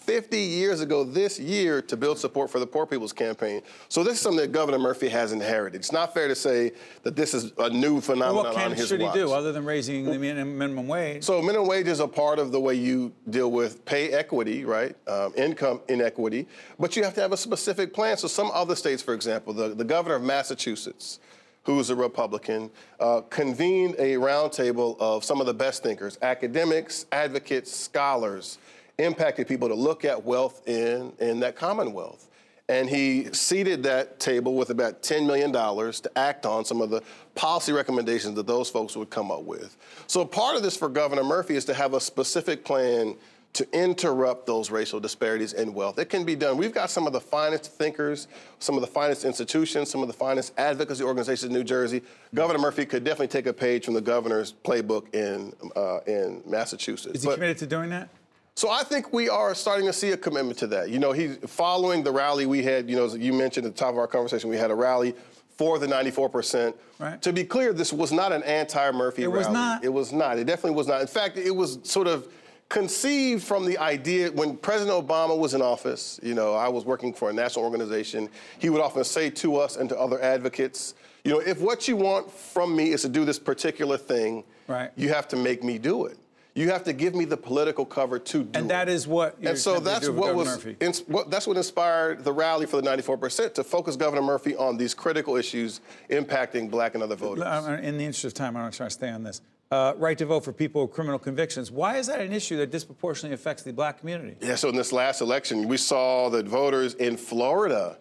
50 0.01 0.37
years 0.37 0.81
ago 0.81 1.03
this 1.03 1.39
year 1.39 1.81
to 1.83 1.95
build 1.95 2.17
support 2.17 2.49
for 2.49 2.59
the 2.59 2.65
Poor 2.65 2.85
People's 2.85 3.13
Campaign. 3.13 3.61
So 3.87 4.03
this 4.03 4.15
is 4.15 4.19
something 4.19 4.41
that 4.41 4.51
Governor 4.51 4.79
Murphy 4.79 5.07
has 5.09 5.31
inherited. 5.31 5.77
It's 5.77 5.91
not 5.91 6.13
fair 6.13 6.27
to 6.27 6.35
say 6.35 6.71
that 7.03 7.15
this 7.15 7.33
is 7.33 7.53
a 7.59 7.69
new 7.69 7.93
Well, 7.93 8.01
phenomenon 8.01 8.45
what 8.45 8.55
can 8.55 8.71
on 8.71 8.77
his 8.77 8.87
should 8.87 9.01
he 9.01 9.11
do 9.11 9.31
other 9.31 9.51
than 9.51 9.63
raising 9.63 10.05
the 10.05 10.17
minimum 10.17 10.87
wage? 10.87 11.23
So 11.23 11.39
minimum 11.41 11.67
wage 11.67 11.87
is 11.87 11.99
a 11.99 12.07
part 12.07 12.39
of 12.39 12.51
the 12.51 12.59
way 12.59 12.73
you 12.73 13.13
deal 13.29 13.51
with 13.51 13.85
pay 13.85 14.09
equity, 14.11 14.65
right? 14.65 14.95
Um, 15.07 15.33
income 15.37 15.81
inequity, 15.87 16.47
but 16.79 16.95
you 16.95 17.03
have 17.03 17.13
to 17.15 17.21
have 17.21 17.31
a 17.31 17.37
specific 17.37 17.93
plan. 17.93 18.17
So 18.17 18.27
some 18.27 18.49
other 18.53 18.75
states, 18.75 19.03
for 19.03 19.13
example, 19.13 19.53
the, 19.53 19.69
the 19.69 19.85
governor 19.85 20.15
of 20.15 20.23
Massachusetts, 20.23 21.19
who's 21.63 21.91
a 21.91 21.95
Republican, 21.95 22.71
uh, 22.99 23.21
convened 23.29 23.93
a 23.99 24.15
roundtable 24.15 24.97
of 24.99 25.23
some 25.23 25.39
of 25.39 25.45
the 25.45 25.53
best 25.53 25.83
thinkers, 25.83 26.17
academics, 26.23 27.05
advocates, 27.11 27.71
scholars, 27.71 28.57
impacted 29.03 29.47
people 29.47 29.67
to 29.67 29.75
look 29.75 30.05
at 30.05 30.23
wealth 30.23 30.67
in, 30.67 31.13
in 31.19 31.39
that 31.41 31.55
commonwealth. 31.55 32.27
And 32.69 32.89
he 32.89 33.25
seated 33.33 33.83
that 33.83 34.19
table 34.19 34.55
with 34.55 34.69
about 34.69 35.01
$10 35.03 35.27
million 35.27 35.51
to 35.51 36.11
act 36.15 36.45
on 36.45 36.63
some 36.63 36.79
of 36.79 36.89
the 36.89 37.01
policy 37.35 37.73
recommendations 37.73 38.35
that 38.35 38.47
those 38.47 38.69
folks 38.69 38.95
would 38.95 39.09
come 39.09 39.29
up 39.29 39.43
with. 39.43 39.75
So 40.07 40.23
part 40.23 40.55
of 40.55 40.63
this 40.63 40.77
for 40.77 40.87
Governor 40.87 41.23
Murphy 41.25 41.55
is 41.55 41.65
to 41.65 41.73
have 41.73 41.93
a 41.93 41.99
specific 41.99 42.63
plan 42.63 43.17
to 43.53 43.67
interrupt 43.77 44.45
those 44.45 44.71
racial 44.71 45.01
disparities 45.01 45.51
in 45.51 45.73
wealth. 45.73 45.99
It 45.99 46.05
can 46.05 46.23
be 46.23 46.35
done. 46.35 46.55
We've 46.55 46.73
got 46.73 46.89
some 46.89 47.05
of 47.05 47.11
the 47.11 47.19
finest 47.19 47.65
thinkers, 47.73 48.29
some 48.59 48.75
of 48.75 48.81
the 48.81 48.87
finest 48.87 49.25
institutions, 49.25 49.89
some 49.89 50.01
of 50.01 50.07
the 50.07 50.13
finest 50.13 50.53
advocacy 50.57 51.03
organizations 51.03 51.49
in 51.49 51.53
New 51.53 51.65
Jersey. 51.65 52.01
Governor 52.33 52.59
Murphy 52.59 52.85
could 52.85 53.03
definitely 53.03 53.27
take 53.27 53.47
a 53.47 53.53
page 53.53 53.83
from 53.83 53.93
the 53.93 53.99
governor's 54.01 54.53
playbook 54.63 55.13
in, 55.13 55.53
uh, 55.75 55.99
in 56.07 56.41
Massachusetts. 56.45 57.17
Is 57.17 57.23
he 57.23 57.27
But- 57.27 57.33
committed 57.35 57.57
to 57.57 57.67
doing 57.67 57.89
that? 57.89 58.07
So 58.55 58.69
I 58.69 58.83
think 58.83 59.13
we 59.13 59.29
are 59.29 59.55
starting 59.55 59.85
to 59.87 59.93
see 59.93 60.11
a 60.11 60.17
commitment 60.17 60.57
to 60.59 60.67
that. 60.67 60.89
You 60.89 60.99
know, 60.99 61.13
he's 61.13 61.37
following 61.47 62.03
the 62.03 62.11
rally 62.11 62.45
we 62.45 62.61
had, 62.63 62.89
you 62.89 62.95
know, 62.95 63.05
as 63.05 63.15
you 63.17 63.33
mentioned 63.33 63.65
at 63.65 63.75
the 63.75 63.79
top 63.79 63.93
of 63.93 63.97
our 63.97 64.07
conversation, 64.07 64.49
we 64.49 64.57
had 64.57 64.71
a 64.71 64.75
rally 64.75 65.15
for 65.57 65.79
the 65.79 65.87
94%. 65.87 66.73
Right. 66.99 67.21
To 67.21 67.31
be 67.33 67.43
clear, 67.43 67.71
this 67.73 67.93
was 67.93 68.11
not 68.11 68.31
an 68.33 68.43
anti-Murphy 68.43 69.23
It 69.23 69.27
rally. 69.27 69.37
was 69.39 69.47
not? 69.49 69.83
It 69.83 69.89
was 69.89 70.11
not. 70.11 70.37
It 70.37 70.45
definitely 70.45 70.75
was 70.75 70.87
not. 70.87 71.01
In 71.01 71.07
fact, 71.07 71.37
it 71.37 71.55
was 71.55 71.79
sort 71.83 72.07
of 72.07 72.27
conceived 72.67 73.43
from 73.43 73.65
the 73.65 73.77
idea 73.77 74.31
when 74.31 74.57
President 74.57 74.95
Obama 75.07 75.37
was 75.37 75.53
in 75.53 75.61
office, 75.61 76.19
you 76.23 76.33
know, 76.33 76.53
I 76.53 76.67
was 76.67 76.85
working 76.85 77.13
for 77.13 77.29
a 77.29 77.33
national 77.33 77.65
organization. 77.65 78.29
He 78.59 78.69
would 78.69 78.81
often 78.81 79.03
say 79.03 79.29
to 79.29 79.57
us 79.57 79.77
and 79.77 79.89
to 79.89 79.97
other 79.99 80.21
advocates, 80.21 80.93
you 81.23 81.31
know, 81.31 81.39
if 81.39 81.59
what 81.61 81.87
you 81.87 81.95
want 81.95 82.31
from 82.31 82.75
me 82.75 82.91
is 82.91 83.01
to 83.03 83.09
do 83.09 83.23
this 83.25 83.39
particular 83.39 83.97
thing, 83.97 84.43
Right. 84.67 84.89
you 84.95 85.09
have 85.09 85.27
to 85.29 85.35
make 85.35 85.63
me 85.63 85.77
do 85.77 86.05
it. 86.05 86.17
You 86.53 86.69
have 86.69 86.83
to 86.83 86.93
give 86.93 87.15
me 87.15 87.25
the 87.25 87.37
political 87.37 87.85
cover 87.85 88.19
to 88.19 88.43
do 88.43 88.49
it. 88.49 88.55
And 88.57 88.69
that 88.69 88.89
is 88.89 89.07
what 89.07 89.37
you're 89.39 89.51
And 89.51 89.59
so 89.59 89.75
to 89.75 89.79
that's 89.79 90.09
what 90.09 90.35
was 90.35 90.65
what, 91.07 91.31
that's 91.31 91.47
what 91.47 91.55
inspired 91.55 92.23
the 92.25 92.33
rally 92.33 92.65
for 92.65 92.81
the 92.81 92.89
94% 92.89 93.53
to 93.53 93.63
focus 93.63 93.95
Governor 93.95 94.21
Murphy 94.21 94.55
on 94.55 94.75
these 94.75 94.93
critical 94.93 95.37
issues 95.37 95.79
impacting 96.09 96.69
black 96.69 96.93
and 96.93 97.03
other 97.03 97.15
voters. 97.15 97.43
In 97.81 97.97
the 97.97 98.03
interest 98.03 98.25
of 98.25 98.33
time, 98.33 98.57
I'm 98.57 98.63
not 98.63 98.73
trying 98.73 98.89
to 98.89 98.93
stay 98.93 99.09
on 99.09 99.23
this. 99.23 99.41
Uh, 99.71 99.93
right 99.95 100.17
to 100.17 100.25
vote 100.25 100.43
for 100.43 100.51
people 100.51 100.81
with 100.81 100.91
criminal 100.91 101.17
convictions. 101.17 101.71
Why 101.71 101.95
is 101.95 102.07
that 102.07 102.19
an 102.19 102.33
issue 102.33 102.57
that 102.57 102.71
disproportionately 102.71 103.33
affects 103.33 103.63
the 103.63 103.71
black 103.71 103.99
community? 103.99 104.35
Yeah, 104.41 104.55
so 104.55 104.67
in 104.67 104.75
this 104.75 104.91
last 104.91 105.21
election, 105.21 105.65
we 105.69 105.77
saw 105.77 106.29
that 106.31 106.45
voters 106.45 106.95
in 106.95 107.15
Florida, 107.15 107.97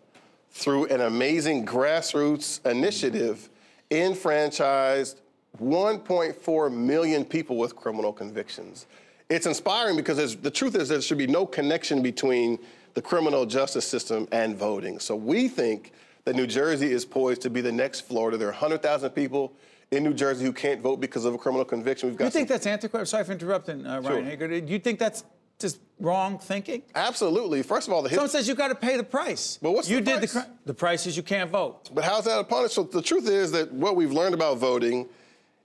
through 0.51 0.87
an 0.87 1.03
amazing 1.03 1.65
grassroots 1.65 2.65
initiative, 2.67 3.49
enfranchised 3.93 5.21
1.4 5.59 6.73
million 6.73 7.25
people 7.25 7.57
with 7.57 7.77
criminal 7.77 8.13
convictions. 8.13 8.87
It's 9.29 9.47
inspiring 9.47 9.97
because 9.97 10.37
the 10.37 10.51
truth 10.51 10.75
is 10.75 10.89
there 10.89 11.01
should 11.01 11.19
be 11.19 11.27
no 11.27 11.47
connection 11.47 12.03
between 12.03 12.59
the 12.95 13.03
criminal 13.03 13.47
justice 13.47 13.85
system 13.87 14.27
and 14.33 14.57
voting. 14.57 14.99
So 14.99 15.15
we 15.15 15.49
think 15.49 15.93
that 16.25 16.35
New 16.35 16.47
Jersey 16.47 16.91
is 16.91 17.05
poised 17.05 17.43
to 17.43 17.51
be 17.51 17.61
the 17.61 17.71
next 17.73 18.01
Florida. 18.03 18.37
There 18.37 18.49
are 18.49 18.53
100,000 18.53 19.11
people 19.11 19.53
in 19.93 20.03
New 20.03 20.15
Jersey 20.15 20.45
who 20.45 20.53
can't 20.53 20.81
vote 20.81 21.01
because 21.01 21.25
of 21.25 21.35
a 21.35 21.39
criminal 21.39 21.65
conviction. 21.65 22.09
We've 22.09 22.19
got 22.19 22.27
You 22.27 22.31
think 22.31 22.49
some- 22.49 22.55
that's 22.55 22.67
antiquated? 22.67 23.07
Sorry 23.07 23.25
for 23.25 23.33
interrupting, 23.33 23.87
uh, 23.87 24.01
Ryan 24.01 24.05
Sure. 24.39 24.49
Haygood. 24.49 24.67
Do 24.67 24.73
you 24.73 24.79
think 24.79 24.99
that's 24.99 25.25
just 25.61 25.79
wrong 26.01 26.39
thinking? 26.39 26.83
Absolutely. 26.95 27.63
First 27.63 27.87
of 27.87 27.95
all, 27.95 28.03
the 28.03 28.09
his- 28.09 28.17
Someone 28.17 28.31
says 28.31 28.49
you 28.49 28.55
got 28.55 28.69
to 28.69 28.75
pay 28.75 28.97
the 28.97 29.05
price. 29.05 29.59
But 29.63 29.73
what's 29.73 29.89
you 29.89 29.97
the 29.99 30.03
did 30.03 30.19
price? 30.19 30.33
the 30.33 30.41
cri- 30.41 30.49
the 30.67 30.75
price 30.75 31.07
is 31.07 31.17
you 31.17 31.23
can't 31.23 31.51
vote. 31.51 31.91
But 31.93 32.05
how's 32.05 32.25
that 32.25 32.39
a 32.39 32.45
punish? 32.45 32.73
So 32.73 32.83
the 32.85 33.03
truth 33.03 33.29
is 33.29 33.53
that 33.53 33.73
what 33.73 33.95
we've 33.97 34.13
learned 34.13 34.35
about 34.35 34.59
voting 34.59 35.09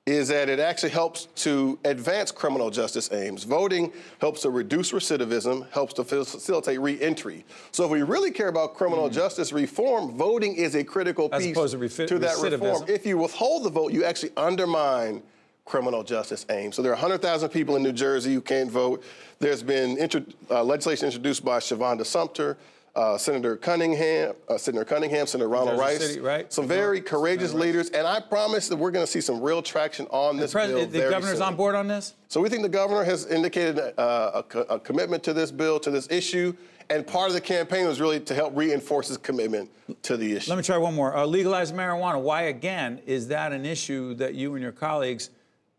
is 0.06 0.28
that 0.28 0.50
it 0.50 0.60
actually 0.60 0.92
helps 0.92 1.26
to 1.34 1.80
advance 1.84 2.32
criminal 2.32 2.70
justice 2.70 3.12
aims. 3.12 3.44
Voting 3.44 3.92
helps 4.22 4.42
to 4.42 4.52
reduce 4.52 4.92
recidivism, 4.92 5.68
helps 5.72 5.94
to 5.96 6.04
facilitate 6.04 6.80
reentry. 6.80 7.44
So 7.72 7.86
if 7.86 7.90
we 7.90 8.04
really 8.04 8.30
care 8.30 8.50
about 8.50 8.76
criminal 8.76 9.10
justice 9.10 9.52
reform, 9.52 10.16
voting 10.16 10.56
is 10.56 10.76
a 10.76 10.84
critical. 10.84 11.30
As 11.32 11.44
piece 11.44 11.56
to 11.56 11.62
refi- 11.62 12.08
that 12.20 12.38
reform. 12.38 12.84
If 12.88 13.04
you 13.04 13.18
withhold 13.18 13.64
the 13.64 13.72
vote, 13.72 13.94
you 13.94 14.04
actually 14.04 14.32
undermine 14.38 15.24
criminal 15.66 16.04
justice 16.04 16.46
aims. 16.52 16.76
So 16.76 16.84
there 16.84 16.92
are 16.92 16.96
100,000 16.96 17.50
people 17.50 17.76
in 17.76 17.82
New 17.82 17.92
Jersey 17.92 18.36
who 18.36 18.42
can't 18.42 18.70
vote. 18.70 19.04
There's 19.40 19.64
been 19.64 19.98
intro- 19.98 20.24
uh, 20.52 20.64
legislation 20.64 21.08
introduced 21.08 21.44
by 21.44 21.58
Shavonda 21.58 22.06
Sumter, 22.06 22.58
uh, 22.96 23.18
Senator 23.18 23.58
Cunningham, 23.58 24.36
uh, 24.48 24.58
Senator 24.58 24.86
Cunningham, 24.86 25.28
Senator 25.28 25.50
Ronald 25.50 25.78
Rice, 25.80 26.00
City, 26.00 26.20
right? 26.22 26.52
some 26.52 26.68
very 26.68 27.02
courageous 27.02 27.54
leaders, 27.54 27.90
and 27.90 28.08
I 28.08 28.20
promise 28.22 28.70
that 28.70 28.78
we're 28.78 28.92
going 28.92 29.06
to 29.06 29.12
see 29.12 29.22
some 29.22 29.42
real 29.42 29.62
traction 29.62 30.08
on 30.12 30.38
this 30.38 30.54
The, 30.54 30.60
bill 30.60 30.88
the 30.88 31.00
governor's 31.10 31.40
soon. 31.40 31.48
on 31.48 31.56
board 31.56 31.76
on 31.76 31.88
this? 31.88 32.14
So 32.30 32.40
we 32.40 32.48
think 32.48 32.62
the 32.64 32.70
governor 32.70 33.04
has 33.04 33.26
indicated 33.26 33.80
uh, 34.00 34.44
a, 34.54 34.60
a 34.60 34.80
commitment 34.80 35.24
to 35.24 35.34
this 35.34 35.52
bill, 35.52 35.80
to 35.82 35.92
this 35.92 36.10
issue, 36.10 36.56
and 36.90 37.06
part 37.06 37.28
of 37.28 37.34
the 37.34 37.42
campaign 37.42 37.86
was 37.86 38.00
really 38.00 38.20
to 38.22 38.34
help 38.34 38.56
reinforce 38.56 39.10
his 39.10 39.18
commitment 39.18 39.70
to 40.04 40.16
the 40.16 40.34
issue. 40.34 40.50
Let 40.50 40.58
me 40.58 40.64
try 40.64 40.78
one 40.78 40.94
more. 40.94 41.16
Uh, 41.18 41.26
legalize 41.26 41.74
marijuana. 41.74 42.22
Why, 42.22 42.44
again, 42.44 43.02
is 43.06 43.28
that 43.28 43.52
an 43.52 43.66
issue 43.66 44.14
that 44.16 44.36
you 44.36 44.54
and 44.54 44.62
your 44.64 44.72
colleagues 44.72 45.32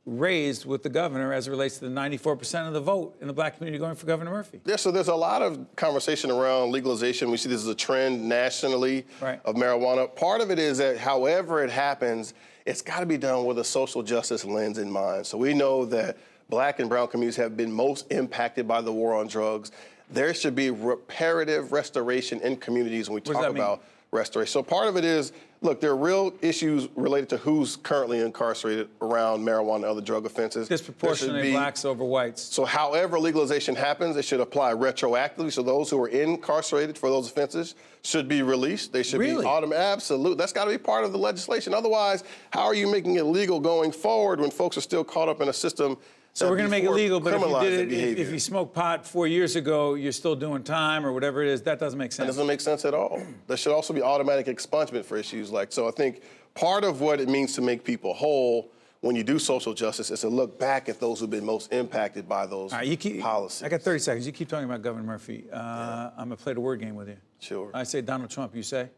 raised 0.07 0.65
with 0.65 0.85
the 0.85 0.89
governor 0.89 1.33
as 1.33 1.49
it 1.49 1.51
relates 1.51 1.79
to 1.79 1.89
the 1.89 1.91
94% 1.91 2.69
of 2.69 2.73
the 2.73 2.81
vote 2.81 3.17
in 3.21 3.27
the 3.27 3.33
black 3.33 3.57
community 3.57 3.79
going 3.79 3.97
for 3.97 4.07
Governor 4.07 4.31
Murphy? 4.31 4.61
Yeah, 4.65 4.77
so 4.77 4.93
there's 4.93 5.09
a 5.09 5.15
lot 5.15 5.43
of 5.43 5.67
conversation 5.75 6.31
around 6.31 6.71
legalization. 6.71 7.29
We 7.31 7.37
see 7.37 7.49
this 7.49 7.63
as 7.63 7.67
a 7.67 7.75
trend 7.75 8.27
nationally 8.27 9.05
Right. 9.21 9.41
of 9.45 9.57
marijuana. 9.57 10.15
Part 10.15 10.41
of 10.41 10.51
it 10.53 10.61
is 10.61 10.79
that 10.79 10.97
however 10.97 11.63
it 11.65 11.71
happens, 11.71 12.35
it's 12.65 12.83
got 12.83 13.01
to 13.01 13.07
be 13.07 13.19
done 13.19 13.45
with 13.47 13.59
a 13.59 13.65
social 13.65 14.03
justice 14.03 14.45
lens 14.45 14.79
in 14.79 14.91
mind. 14.91 15.27
So 15.27 15.37
we 15.39 15.53
know 15.55 15.85
that 15.87 16.17
black 16.49 16.79
and 16.79 16.89
brown 16.89 17.09
communities 17.09 17.37
have 17.37 17.57
been 17.57 17.73
most 17.73 18.07
impacted 18.13 18.69
by 18.69 18.81
the 18.81 18.93
war 18.93 19.15
on 19.15 19.27
drugs. 19.27 19.73
There 20.09 20.33
should 20.35 20.55
be 20.55 20.71
reparative 20.71 21.73
restoration 21.73 22.41
in 22.43 22.59
communities 22.59 23.09
when 23.09 23.17
we 23.17 23.21
does 23.23 23.35
talk 23.35 23.51
about 23.51 23.81
mean? 23.81 23.89
Restoration. 24.13 24.53
So 24.53 24.63
part 24.63 24.89
of 24.89 24.97
it 24.97 25.05
is, 25.05 25.33
look, 25.63 25.81
there 25.81 25.91
are 25.91 25.97
real 25.97 26.33
issues 26.41 26.89
related 26.97 27.29
to 27.31 27.37
who's 27.39 27.77
currently 27.77 28.21
incarcerated 28.21 28.89
around 29.01 29.41
marijuana 29.45 29.77
and 29.77 29.85
other 29.87 30.01
drug 30.01 30.27
offenses. 30.27 30.69
Disproportionately 30.69 31.53
blacks 31.53 31.85
over 31.85 32.05
whites. 32.05 32.43
so, 32.43 32.65
however 32.65 33.19
legalization 33.19 33.75
happens, 33.75 34.17
it 34.17 34.25
should 34.25 34.41
apply 34.41 34.73
retroactively. 34.75 35.53
So, 35.53 35.63
those 35.63 35.91
who 35.91 36.01
are 36.03 36.09
incarcerated 36.09 36.97
for 36.97 37.11
those 37.11 37.29
offenses 37.31 37.75
should 38.03 38.29
be 38.29 38.43
released. 38.43 38.93
They 38.93 39.03
should 39.03 39.19
Really? 39.21 39.43
be 39.43 39.49
automatic. 39.49 39.77
Absolute. 39.97 40.39
That's 40.39 40.53
got 40.53 40.65
to 40.67 40.71
be 40.71 40.79
part 40.79 41.05
of 41.05 41.13
the 41.13 41.19
legislation. 41.19 41.75
Otherwise, 41.75 42.23
how 42.51 42.63
are 42.63 42.75
you 42.75 42.91
making 42.91 43.17
it 43.17 43.25
legal 43.25 43.59
going 43.61 43.91
forward 43.93 44.41
when 44.41 44.51
folks 44.51 44.77
are 44.79 44.83
still 44.83 45.05
caught 45.05 45.29
up 45.29 45.41
in 45.41 45.49
a 45.49 45.53
system? 45.53 45.97
So 46.37 46.51
we're 46.51 46.57
going 46.57 46.69
to 46.69 46.71
make 46.71 46.85
it 46.85 46.91
legal, 46.91 47.19
but 47.19 47.33
if 47.33 47.41
you 47.41 47.61
did 47.61 47.73
it, 47.73 47.81
if, 47.81 47.89
behavior? 47.89 48.25
if 48.25 48.31
you 48.31 48.39
smoked 48.39 48.75
pot 48.75 49.07
four 49.07 49.27
years 49.27 49.57
ago, 49.57 49.95
you're 49.95 50.13
still 50.13 50.37
doing 50.37 50.63
time 50.63 51.07
or 51.07 51.13
whatever 51.13 51.43
it 51.43 51.49
is. 51.49 51.63
That 51.63 51.79
doesn't 51.79 51.99
make 51.99 52.13
sense. 52.13 52.27
That 52.27 52.33
doesn't 52.35 52.47
make 52.47 52.61
sense 52.61 52.85
at 52.85 52.93
all. 52.93 53.23
There 53.47 53.57
should 53.57 53.73
also 53.73 53.95
be 53.95 54.03
automatic 54.03 54.45
expungement 54.47 55.07
for 55.07 55.17
issues 55.17 55.51
like 55.51 55.73
so. 55.73 55.89
I 55.89 55.93
think 55.93 56.21
part 56.53 56.85
of 56.85 57.01
what 57.01 57.23
it 57.23 57.31
means 57.31 57.55
to 57.55 57.63
make 57.63 57.85
people 57.85 58.13
whole 58.13 58.71
when 59.01 59.17
you 59.17 59.25
do 59.25 59.39
social 59.39 59.73
justice 59.73 60.11
is 60.11 60.21
to 60.21 60.29
look 60.29 60.59
back 60.59 60.91
at 60.91 61.01
those 61.01 61.21
who've 61.21 61.31
been 61.31 61.45
most 61.45 61.73
impacted 61.73 62.29
by 62.29 62.45
those 62.45 62.71
right, 62.71 62.87
you 62.87 62.99
keep, 62.99 63.23
policies. 63.23 63.63
I 63.63 63.71
got 63.71 63.81
30 63.81 63.99
seconds. 64.01 64.27
You 64.27 64.33
keep 64.33 64.49
talking 64.49 64.67
about 64.67 64.83
Governor 64.83 65.07
Murphy. 65.07 65.47
Uh, 65.51 66.11
I'm 66.19 66.29
going 66.29 66.37
to 66.37 66.43
play 66.43 66.53
the 66.53 66.61
word 66.61 66.81
game 66.81 66.97
with 66.97 67.09
you. 67.09 67.17
Sure. 67.39 67.71
I 67.73 67.85
say 67.85 68.03
Donald 68.03 68.29
Trump. 68.29 68.55
You 68.55 68.63
say? 68.63 68.91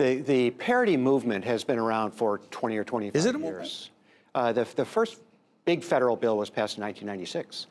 The, 0.00 0.22
the 0.22 0.50
parity 0.52 0.96
movement 0.96 1.44
has 1.44 1.62
been 1.62 1.78
around 1.78 2.12
for 2.12 2.38
20 2.50 2.78
or 2.78 2.84
25 2.84 3.14
years. 3.14 3.22
Is 3.22 3.28
it 3.28 3.34
a 3.34 3.38
movement? 3.38 3.90
Uh, 4.34 4.50
the, 4.50 4.66
the 4.74 4.84
first 4.86 5.20
big 5.66 5.84
federal 5.84 6.16
bill 6.16 6.38
was 6.38 6.48
passed 6.48 6.78
in 6.78 6.84
1996. 6.84 7.66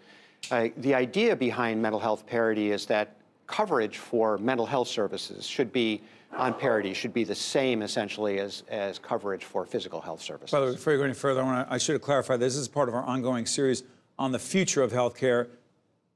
Uh, 0.51 0.67
the 0.77 0.93
idea 0.93 1.36
behind 1.36 1.82
mental 1.82 1.99
health 1.99 2.27
parity 2.27 2.69
is 2.69 2.86
that 2.86 3.15
coverage 3.47 3.97
for 3.97 4.38
mental 4.38 4.67
health 4.67 4.88
services 4.88 5.47
should 5.47 5.73
be 5.73 6.03
on 6.38 6.53
parity, 6.53 6.93
should 6.93 7.15
be 7.15 7.23
the 7.23 7.34
same 7.34 7.82
essentially 7.82 8.38
as, 8.38 8.61
as 8.69 8.99
coverage 8.99 9.43
for 9.43 9.65
physical 9.65 9.99
health 9.99 10.21
services. 10.21 10.51
By 10.51 10.59
the 10.59 10.65
way, 10.67 10.71
before 10.73 10.93
you 10.93 10.99
go 10.99 11.05
any 11.05 11.15
further, 11.15 11.41
I, 11.41 11.45
wanna, 11.45 11.67
I 11.67 11.80
should 11.80 11.93
have 11.93 12.03
clarified 12.03 12.39
this 12.39 12.55
is 12.55 12.67
part 12.67 12.89
of 12.89 12.93
our 12.93 13.03
ongoing 13.05 13.47
series 13.47 13.82
on 14.19 14.32
the 14.32 14.38
future 14.38 14.84
of 14.84 14.91
healthcare 14.91 15.47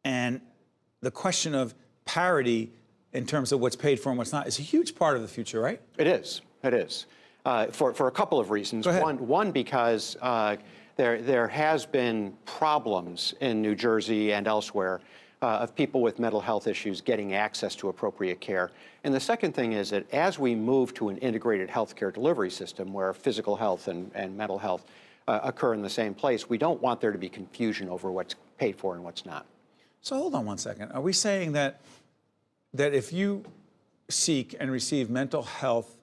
and 0.06 0.42
the 1.02 1.10
question 1.10 1.56
of 1.56 1.74
parity 2.06 2.72
in 3.14 3.26
terms 3.26 3.52
of 3.52 3.60
what's 3.60 3.76
paid 3.76 4.00
for 4.00 4.10
and 4.10 4.18
what's 4.18 4.32
not 4.32 4.48
is 4.48 4.60
a 4.60 4.64
huge 4.64 4.96
part 4.96 5.16
of 5.16 5.22
the 5.22 5.28
future, 5.28 5.62
right? 5.62 5.80
It 5.98 6.08
is. 6.08 6.42
It 6.64 6.74
is. 6.74 7.06
Uh, 7.46 7.68
for, 7.68 7.94
for 7.94 8.08
a 8.08 8.12
couple 8.12 8.40
of 8.40 8.52
reasons. 8.52 8.86
Go 8.86 8.92
ahead. 8.92 9.04
One, 9.04 9.28
one 9.28 9.52
because 9.52 10.18
uh, 10.22 10.56
there, 10.96 11.22
there 11.22 11.48
has 11.48 11.86
been 11.86 12.34
problems 12.46 13.34
in 13.42 13.62
New 13.62 13.76
Jersey 13.76 14.34
and 14.34 14.48
elsewhere 14.48 15.02
uh, 15.42 15.58
of 15.58 15.76
people 15.76 16.02
with 16.02 16.20
mental 16.20 16.40
health 16.40 16.68
issues 16.68 17.02
getting 17.02 17.34
access 17.34 17.76
to 17.76 17.90
appropriate 17.90 18.40
care. 18.40 18.72
And 19.04 19.14
the 19.14 19.20
second 19.20 19.54
thing 19.54 19.74
is 19.74 19.90
that 19.90 20.12
as 20.14 20.40
we 20.40 20.56
move 20.56 20.94
to 20.96 21.10
an 21.10 21.18
integrated 21.18 21.70
healthcare 21.70 22.14
delivery 22.14 22.50
system 22.50 22.94
where 22.94 23.14
physical 23.14 23.58
health 23.58 23.90
and, 23.90 24.10
and 24.16 24.36
mental 24.38 24.58
health 24.58 24.86
uh, 25.28 25.42
occur 25.44 25.74
in 25.74 25.82
the 25.82 25.90
same 25.90 26.14
place, 26.14 26.50
we 26.50 26.58
don't 26.58 26.82
want 26.82 27.02
there 27.02 27.12
to 27.12 27.18
be 27.18 27.28
confusion 27.28 27.90
over 27.90 28.10
what's 28.10 28.36
paid 28.58 28.78
for 28.78 28.96
and 28.96 29.04
what's 29.04 29.26
not. 29.26 29.46
So 30.02 30.16
hold 30.16 30.34
on 30.34 30.46
one 30.46 30.58
second. 30.58 30.92
Are 30.94 31.02
we 31.02 31.12
saying 31.12 31.52
that 31.54 31.82
that 32.74 32.94
if 32.94 33.14
you 33.14 33.44
seek 34.10 34.56
and 34.60 34.72
receive 34.72 35.10
mental 35.10 35.44
health 35.44 35.98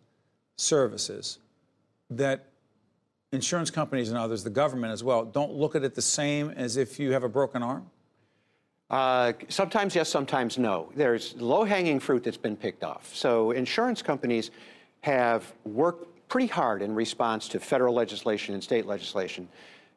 services, 0.57 1.39
that 2.11 2.47
insurance 3.33 3.71
companies 3.71 4.09
and 4.09 4.19
others, 4.19 4.43
the 4.45 4.51
government 4.51 4.93
as 4.93 5.05
well, 5.05 5.25
don't 5.25 5.53
look 5.53 5.75
at 5.75 5.85
it 5.85 5.95
the 5.95 6.03
same 6.03 6.51
as 6.51 6.77
if 6.77 6.99
you 6.99 7.13
have 7.13 7.23
a 7.23 7.29
broken 7.29 7.63
arm? 7.63 7.87
Uh, 8.91 9.33
sometimes 9.49 9.95
yes, 9.95 10.09
sometimes 10.09 10.59
no. 10.59 10.91
There's 10.97 11.37
low 11.37 11.63
hanging 11.63 12.01
fruit 12.01 12.25
that's 12.25 12.37
been 12.37 12.57
picked 12.57 12.83
off. 12.83 13.15
So 13.15 13.53
insurance 13.53 14.03
companies 14.03 14.51
have 15.03 15.53
worked 15.65 16.29
pretty 16.29 16.49
hard 16.49 16.83
in 16.83 16.95
response 16.95 17.49
to 17.49 17.61
federal 17.61 17.95
legislation 17.95 18.55
and 18.55 18.63
state 18.63 18.87
legislation 18.87 19.49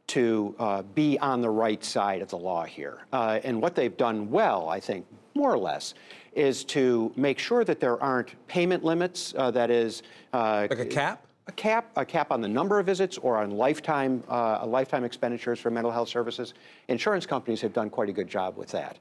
to 0.07 0.53
uh, 0.59 0.81
be 0.81 1.17
on 1.19 1.41
the 1.41 1.49
right 1.49 1.83
side 1.83 2.21
of 2.21 2.29
the 2.29 2.37
law 2.37 2.65
here. 2.65 2.99
Uh, 3.11 3.39
and 3.43 3.61
what 3.61 3.73
they've 3.73 3.95
done 3.97 4.29
well, 4.29 4.69
I 4.69 4.79
think, 4.79 5.05
more 5.33 5.51
or 5.51 5.57
less, 5.57 5.95
is 6.35 6.63
to 6.65 7.11
make 7.15 7.39
sure 7.39 7.63
that 7.63 7.79
there 7.79 8.01
aren't 8.01 8.35
payment 8.47 8.83
limits. 8.83 9.33
Uh, 9.37 9.51
that 9.51 9.69
is, 9.69 10.03
uh, 10.33 10.67
Like 10.69 10.79
a 10.79 10.85
cap? 10.85 11.25
a 11.47 11.51
cap, 11.51 11.91
a 11.95 12.05
cap 12.05 12.31
on 12.31 12.41
the 12.41 12.47
number 12.47 12.79
of 12.79 12.85
visits 12.85 13.17
or 13.17 13.37
on 13.37 13.51
lifetime, 13.51 14.23
uh, 14.29 14.65
lifetime 14.65 15.03
expenditures 15.03 15.59
for 15.59 15.69
mental 15.69 15.91
health 15.91 16.09
services. 16.09 16.53
Insurance 16.87 17.25
companies 17.25 17.61
have 17.61 17.73
done 17.73 17.89
quite 17.89 18.09
a 18.09 18.13
good 18.13 18.27
job 18.29 18.57
with 18.57 18.69
that. 18.69 18.97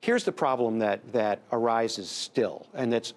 Here's 0.00 0.24
the 0.24 0.32
problem 0.32 0.78
that, 0.80 1.00
that 1.12 1.40
arises 1.52 2.08
still, 2.08 2.66
and 2.74 2.92
that's 2.92 3.14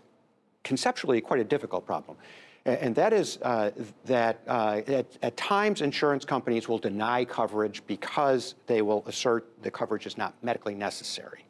conceptually 0.63 1.20
quite 1.20 1.39
a 1.39 1.43
difficult 1.43 1.86
problem. 1.86 2.17
And 2.65 2.93
that 2.95 3.13
is 3.13 3.39
uh, 3.41 3.72
that 4.05 4.41
uh, 4.47 4.82
at, 4.88 5.05
at 5.22 5.38
times 5.38 5.82
insurance 5.82 6.26
companies 6.26 6.67
will 6.67 6.78
deny 6.78 7.26
coverage 7.26 7.82
because 7.88 8.55
they 8.67 8.82
will 8.82 9.03
assert 9.07 9.47
the 9.63 9.72
coverage 9.72 10.05
is 10.05 10.17
not 10.17 10.34
medically 10.43 10.76
necessary. 10.76 11.45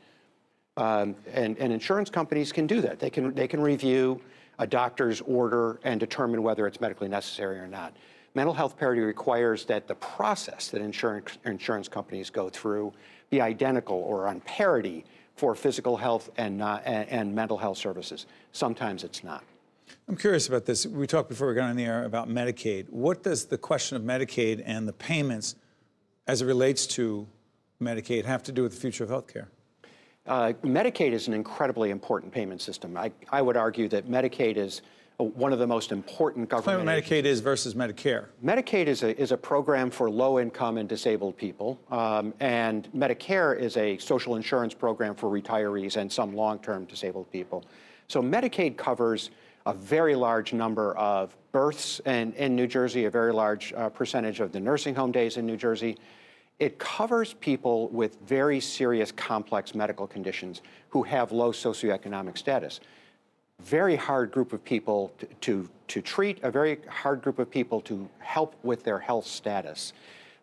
Um, 0.79 1.13
and, 1.33 1.57
and 1.57 1.73
insurance 1.73 2.09
companies 2.09 2.53
can 2.53 2.65
do 2.65 2.79
that. 2.79 2.99
They 2.99 3.09
can, 3.09 3.33
they 3.33 3.49
can 3.49 3.59
review 3.59 4.21
a 4.59 4.65
doctor's 4.65 5.19
order 5.21 5.77
and 5.83 5.99
determine 5.99 6.41
whether 6.41 6.65
it's 6.67 6.79
medically 6.79 7.09
necessary 7.09 7.59
or 7.59 7.67
not. 7.67 7.93
Mental 8.33 8.53
health 8.53 8.77
parity 8.77 9.01
requires 9.01 9.65
that 9.65 9.89
the 9.89 9.95
process 9.95 10.69
that 10.69 10.81
insurance, 10.81 11.37
insurance 11.43 11.89
companies 11.89 12.29
go 12.29 12.47
through 12.47 12.93
be 13.29 13.41
identical 13.41 13.97
or 13.97 14.27
on 14.27 14.39
parity 14.41 15.03
for 15.35 15.53
physical 15.53 15.97
health 15.97 16.29
and, 16.37 16.57
not, 16.57 16.81
and, 16.85 17.09
and 17.09 17.35
mental 17.35 17.57
health 17.57 17.77
services. 17.77 18.25
Sometimes 18.53 19.03
it's 19.03 19.21
not. 19.21 19.43
I'm 20.07 20.15
curious 20.15 20.47
about 20.47 20.65
this. 20.65 20.85
We 20.85 21.07
talked 21.07 21.27
before 21.27 21.49
we 21.49 21.55
got 21.55 21.69
on 21.69 21.75
the 21.75 21.83
air 21.83 22.05
about 22.05 22.29
Medicaid. 22.29 22.89
What 22.89 23.21
does 23.21 23.45
the 23.45 23.57
question 23.57 23.97
of 23.97 24.03
Medicaid 24.03 24.63
and 24.65 24.87
the 24.87 24.93
payments 24.93 25.55
as 26.25 26.41
it 26.41 26.45
relates 26.45 26.87
to 26.87 27.27
Medicaid 27.81 28.23
have 28.23 28.43
to 28.43 28.53
do 28.53 28.63
with 28.63 28.73
the 28.73 28.79
future 28.79 29.03
of 29.03 29.09
healthcare? 29.09 29.47
Uh, 30.29 30.53
Medicaid 30.63 31.11
is 31.11 31.27
an 31.27 31.33
incredibly 31.33 31.89
important 31.89 32.31
payment 32.31 32.61
system. 32.61 32.95
I, 32.95 33.11
I 33.31 33.41
would 33.41 33.57
argue 33.57 33.87
that 33.89 34.07
Medicaid 34.07 34.57
is 34.57 34.83
uh, 35.19 35.23
one 35.23 35.51
of 35.51 35.57
the 35.57 35.65
most 35.65 35.91
important 35.91 36.49
government. 36.49 36.85
what 36.85 37.03
Medicaid 37.03 37.23
is 37.23 37.39
versus 37.39 37.73
Medicare. 37.73 38.27
Medicaid 38.45 38.85
is 38.85 39.01
a, 39.01 39.19
is 39.19 39.31
a 39.31 39.37
program 39.37 39.89
for 39.89 40.07
low 40.07 40.39
income 40.39 40.77
and 40.77 40.87
disabled 40.87 41.35
people, 41.35 41.79
um, 41.89 42.31
and 42.39 42.87
Medicare 42.95 43.57
is 43.57 43.75
a 43.75 43.97
social 43.97 44.35
insurance 44.35 44.75
program 44.75 45.15
for 45.15 45.29
retirees 45.29 45.97
and 45.97 46.11
some 46.11 46.35
long 46.35 46.59
term 46.59 46.85
disabled 46.85 47.31
people. 47.31 47.65
So 48.07 48.21
Medicaid 48.21 48.77
covers 48.77 49.31
a 49.65 49.73
very 49.73 50.15
large 50.15 50.53
number 50.53 50.95
of 50.95 51.35
births 51.51 51.99
in, 52.05 52.33
in 52.33 52.55
New 52.55 52.67
Jersey, 52.67 53.05
a 53.05 53.09
very 53.09 53.33
large 53.33 53.73
uh, 53.73 53.89
percentage 53.89 54.39
of 54.41 54.51
the 54.51 54.59
nursing 54.59 54.93
home 54.93 55.11
days 55.11 55.37
in 55.37 55.45
New 55.47 55.57
Jersey. 55.57 55.97
It 56.59 56.77
covers 56.77 57.33
people 57.33 57.87
with 57.89 58.17
very 58.27 58.59
serious, 58.59 59.11
complex 59.11 59.73
medical 59.73 60.07
conditions 60.07 60.61
who 60.89 61.03
have 61.03 61.31
low 61.31 61.51
socioeconomic 61.51 62.37
status 62.37 62.79
very 63.59 63.95
hard 63.95 64.31
group 64.31 64.53
of 64.53 64.63
people 64.63 65.11
to, 65.17 65.25
to, 65.41 65.69
to 65.87 66.01
treat, 66.01 66.39
a 66.43 66.51
very 66.51 66.79
hard 66.87 67.21
group 67.21 67.39
of 67.39 67.51
people 67.51 67.81
to 67.81 68.09
help 68.19 68.55
with 68.63 68.83
their 68.83 68.99
health 68.99 69.27
status. 69.27 69.93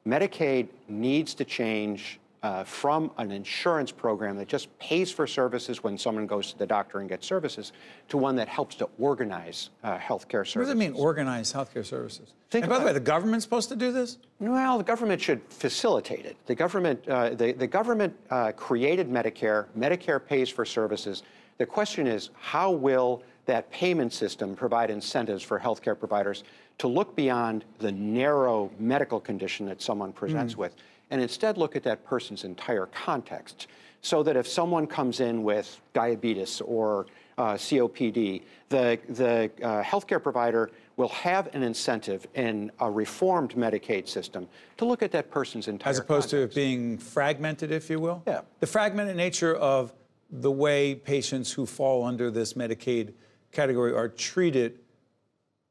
Medicaid 0.06 0.68
needs 0.88 1.34
to 1.34 1.44
change 1.44 2.20
uh, 2.46 2.62
from 2.62 3.10
an 3.18 3.32
insurance 3.32 3.90
program 3.90 4.36
that 4.36 4.46
just 4.46 4.66
pays 4.78 5.10
for 5.10 5.26
services 5.26 5.82
when 5.82 5.98
someone 5.98 6.28
goes 6.28 6.52
to 6.52 6.58
the 6.58 6.66
doctor 6.66 7.00
and 7.00 7.08
gets 7.08 7.26
services 7.26 7.72
to 8.08 8.16
one 8.16 8.36
that 8.36 8.46
helps 8.46 8.76
to 8.76 8.88
organize 9.00 9.70
uh, 9.82 9.98
healthcare 9.98 10.46
services. 10.46 10.54
What 10.54 10.62
does 10.62 10.70
it 10.70 10.76
mean, 10.76 10.92
organized 10.92 11.52
healthcare 11.52 11.84
services? 11.84 12.34
Think 12.50 12.64
and 12.64 12.70
by 12.70 12.78
the 12.78 12.84
way, 12.84 12.92
the 12.92 13.00
government's 13.00 13.44
supposed 13.44 13.68
to 13.70 13.76
do 13.76 13.90
this? 13.90 14.18
Well, 14.38 14.78
the 14.78 14.84
government 14.84 15.20
should 15.20 15.40
facilitate 15.48 16.24
it. 16.24 16.36
The 16.46 16.54
government, 16.54 17.08
uh, 17.08 17.30
the, 17.30 17.50
the 17.50 17.66
government 17.66 18.14
uh, 18.30 18.52
created 18.52 19.10
Medicare. 19.10 19.66
Medicare 19.76 20.24
pays 20.24 20.48
for 20.48 20.64
services. 20.64 21.24
The 21.58 21.66
question 21.66 22.06
is, 22.06 22.30
how 22.38 22.70
will 22.70 23.24
that 23.46 23.68
payment 23.72 24.12
system 24.12 24.54
provide 24.54 24.88
incentives 24.90 25.42
for 25.42 25.58
healthcare 25.58 25.98
providers 25.98 26.44
to 26.78 26.86
look 26.86 27.16
beyond 27.16 27.64
the 27.78 27.90
narrow 27.90 28.70
medical 28.78 29.18
condition 29.18 29.66
that 29.66 29.82
someone 29.82 30.12
presents 30.12 30.56
with, 30.56 30.76
and 31.10 31.20
instead 31.20 31.56
look 31.56 31.76
at 31.76 31.82
that 31.84 32.04
person's 32.04 32.44
entire 32.44 32.86
context, 32.86 33.68
so 34.02 34.22
that 34.22 34.36
if 34.36 34.46
someone 34.46 34.86
comes 34.86 35.20
in 35.20 35.42
with 35.42 35.80
diabetes 35.92 36.60
or 36.60 37.06
uh, 37.38 37.54
COPD, 37.54 38.42
the, 38.68 38.98
the 39.10 39.50
uh, 39.62 39.82
healthcare 39.82 40.22
provider 40.22 40.70
will 40.96 41.08
have 41.08 41.54
an 41.54 41.62
incentive 41.62 42.26
in 42.34 42.70
a 42.80 42.90
reformed 42.90 43.54
Medicaid 43.54 44.08
system 44.08 44.48
to 44.78 44.84
look 44.84 45.02
at 45.02 45.12
that 45.12 45.30
person's 45.30 45.68
entire 45.68 45.90
As 45.90 45.98
opposed 45.98 46.30
to 46.30 46.46
being 46.48 46.96
fragmented, 46.98 47.70
if 47.70 47.90
you 47.90 48.00
will? 48.00 48.22
Yeah. 48.26 48.40
The 48.60 48.66
fragmented 48.66 49.16
nature 49.16 49.54
of 49.54 49.92
the 50.30 50.50
way 50.50 50.94
patients 50.94 51.52
who 51.52 51.66
fall 51.66 52.04
under 52.04 52.30
this 52.30 52.54
Medicaid 52.54 53.12
category 53.52 53.92
are 53.92 54.08
treated 54.08 54.80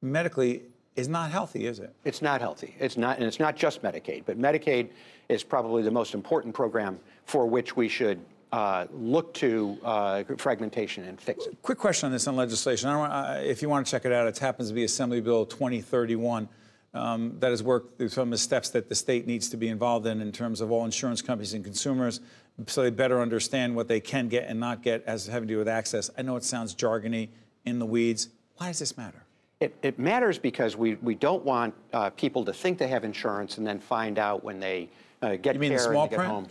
medically 0.01 0.63
is 0.95 1.07
not 1.09 1.31
healthy, 1.31 1.65
is 1.65 1.79
it? 1.79 1.93
It's 2.05 2.21
not 2.21 2.39
healthy. 2.39 2.75
It's 2.79 2.95
not, 2.95 3.17
and 3.17 3.25
it's 3.25 3.39
not 3.39 3.55
just 3.55 3.81
Medicaid, 3.81 4.23
but 4.25 4.39
Medicaid 4.39 4.89
is 5.29 5.43
probably 5.43 5.83
the 5.83 5.91
most 5.91 6.13
important 6.13 6.53
program 6.53 6.99
for 7.25 7.47
which 7.47 7.75
we 7.75 7.87
should 7.87 8.19
uh, 8.51 8.85
look 8.93 9.33
to 9.33 9.77
uh, 9.83 10.23
fragmentation 10.37 11.03
and 11.05 11.19
fix 11.19 11.45
it. 11.45 11.57
Quick 11.61 11.77
question 11.77 12.07
on 12.07 12.11
this 12.11 12.27
on 12.27 12.35
legislation. 12.35 12.89
I 12.89 13.39
uh, 13.39 13.41
if 13.41 13.61
you 13.61 13.69
want 13.69 13.85
to 13.85 13.91
check 13.91 14.05
it 14.05 14.11
out, 14.11 14.27
it 14.27 14.37
happens 14.37 14.69
to 14.69 14.73
be 14.75 14.83
Assembly 14.83 15.21
Bill 15.21 15.45
2031. 15.45 16.47
Um, 16.93 17.35
that 17.41 17.49
has 17.49 17.61
worked 17.61 17.97
through 17.97 18.07
some 18.07 18.29
of 18.29 18.31
the 18.31 18.37
steps 18.37 18.69
that 18.69 18.87
the 18.87 18.95
state 18.95 19.27
needs 19.27 19.49
to 19.49 19.57
be 19.57 19.67
involved 19.67 20.07
in 20.07 20.21
in 20.21 20.31
terms 20.31 20.61
of 20.61 20.71
all 20.71 20.85
insurance 20.85 21.21
companies 21.21 21.53
and 21.53 21.61
consumers 21.61 22.21
so 22.67 22.83
they 22.83 22.89
better 22.89 23.21
understand 23.21 23.75
what 23.75 23.87
they 23.87 23.99
can 23.99 24.27
get 24.27 24.47
and 24.47 24.59
not 24.59 24.81
get 24.81 25.03
as 25.05 25.27
having 25.27 25.47
to 25.47 25.53
do 25.53 25.57
with 25.57 25.67
access. 25.67 26.09
I 26.17 26.21
know 26.21 26.35
it 26.35 26.43
sounds 26.43 26.73
jargony 26.73 27.29
in 27.65 27.79
the 27.79 27.85
weeds. 27.85 28.29
Why 28.57 28.67
does 28.67 28.79
this 28.79 28.97
matter? 28.97 29.23
It, 29.59 29.75
it 29.81 29.99
matters 29.99 30.37
because 30.37 30.75
we, 30.75 30.95
we 30.95 31.15
don't 31.15 31.43
want 31.43 31.73
uh, 31.93 32.09
people 32.11 32.45
to 32.45 32.53
think 32.53 32.77
they 32.77 32.87
have 32.87 33.03
insurance 33.03 33.57
and 33.57 33.65
then 33.65 33.79
find 33.79 34.19
out 34.19 34.43
when 34.43 34.59
they 34.59 34.89
uh, 35.21 35.35
get 35.35 35.55
You 35.55 35.61
mean 35.61 35.71
the 35.71 35.77
care 35.77 35.91
small 35.91 36.03
and 36.03 36.09
get 36.09 36.17
print? 36.17 36.31
home. 36.31 36.47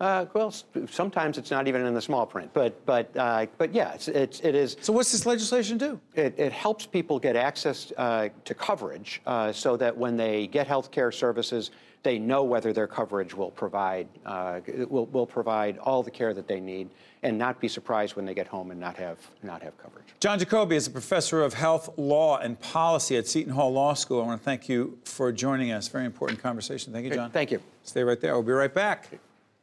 Uh, 0.00 0.26
well, 0.32 0.54
sometimes 0.88 1.38
it's 1.38 1.50
not 1.50 1.66
even 1.66 1.84
in 1.84 1.92
the 1.92 2.00
small 2.00 2.24
print, 2.24 2.48
but 2.52 2.84
but 2.86 3.10
uh, 3.16 3.46
but 3.56 3.74
yeah, 3.74 3.92
it's, 3.94 4.06
it's 4.06 4.38
it 4.40 4.54
is. 4.54 4.76
So 4.80 4.92
what's 4.92 5.10
this 5.10 5.26
legislation 5.26 5.76
do? 5.76 6.00
It, 6.14 6.38
it 6.38 6.52
helps 6.52 6.86
people 6.86 7.18
get 7.18 7.34
access 7.34 7.92
uh, 7.96 8.28
to 8.44 8.54
coverage 8.54 9.20
uh, 9.26 9.52
so 9.52 9.76
that 9.76 9.96
when 9.96 10.16
they 10.16 10.46
get 10.46 10.68
health 10.68 10.92
care 10.92 11.10
services, 11.10 11.72
they 12.02 12.18
know 12.18 12.44
whether 12.44 12.72
their 12.72 12.86
coverage 12.86 13.34
will 13.34 13.50
provide 13.50 14.08
uh, 14.24 14.60
will, 14.88 15.06
will 15.06 15.26
provide 15.26 15.78
all 15.78 16.02
the 16.02 16.10
care 16.10 16.34
that 16.34 16.46
they 16.46 16.60
need, 16.60 16.88
and 17.22 17.36
not 17.36 17.60
be 17.60 17.68
surprised 17.68 18.16
when 18.16 18.24
they 18.24 18.34
get 18.34 18.46
home 18.46 18.70
and 18.70 18.80
not 18.80 18.96
have 18.96 19.18
not 19.42 19.62
have 19.62 19.76
coverage. 19.78 20.04
John 20.20 20.38
Jacobi 20.38 20.72
is 20.72 20.86
a 20.86 20.90
professor 20.90 21.42
of 21.42 21.54
health 21.54 21.90
law 21.96 22.38
and 22.38 22.60
policy 22.60 23.16
at 23.16 23.26
Seton 23.26 23.52
Hall 23.52 23.72
Law 23.72 23.94
School. 23.94 24.22
I 24.22 24.26
want 24.26 24.40
to 24.40 24.44
thank 24.44 24.68
you 24.68 24.98
for 25.04 25.32
joining 25.32 25.72
us. 25.72 25.88
Very 25.88 26.06
important 26.06 26.42
conversation. 26.42 26.92
Thank 26.92 27.06
you, 27.06 27.14
John. 27.14 27.30
Thank 27.30 27.50
you. 27.50 27.60
Stay 27.82 28.02
right 28.02 28.20
there. 28.20 28.34
We'll 28.34 28.42
be 28.42 28.52
right 28.52 28.72
back. 28.72 29.08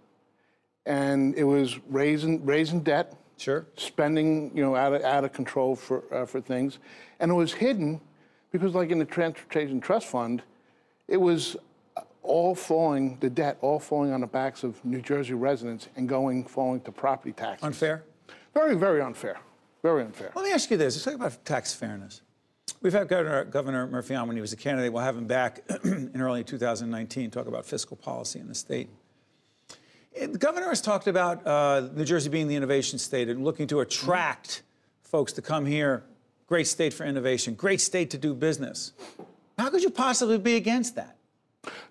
and 0.86 1.34
it 1.36 1.44
was 1.44 1.78
raising 1.88 2.44
raising 2.44 2.80
debt, 2.80 3.14
Sure. 3.36 3.66
spending, 3.76 4.50
you 4.54 4.62
know, 4.62 4.76
out 4.76 4.92
of, 4.94 5.02
out 5.02 5.24
of 5.24 5.32
control 5.32 5.76
for, 5.76 6.02
uh, 6.12 6.26
for 6.26 6.40
things. 6.40 6.78
And 7.18 7.30
it 7.30 7.34
was 7.34 7.52
hidden 7.52 8.00
because, 8.52 8.74
like 8.74 8.90
in 8.90 8.98
the 8.98 9.04
Transportation 9.04 9.80
Trust 9.80 10.08
Fund, 10.08 10.42
it 11.08 11.16
was 11.16 11.56
all 12.22 12.54
falling, 12.54 13.16
the 13.20 13.30
debt 13.30 13.58
all 13.60 13.78
falling 13.78 14.12
on 14.12 14.20
the 14.20 14.26
backs 14.26 14.62
of 14.62 14.82
New 14.84 15.00
Jersey 15.00 15.34
residents 15.34 15.88
and 15.96 16.08
going, 16.08 16.44
falling 16.44 16.80
to 16.82 16.92
property 16.92 17.32
taxes. 17.32 17.64
Unfair? 17.64 18.04
Very, 18.54 18.76
very 18.76 19.00
unfair. 19.00 19.38
Very 19.82 20.04
unfair. 20.04 20.30
Let 20.34 20.44
me 20.44 20.52
ask 20.52 20.70
you 20.70 20.76
this. 20.76 20.94
Let's 20.94 21.04
talk 21.04 21.14
about 21.14 21.44
tax 21.44 21.72
fairness. 21.72 22.22
We've 22.82 22.92
had 22.92 23.08
Governor, 23.08 23.44
Governor 23.44 23.86
Murphy 23.86 24.14
on 24.14 24.26
when 24.26 24.36
he 24.36 24.40
was 24.40 24.52
a 24.52 24.56
candidate. 24.56 24.92
We'll 24.92 25.02
have 25.02 25.16
him 25.16 25.26
back 25.26 25.62
in 25.84 26.20
early 26.20 26.44
2019, 26.44 27.30
talk 27.30 27.46
about 27.46 27.66
fiscal 27.66 27.96
policy 27.96 28.38
in 28.38 28.48
the 28.48 28.54
state. 28.54 28.88
The 30.18 30.38
governor 30.38 30.68
has 30.68 30.80
talked 30.80 31.06
about 31.06 31.46
uh, 31.46 31.88
New 31.94 32.04
Jersey 32.04 32.30
being 32.30 32.48
the 32.48 32.56
innovation 32.56 32.98
state 32.98 33.28
and 33.28 33.44
looking 33.44 33.66
to 33.68 33.80
attract 33.80 34.62
folks 35.02 35.32
to 35.34 35.42
come 35.42 35.66
here. 35.66 36.04
Great 36.50 36.66
state 36.66 36.92
for 36.92 37.04
innovation, 37.04 37.54
great 37.54 37.80
state 37.80 38.10
to 38.10 38.18
do 38.18 38.34
business. 38.34 38.92
How 39.56 39.70
could 39.70 39.84
you 39.84 39.90
possibly 39.90 40.36
be 40.36 40.56
against 40.56 40.96
that? 40.96 41.16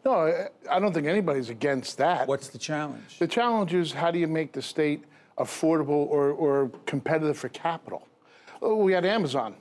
No, 0.03 0.49
I- 0.69 0.79
don't 0.79 0.93
think 0.93 1.07
anybody's 1.07 1.49
against 1.49 1.97
that. 1.99 2.27
What's 2.27 2.49
the 2.49 2.57
challenge? 2.57 3.19
The 3.19 3.27
challenge 3.27 3.73
is 3.73 3.93
how 3.93 4.11
do 4.11 4.19
you 4.19 4.27
make 4.27 4.51
the 4.51 4.61
state 4.61 5.05
affordable 5.37 6.07
or, 6.09 6.31
or 6.31 6.71
competitive 6.85 7.37
for 7.37 7.47
capital? 7.47 8.05
Oh, 8.61 8.75
we 8.75 8.91
had 8.91 9.05
Amazon. 9.05 9.55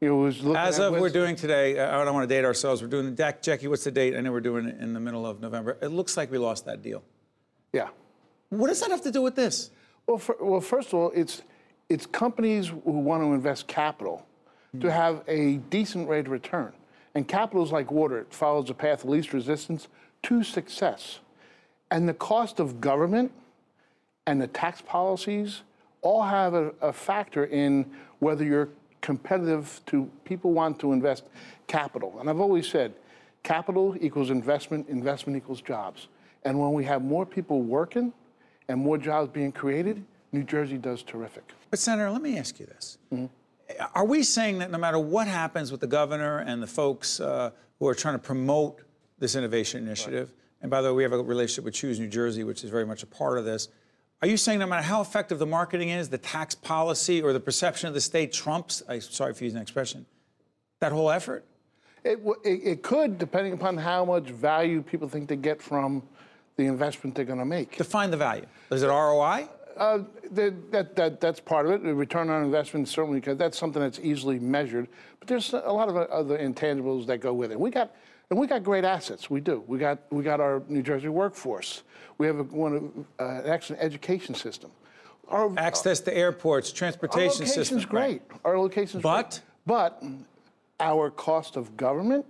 Know, 0.00 0.14
was 0.14 0.40
looking 0.44 0.56
As 0.56 0.78
of 0.78 0.92
we're 0.92 1.10
doing 1.10 1.34
today, 1.34 1.76
uh, 1.78 2.00
I 2.00 2.04
don't 2.04 2.14
want 2.14 2.28
to 2.28 2.32
date 2.32 2.44
ourselves. 2.44 2.82
We're 2.82 2.88
doing 2.88 3.06
the 3.06 3.10
deck. 3.10 3.42
Jackie, 3.42 3.66
what's 3.66 3.84
the 3.84 3.90
date? 3.90 4.14
I 4.14 4.20
know 4.20 4.30
we're 4.30 4.40
doing 4.40 4.66
it 4.66 4.78
in 4.80 4.94
the 4.94 5.00
middle 5.00 5.26
of 5.26 5.40
November. 5.40 5.76
It 5.82 5.88
looks 5.88 6.16
like 6.16 6.30
we 6.30 6.38
lost 6.38 6.64
that 6.66 6.82
deal. 6.82 7.02
Yeah. 7.72 7.88
What 8.50 8.68
does 8.68 8.80
that 8.80 8.92
have 8.92 9.02
to 9.02 9.10
do 9.10 9.22
with 9.22 9.34
this? 9.34 9.70
Well, 10.06 10.18
for, 10.18 10.36
well, 10.40 10.60
first 10.60 10.88
of 10.88 10.94
all, 10.94 11.10
it's 11.14 11.42
it's 11.90 12.06
companies 12.06 12.68
who 12.68 12.92
want 12.92 13.22
to 13.22 13.34
invest 13.34 13.66
capital 13.66 14.24
to 14.80 14.86
hmm. 14.86 14.92
have 14.92 15.22
a 15.28 15.56
decent 15.68 16.08
rate 16.08 16.26
of 16.26 16.32
return. 16.32 16.72
And 17.14 17.26
capital 17.26 17.62
is 17.64 17.72
like 17.72 17.90
water; 17.90 18.20
it 18.20 18.32
follows 18.32 18.68
the 18.68 18.74
path 18.74 19.04
of 19.04 19.10
least 19.10 19.34
resistance 19.34 19.88
to 20.22 20.42
success. 20.42 21.18
And 21.90 22.08
the 22.08 22.14
cost 22.14 22.60
of 22.60 22.80
government 22.80 23.32
and 24.26 24.40
the 24.40 24.46
tax 24.46 24.80
policies 24.80 25.62
all 26.02 26.22
have 26.22 26.54
a, 26.54 26.72
a 26.80 26.92
factor 26.92 27.46
in 27.46 27.90
whether 28.20 28.44
you're 28.44 28.68
competitive 29.00 29.80
to 29.86 30.08
people 30.24 30.52
want 30.52 30.78
to 30.78 30.92
invest 30.92 31.24
capital. 31.66 32.16
And 32.20 32.30
I've 32.30 32.40
always 32.40 32.68
said, 32.68 32.94
capital 33.42 33.96
equals 34.00 34.30
investment, 34.30 34.88
investment 34.88 35.36
equals 35.36 35.60
jobs. 35.60 36.08
And 36.44 36.58
when 36.60 36.72
we 36.72 36.84
have 36.84 37.02
more 37.02 37.26
people 37.26 37.62
working 37.62 38.12
and 38.68 38.80
more 38.80 38.98
jobs 38.98 39.30
being 39.32 39.52
created, 39.52 40.04
New 40.32 40.44
Jersey 40.44 40.78
does 40.78 41.02
terrific. 41.02 41.44
But 41.70 41.78
Senator, 41.78 42.10
let 42.10 42.22
me 42.22 42.36
ask 42.36 42.58
you 42.58 42.66
this: 42.66 42.98
Are 43.94 44.04
we 44.04 44.22
saying 44.22 44.58
that 44.58 44.70
no 44.70 44.78
matter 44.78 44.98
what 44.98 45.26
happens 45.28 45.70
with 45.70 45.80
the 45.80 45.86
governor 45.86 46.38
and 46.38 46.62
the 46.62 46.66
folks 46.66 47.20
uh, 47.20 47.50
who 47.78 47.86
are 47.86 47.94
trying 47.94 48.14
to 48.14 48.18
promote 48.18 48.82
this 49.18 49.36
innovation 49.36 49.82
initiative, 49.86 50.32
and 50.62 50.70
by 50.70 50.82
the 50.82 50.88
way, 50.88 50.96
we 50.96 51.02
have 51.04 51.12
a 51.12 51.22
relationship 51.22 51.64
with 51.64 51.74
Choose 51.74 52.00
New 52.00 52.08
Jersey, 52.08 52.44
which 52.44 52.64
is 52.64 52.70
very 52.70 52.84
much 52.84 53.02
a 53.02 53.06
part 53.06 53.38
of 53.38 53.44
this. 53.44 53.68
Are 54.22 54.28
you 54.28 54.36
saying 54.36 54.58
no 54.58 54.66
matter 54.66 54.82
how 54.82 55.00
effective 55.00 55.38
the 55.38 55.46
marketing 55.46 55.88
is, 55.88 56.10
the 56.10 56.18
tax 56.18 56.54
policy 56.54 57.22
or 57.22 57.32
the 57.32 57.40
perception 57.40 57.88
of 57.88 57.94
the 57.94 58.02
state 58.02 58.32
trumps? 58.32 58.82
I'm 58.86 59.00
sorry 59.00 59.32
for 59.32 59.44
using 59.44 59.54
that 59.56 59.62
expression. 59.62 60.04
That 60.80 60.92
whole 60.92 61.10
effort. 61.10 61.44
It, 62.04 62.16
w- 62.16 62.40
it, 62.44 62.60
it 62.64 62.82
could, 62.82 63.18
depending 63.18 63.54
upon 63.54 63.78
how 63.78 64.04
much 64.04 64.24
value 64.24 64.82
people 64.82 65.08
think 65.08 65.28
they 65.28 65.36
get 65.36 65.62
from 65.62 66.02
the 66.56 66.66
investment 66.66 67.14
they're 67.14 67.24
going 67.24 67.38
to 67.38 67.44
make. 67.46 67.78
Define 67.78 68.10
the 68.10 68.16
value. 68.16 68.44
Is 68.70 68.82
it 68.82 68.88
ROI? 68.88 69.48
Uh, 69.80 70.04
that, 70.32 70.70
that, 70.70 70.94
that, 70.94 71.20
that's 71.22 71.40
part 71.40 71.64
of 71.64 71.72
it. 71.72 71.82
The 71.82 71.94
return 71.94 72.28
on 72.28 72.44
investment 72.44 72.86
certainly, 72.86 73.18
because 73.18 73.38
that's 73.38 73.56
something 73.58 73.80
that's 73.80 73.98
easily 73.98 74.38
measured. 74.38 74.88
But 75.18 75.28
there's 75.28 75.54
a 75.54 75.72
lot 75.72 75.88
of 75.88 75.96
other 75.96 76.36
intangibles 76.38 77.06
that 77.06 77.18
go 77.18 77.32
with 77.32 77.50
it. 77.50 77.58
We 77.58 77.70
got, 77.70 77.96
and 78.28 78.38
we 78.38 78.46
got 78.46 78.62
great 78.62 78.84
assets. 78.84 79.30
We 79.30 79.40
do. 79.40 79.64
We 79.66 79.78
got, 79.78 79.98
we 80.10 80.22
got 80.22 80.38
our 80.38 80.62
New 80.68 80.82
Jersey 80.82 81.08
workforce. 81.08 81.82
We 82.18 82.26
have 82.26 82.38
a, 82.40 82.42
one 82.42 82.74
of, 82.76 82.82
uh, 83.18 83.40
an 83.42 83.50
excellent 83.50 83.82
education 83.82 84.34
system. 84.34 84.70
Our, 85.28 85.50
Access 85.58 86.00
to 86.00 86.14
airports, 86.14 86.72
transportation. 86.72 87.22
our 87.22 87.26
transportation 87.28 87.46
location's 87.46 87.68
system. 87.80 87.90
great. 87.90 88.22
Our 88.44 88.58
location's 88.58 89.02
But? 89.02 89.30
great. 89.30 89.42
But 89.64 90.02
our 90.78 91.10
cost 91.10 91.56
of 91.56 91.74
government 91.78 92.26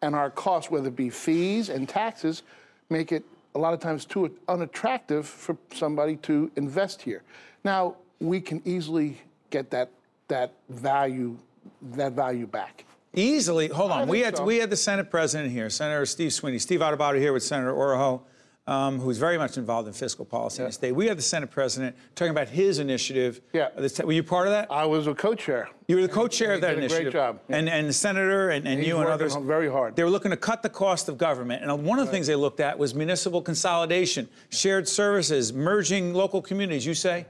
and 0.00 0.14
our 0.14 0.30
cost, 0.30 0.70
whether 0.70 0.88
it 0.88 0.96
be 0.96 1.10
fees 1.10 1.68
and 1.68 1.86
taxes, 1.86 2.44
make 2.88 3.12
it 3.12 3.24
a 3.54 3.58
lot 3.58 3.74
of 3.74 3.80
times 3.80 4.04
too 4.04 4.34
unattractive 4.48 5.26
for 5.26 5.56
somebody 5.74 6.16
to 6.16 6.50
invest 6.56 7.02
here. 7.02 7.22
Now 7.64 7.96
we 8.20 8.40
can 8.40 8.62
easily 8.64 9.20
get 9.50 9.70
that 9.70 9.90
that 10.28 10.52
value 10.68 11.36
that 11.82 12.12
value 12.12 12.46
back. 12.46 12.84
Easily. 13.14 13.68
Hold 13.68 13.90
on. 13.90 14.08
We 14.08 14.20
had 14.20 14.38
so. 14.38 14.44
we 14.44 14.56
had 14.56 14.70
the 14.70 14.76
Senate 14.76 15.10
president 15.10 15.52
here, 15.52 15.68
Senator 15.68 16.06
Steve 16.06 16.32
Sweeney, 16.32 16.58
Steve 16.58 16.80
Adubato 16.80 17.18
here 17.18 17.32
with 17.32 17.42
Senator 17.42 17.72
Oroho, 17.72 18.22
um, 18.66 19.00
who's 19.00 19.18
very 19.18 19.38
much 19.38 19.56
involved 19.58 19.88
in 19.88 19.94
fiscal 19.94 20.24
policy 20.24 20.62
in 20.62 20.68
the 20.68 20.72
state. 20.72 20.92
We 20.92 21.06
had 21.08 21.18
the 21.18 21.22
Senate 21.22 21.50
president 21.50 21.96
talking 22.14 22.30
about 22.30 22.48
his 22.48 22.78
initiative. 22.78 23.40
Yeah. 23.52 23.68
Were 24.04 24.12
you 24.12 24.22
part 24.22 24.46
of 24.46 24.52
that? 24.52 24.68
I 24.70 24.84
was 24.86 25.06
a 25.06 25.14
co-chair. 25.14 25.68
You 25.88 25.96
were 25.96 26.02
the 26.02 26.08
co-chair 26.08 26.54
of 26.54 26.60
that 26.60 26.76
did 26.76 26.84
a 26.84 26.88
great 26.88 27.12
job, 27.12 27.40
yeah. 27.48 27.56
And 27.56 27.68
and 27.68 27.88
the 27.88 27.92
senator 27.92 28.50
and, 28.50 28.66
and 28.66 28.78
He's 28.78 28.88
you 28.88 28.98
and 28.98 29.08
others. 29.08 29.34
very 29.34 29.70
hard. 29.70 29.96
They 29.96 30.04
were 30.04 30.10
looking 30.10 30.30
to 30.30 30.36
cut 30.36 30.62
the 30.62 30.70
cost 30.70 31.08
of 31.08 31.18
government. 31.18 31.62
And 31.62 31.84
one 31.84 31.98
of 31.98 32.06
the 32.06 32.12
things 32.12 32.26
they 32.28 32.36
looked 32.36 32.60
at 32.60 32.78
was 32.78 32.94
municipal 32.94 33.42
consolidation, 33.42 34.28
shared 34.50 34.88
services, 34.88 35.52
merging 35.52 36.14
local 36.14 36.40
communities. 36.40 36.86
You 36.86 36.94
say? 36.94 37.26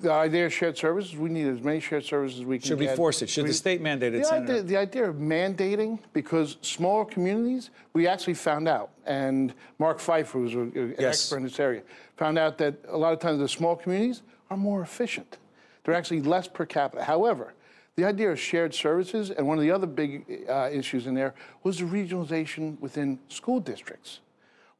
The 0.00 0.10
idea 0.10 0.46
of 0.46 0.52
shared 0.54 0.78
services, 0.78 1.14
we 1.14 1.28
need 1.28 1.46
as 1.46 1.60
many 1.60 1.78
shared 1.78 2.04
services 2.06 2.40
as 2.40 2.46
we 2.46 2.58
can 2.58 2.68
Should 2.68 2.78
we 2.78 2.86
get. 2.86 2.96
force 2.96 3.20
it? 3.20 3.28
Should 3.28 3.46
the 3.46 3.52
state 3.52 3.82
mandate 3.82 4.14
it, 4.14 4.22
the 4.22 4.32
idea, 4.32 4.62
the 4.62 4.76
idea 4.78 5.04
of 5.10 5.16
mandating, 5.16 5.98
because 6.14 6.56
smaller 6.62 7.04
communities, 7.04 7.68
we 7.92 8.06
actually 8.06 8.32
found 8.32 8.66
out, 8.66 8.92
and 9.04 9.52
Marc 9.78 9.98
Pfeiffer, 9.98 10.38
who's 10.38 10.54
an 10.54 10.94
Yes. 10.98 11.20
expert 11.20 11.36
in 11.36 11.42
this 11.42 11.60
area, 11.60 11.82
found 12.16 12.38
out 12.38 12.56
that 12.58 12.76
a 12.88 12.96
lot 12.96 13.12
of 13.12 13.18
times 13.18 13.40
the 13.40 13.48
small 13.48 13.76
communities 13.76 14.22
are 14.48 14.56
more 14.56 14.80
efficient. 14.80 15.36
They're 15.84 15.94
actually 15.94 16.22
less 16.22 16.48
per 16.48 16.64
capita. 16.64 17.04
However, 17.04 17.52
the 17.96 18.04
idea 18.06 18.30
of 18.30 18.40
shared 18.40 18.72
services, 18.72 19.30
and 19.30 19.46
one 19.46 19.58
of 19.58 19.62
the 19.62 19.70
other 19.70 19.86
big 19.86 20.46
uh, 20.48 20.70
issues 20.72 21.06
in 21.06 21.14
there 21.14 21.34
was 21.62 21.76
the 21.78 21.84
regionalization 21.84 22.80
within 22.80 23.18
school 23.28 23.60
districts. 23.60 24.20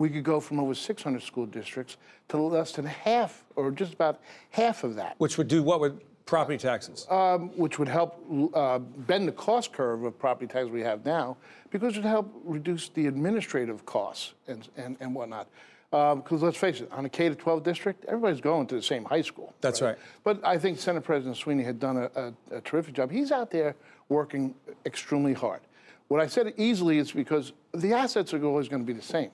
We 0.00 0.08
could 0.08 0.24
go 0.24 0.40
from 0.40 0.58
over 0.58 0.74
600 0.74 1.22
school 1.22 1.44
districts 1.44 1.98
to 2.28 2.38
less 2.38 2.72
than 2.72 2.86
half, 2.86 3.44
or 3.54 3.70
just 3.70 3.92
about 3.92 4.20
half 4.48 4.82
of 4.82 4.94
that 4.96 5.14
Which 5.18 5.36
would 5.36 5.46
do 5.46 5.62
what 5.62 5.78
with 5.78 6.00
property 6.24 6.56
taxes? 6.56 7.06
um, 7.10 7.50
which 7.50 7.78
would 7.78 7.86
help 7.88 8.24
uh, 8.54 8.78
bend 8.78 9.28
the 9.28 9.32
cost 9.32 9.74
curve 9.74 10.04
of 10.04 10.18
property 10.18 10.46
taxes 10.46 10.70
we 10.70 10.80
have 10.80 11.04
now, 11.04 11.36
because 11.70 11.96
it 11.96 11.98
would 11.98 12.08
help 12.08 12.32
reduce 12.44 12.88
the 12.88 13.08
administrative 13.08 13.84
costs 13.84 14.32
and, 14.48 14.68
and, 14.78 14.96
and 15.00 15.14
whatnot. 15.14 15.48
Because 15.90 16.40
let's 16.40 16.56
face 16.56 16.80
it, 16.80 16.88
on 16.92 17.04
a 17.04 17.08
K 17.10 17.28
to 17.28 17.34
12 17.34 17.62
district, 17.62 18.06
everybody's 18.06 18.40
going 18.40 18.66
to 18.68 18.76
the 18.76 18.82
same 18.82 19.04
high 19.04 19.22
school. 19.22 19.52
That's 19.60 19.82
right. 19.82 19.98
But 20.24 20.40
I 20.42 20.56
think 20.56 20.78
Senate 20.78 21.04
President 21.04 21.36
Sweeney 21.36 21.64
had 21.64 21.78
done 21.78 21.98
a, 21.98 22.10
a, 22.14 22.56
a 22.58 22.60
terrific 22.62 22.94
job. 22.94 23.10
He's 23.10 23.32
out 23.32 23.50
there 23.50 23.74
working 24.08 24.54
extremely 24.86 25.34
hard. 25.34 25.60
What 26.08 26.22
I 26.22 26.26
said 26.26 26.54
easily 26.56 26.96
is 26.98 27.12
because 27.12 27.52
the 27.74 27.92
assets 27.92 28.32
are 28.32 28.42
always 28.44 28.66
going 28.68 28.80
to 28.82 28.86
be 28.86 28.94
the 28.94 29.02
same. 29.02 29.30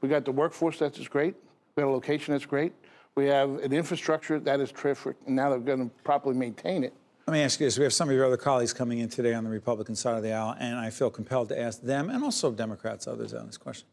We 0.00 0.08
got 0.08 0.24
the 0.24 0.32
workforce 0.32 0.78
that's 0.78 1.06
great. 1.08 1.34
We 1.76 1.82
got 1.82 1.88
a 1.88 1.92
location 1.92 2.32
that's 2.32 2.46
great. 2.46 2.72
We 3.14 3.26
have 3.26 3.50
an 3.62 3.72
infrastructure 3.72 4.38
that 4.40 4.60
is 4.60 4.72
terrific, 4.72 5.16
and 5.26 5.36
now 5.36 5.50
they're 5.50 5.58
going 5.58 5.90
to 5.90 5.94
properly 6.04 6.36
maintain 6.36 6.84
it. 6.84 6.94
Let 7.26 7.34
me 7.34 7.42
ask 7.42 7.60
you 7.60 7.66
this. 7.66 7.78
We 7.78 7.84
have 7.84 7.92
some 7.92 8.08
of 8.08 8.14
your 8.14 8.24
other 8.24 8.36
colleagues 8.36 8.72
coming 8.72 8.98
in 8.98 9.08
today 9.08 9.34
on 9.34 9.44
the 9.44 9.50
Republican 9.50 9.94
side 9.94 10.16
of 10.16 10.22
the 10.22 10.32
aisle, 10.32 10.56
and 10.58 10.78
I 10.78 10.90
feel 10.90 11.10
compelled 11.10 11.48
to 11.50 11.60
ask 11.60 11.80
them 11.82 12.10
and 12.10 12.24
also 12.24 12.50
Democrats, 12.50 13.06
others 13.06 13.34
on 13.34 13.46
this 13.46 13.56
question. 13.56 13.86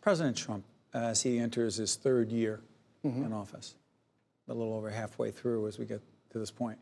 President 0.00 0.36
Trump, 0.36 0.64
as 0.94 1.22
he 1.22 1.38
enters 1.38 1.76
his 1.76 1.96
third 1.96 2.30
year 2.30 2.60
mm-hmm. 3.04 3.24
in 3.24 3.32
office, 3.32 3.74
a 4.48 4.54
little 4.54 4.72
over 4.72 4.88
halfway 4.88 5.30
through 5.30 5.66
as 5.66 5.78
we 5.78 5.84
get 5.84 6.00
to 6.30 6.38
this 6.38 6.50
point, 6.50 6.78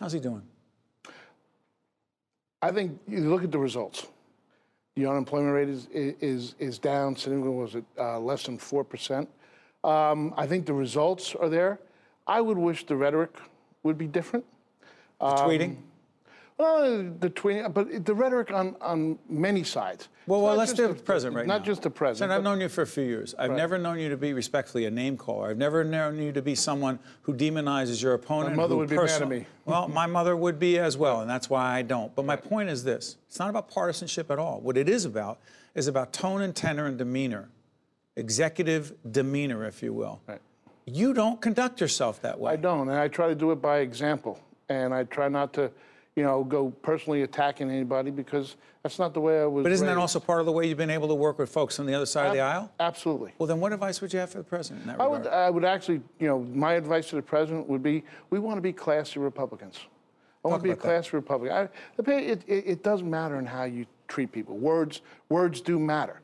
how's 0.00 0.12
he 0.12 0.20
doing? 0.20 0.42
I 2.60 2.72
think 2.72 2.98
you 3.06 3.20
look 3.20 3.44
at 3.44 3.52
the 3.52 3.58
results. 3.58 4.08
The 4.98 5.06
unemployment 5.06 5.54
rate 5.54 5.68
is 5.68 5.86
is 5.92 6.56
is 6.58 6.76
down. 6.80 7.14
Significantly, 7.14 7.56
was 7.56 7.76
it 7.76 7.84
uh, 7.96 8.18
less 8.18 8.42
than 8.42 8.58
four 8.58 8.82
percent? 8.82 9.28
Um, 9.84 10.34
I 10.36 10.44
think 10.48 10.66
the 10.66 10.72
results 10.72 11.36
are 11.36 11.48
there. 11.48 11.78
I 12.26 12.40
would 12.40 12.58
wish 12.58 12.84
the 12.84 12.96
rhetoric 12.96 13.30
would 13.84 13.96
be 13.96 14.08
different. 14.08 14.44
The 15.20 15.26
tweeting? 15.26 15.76
Well, 16.58 17.12
the 17.20 17.30
tweet, 17.30 17.72
but 17.72 18.04
the 18.04 18.14
rhetoric 18.14 18.50
on 18.50 18.74
on 18.80 19.16
many 19.28 19.62
sides. 19.62 20.08
Well, 20.26 20.42
well 20.42 20.56
let's 20.56 20.76
with 20.76 20.96
the 20.98 21.02
president 21.04 21.36
right 21.36 21.46
not 21.46 21.54
now. 21.54 21.58
Not 21.58 21.66
just 21.66 21.82
the 21.82 21.90
president. 21.90 22.30
Senator, 22.30 22.38
I've 22.38 22.42
known 22.42 22.60
you 22.60 22.68
for 22.68 22.82
a 22.82 22.86
few 22.86 23.04
years. 23.04 23.32
I've 23.38 23.52
never 23.52 23.78
known 23.78 24.00
you 24.00 24.08
to 24.08 24.16
be 24.16 24.32
respectfully 24.32 24.84
a 24.86 24.90
name 24.90 25.16
caller. 25.16 25.50
I've 25.50 25.56
never 25.56 25.84
known 25.84 26.20
you 26.20 26.32
to 26.32 26.42
be 26.42 26.56
someone 26.56 26.98
who 27.22 27.32
demonizes 27.32 28.02
your 28.02 28.14
opponent. 28.14 28.56
My 28.56 28.62
mother 28.62 28.76
would 28.76 28.88
be 28.88 28.96
mad 28.96 29.22
at 29.22 29.28
me. 29.28 29.46
Well, 29.66 29.86
my 29.86 30.06
mother 30.18 30.36
would 30.36 30.58
be 30.58 30.80
as 30.80 30.96
well, 30.96 31.20
and 31.20 31.30
that's 31.30 31.48
why 31.48 31.78
I 31.78 31.82
don't. 31.82 32.12
But 32.16 32.24
my 32.24 32.34
point 32.34 32.70
is 32.70 32.82
this: 32.82 33.18
it's 33.28 33.38
not 33.38 33.50
about 33.50 33.70
partisanship 33.70 34.28
at 34.28 34.40
all. 34.40 34.60
What 34.60 34.76
it 34.76 34.88
is 34.88 35.04
about 35.04 35.38
is 35.76 35.86
about 35.86 36.12
tone 36.12 36.42
and 36.42 36.56
tenor 36.56 36.86
and 36.86 36.98
demeanor, 36.98 37.50
executive 38.16 38.94
demeanor, 39.08 39.64
if 39.64 39.80
you 39.80 39.92
will. 39.92 40.20
Right. 40.26 40.40
You 40.86 41.14
don't 41.14 41.40
conduct 41.40 41.80
yourself 41.80 42.20
that 42.22 42.40
way. 42.40 42.52
I 42.54 42.56
don't, 42.56 42.88
and 42.88 42.98
I 42.98 43.06
try 43.06 43.28
to 43.28 43.34
do 43.36 43.52
it 43.52 43.62
by 43.62 43.78
example, 43.78 44.40
and 44.68 44.92
I 44.92 45.04
try 45.04 45.28
not 45.28 45.52
to, 45.52 45.70
you 46.18 46.24
know, 46.24 46.42
go 46.42 46.70
personally 46.82 47.22
attacking 47.22 47.70
anybody 47.70 48.10
because 48.10 48.56
that's 48.82 48.98
not 48.98 49.14
the 49.14 49.20
way 49.20 49.40
I 49.40 49.46
was. 49.46 49.62
But 49.62 49.70
isn't 49.70 49.86
that 49.86 49.96
also 49.96 50.18
part 50.18 50.40
of 50.40 50.46
the 50.46 50.52
way 50.52 50.66
you've 50.66 50.76
been 50.76 50.90
able 50.90 51.06
to 51.06 51.14
work 51.14 51.38
with 51.38 51.48
folks 51.48 51.78
on 51.78 51.86
the 51.86 51.94
other 51.94 52.06
side 52.06 52.26
of 52.26 52.32
the 52.32 52.40
aisle? 52.40 52.72
Absolutely. 52.80 53.34
Well, 53.38 53.46
then 53.46 53.60
what 53.60 53.72
advice 53.72 54.00
would 54.00 54.12
you 54.12 54.18
have 54.18 54.30
for 54.30 54.38
the 54.38 54.44
president 54.44 54.82
in 54.82 54.88
that 54.88 55.00
I 55.00 55.04
regard? 55.04 55.22
would, 55.22 55.32
I 55.32 55.48
would 55.48 55.64
actually, 55.64 56.00
you 56.18 56.26
know, 56.26 56.40
my 56.40 56.72
advice 56.72 57.08
to 57.10 57.16
the 57.16 57.22
president 57.22 57.68
would 57.68 57.84
be, 57.84 58.02
we 58.30 58.40
want 58.40 58.56
to 58.56 58.60
be 58.60 58.72
classy 58.72 59.20
Republicans. 59.20 59.78
I 60.44 60.48
want 60.48 60.58
to 60.60 60.64
be 60.64 60.70
a 60.70 60.72
about 60.72 60.82
that. 60.82 60.88
classy 60.88 61.10
Republican. 61.12 61.56
I, 61.56 62.10
it, 62.10 62.42
it, 62.48 62.64
it 62.66 62.82
doesn't 62.82 63.08
matter 63.08 63.38
in 63.38 63.46
how 63.46 63.62
you 63.62 63.86
treat 64.08 64.32
people. 64.32 64.56
Words, 64.56 65.02
words 65.28 65.60
do 65.60 65.78
matter. 65.78 66.20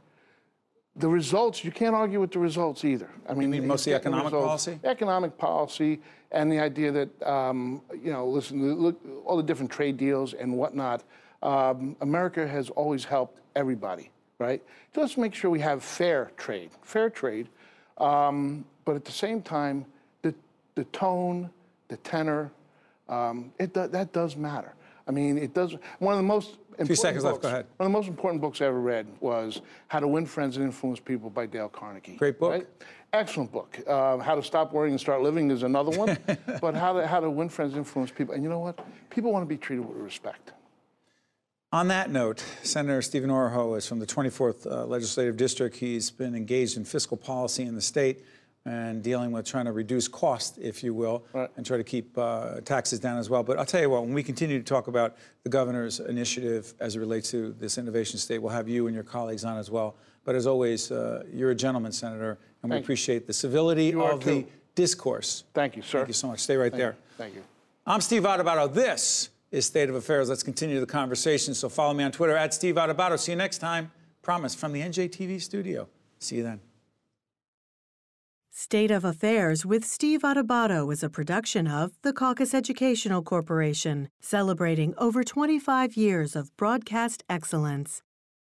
The 0.97 1.09
results, 1.09 1.65
you 1.65 1.71
can't 1.71 1.95
argue 1.95 2.21
with 2.21 2.33
the 2.33 2.41
results 2.41 2.85
either. 2.85 3.11
I 3.29 3.35
mean, 3.35 3.51
mean 3.51 3.65
mostly 3.65 3.95
economic 3.95 4.27
results- 4.33 4.65
policy? 4.65 4.81
Economic 4.83 5.39
policy, 5.39 6.01
and 6.35 6.51
the 6.51 6.59
idea 6.59 6.91
that, 6.93 7.23
um, 7.23 7.81
you 8.03 8.13
know, 8.13 8.27
listen, 8.27 8.75
look, 8.75 9.01
all 9.25 9.37
the 9.37 9.43
different 9.43 9.71
trade 9.71 9.97
deals 9.97 10.35
and 10.35 10.53
whatnot. 10.59 11.03
Um, 11.43 11.97
America 12.01 12.47
has 12.47 12.71
always 12.71 13.05
helped 13.05 13.39
everybody, 13.55 14.11
right? 14.39 14.63
Let's 14.97 15.17
make 15.17 15.35
sure 15.35 15.51
we 15.51 15.61
have 15.61 15.83
fair 15.83 16.33
trade, 16.37 16.71
fair 16.83 17.09
trade, 17.11 17.49
um, 17.99 18.65
but 18.85 18.97
at 18.97 19.05
the 19.05 19.13
same 19.13 19.41
time, 19.43 19.87
the 20.23 20.35
the 20.75 20.85
tone, 20.85 21.51
the 21.89 21.97
tenor, 21.99 22.51
um, 23.09 23.53
it 23.59 23.73
that 23.75 24.13
does 24.13 24.37
matter. 24.37 24.75
I 25.07 25.11
mean, 25.11 25.37
it 25.39 25.53
does. 25.55 25.77
One 25.99 26.15
of 26.15 26.19
the 26.19 26.23
most 26.27 26.57
important 26.71 26.99
seconds 26.99 27.25
left, 27.25 27.35
books- 27.35 27.43
go 27.43 27.49
ahead. 27.49 27.67
One 27.77 27.87
of 27.87 27.93
the 27.93 27.99
most 27.99 28.09
important 28.09 28.41
books 28.41 28.61
I 28.63 28.65
ever 28.67 28.81
read 28.81 29.07
was 29.21 29.61
How 29.89 30.01
to 30.01 30.09
Win 30.09 30.25
Friends 30.27 30.57
and 30.57 30.65
Influence 30.65 30.99
People 30.99 31.29
by 31.31 31.45
Dale 31.47 31.69
Carnegie. 31.69 32.17
Great 32.17 32.39
book. 32.39 32.53
right? 32.53 32.67
Excellent 33.15 33.53
book. 33.53 33.79
Uh, 33.87 34.19
how 34.19 34.35
to 34.35 34.43
Stop 34.43 34.73
Worrying 34.73 34.95
and 34.95 35.01
Start 35.01 35.23
Living 35.23 35.49
is 35.53 35.63
another 35.63 35.97
one. 35.97 36.19
but 36.61 36.75
how 36.75 36.95
to 36.95 37.07
how 37.07 37.21
to 37.21 37.31
win 37.31 37.49
friends, 37.49 37.77
influence 37.77 38.11
people, 38.11 38.35
and 38.35 38.43
you 38.43 38.49
know 38.49 38.59
what? 38.59 38.85
People 39.09 39.31
want 39.31 39.45
to 39.45 39.49
be 39.49 39.57
treated 39.57 39.87
with 39.87 39.97
respect. 39.99 40.51
On 41.73 41.87
that 41.89 42.11
note, 42.11 42.45
Senator 42.65 43.01
Stephen 43.03 43.31
Oroho 43.31 43.79
is 43.79 43.87
from 43.87 44.01
the 44.01 44.07
24th 44.07 44.67
uh, 44.67 44.85
Legislative 44.87 45.37
District. 45.37 45.77
He's 45.77 46.11
been 46.11 46.35
engaged 46.35 46.77
in 46.77 46.85
fiscal 46.85 47.17
policy 47.17 47.63
in 47.63 47.77
the 47.77 47.81
state 47.81 48.25
and 48.67 49.01
dealing 49.01 49.31
with 49.31 49.47
trying 49.47 49.67
to 49.67 49.73
reduce 49.73 50.09
cost, 50.09 50.59
if 50.59 50.83
you 50.83 50.93
will, 50.93 51.25
Right. 51.33 51.51
and 51.57 51.65
try 51.65 51.77
to 51.77 51.85
keep 51.85 52.17
uh, 52.19 52.63
taxes 52.63 52.99
down 52.99 53.19
as 53.19 53.31
well. 53.31 53.45
But 53.45 53.59
I'll 53.59 53.67
tell 53.67 53.81
you 53.81 53.91
what, 53.91 54.03
when 54.03 54.15
we 54.15 54.25
continue 54.25 54.59
to 54.59 54.65
talk 54.65 54.89
about 54.89 55.17
the 55.45 55.51
governor's 55.51 56.01
initiative 56.01 56.75
as 56.81 56.97
it 56.97 56.99
relates 57.01 57.31
to 57.33 57.53
this 57.61 57.79
innovation 57.79 58.19
state, 58.19 58.39
we'll 58.39 58.53
have 58.53 58.69
you 58.69 58.87
and 58.87 58.95
your 58.95 59.05
colleagues 59.05 59.45
on 59.45 59.57
as 59.59 59.71
well. 59.71 59.95
But 60.25 60.35
as 60.35 60.47
always, 60.47 60.91
uh, 60.91 61.25
you're 61.31 61.51
a 61.51 61.55
gentleman, 61.55 61.93
Senator, 61.93 62.39
and 62.65 62.71
we 62.71 62.77
Thank 62.77 62.83
you. 62.83 62.87
appreciate 62.87 63.27
the 63.27 63.33
civility 63.35 63.87
You 63.87 64.03
of 64.03 64.25
the 64.25 64.47
discourse. 64.75 65.45
Thank 65.53 65.77
you, 65.77 65.83
sir. 65.83 65.99
Thank 65.99 66.09
you 66.09 66.15
so 66.15 66.29
much. 66.29 66.41
Stay 66.41 66.57
right 66.57 66.73
there. 66.73 66.97
Thank 67.19 67.35
you. 67.35 67.43
I'm 67.87 68.01
Steve 68.01 68.23
Adubato. 68.23 68.73
This 68.73 69.29
is 69.51 69.67
State 69.67 69.91
of 69.91 69.95
Affairs. 69.95 70.31
Let's 70.31 70.43
continue 70.43 70.81
the 70.81 70.87
conversation. 70.87 71.55
So 71.55 71.69
follow 71.69 71.93
me 71.93 72.05
on 72.05 72.11
Twitter 72.11 72.35
at 72.35 72.55
Steve 72.55 72.77
Adubato. 72.77 73.19
See 73.19 73.33
you 73.33 73.37
next 73.37 73.59
time. 73.59 73.93
Promise 74.23 74.55
from 74.55 74.73
the 74.73 74.81
NJTV 74.81 75.43
studio. 75.43 75.89
See 76.19 76.37
you 76.37 76.43
then. 76.43 76.61
State 78.51 78.91
of 78.91 79.05
Affairs 79.05 79.67
with 79.67 79.85
Steve 79.85 80.23
Adubato 80.23 80.91
is 80.91 81.03
a 81.03 81.11
production 81.11 81.67
of 81.67 81.93
the 82.01 82.15
Caucus 82.15 82.55
Educational 82.55 83.21
Corporation, 83.21 84.09
celebrating 84.21 84.95
over 84.97 85.23
25 85.23 85.99
years 85.99 86.35
of 86.35 86.57
broadcast 86.57 87.25
excellence. 87.29 88.01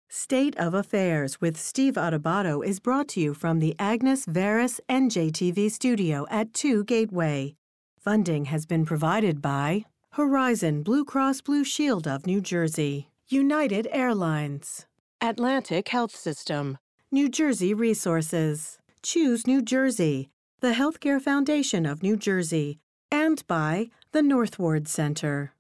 State 0.10 0.55
of 0.55 0.74
Affairs 0.74 1.41
with 1.41 1.58
Steve 1.58 1.95
Adubato 1.95 2.66
is 2.66 2.80
brought 2.80 3.10
to 3.10 3.20
you 3.20 3.34
from 3.34 3.60
the 3.60 3.76
Agnes 3.78 4.26
Varis 4.26 4.80
NJTV 4.88 5.70
studio 5.70 6.26
at 6.32 6.53
2 6.53 6.86
Gateway. 6.86 7.55
Funding 7.99 8.45
has 8.45 8.66
been 8.66 8.86
provided 8.86 9.41
by 9.41 9.84
Horizon 10.12 10.82
Blue 10.82 11.03
Cross 11.03 11.41
Blue 11.41 11.66
Shield 11.66 12.08
of 12.08 12.26
New 12.26 12.39
Jersey, 12.39 13.10
United 13.28 13.86
Airlines, 13.91 14.86
Atlantic 15.20 15.89
Health 15.89 16.16
System, 16.16 16.78
New 17.12 17.28
Jersey 17.28 17.74
Resources, 17.74 18.80
Choose 19.03 19.45
New 19.45 19.62
Jersey, 19.62 20.30
the 20.62 20.72
Healthcare 20.72 21.22
Foundation 21.22 21.86
of 21.86 22.01
New 22.01 22.16
Jersey, 22.16 22.80
and 23.12 23.45
by 23.45 23.89
the 24.14 24.22
North 24.22 24.58
Ward 24.58 24.88
Center. 24.88 25.51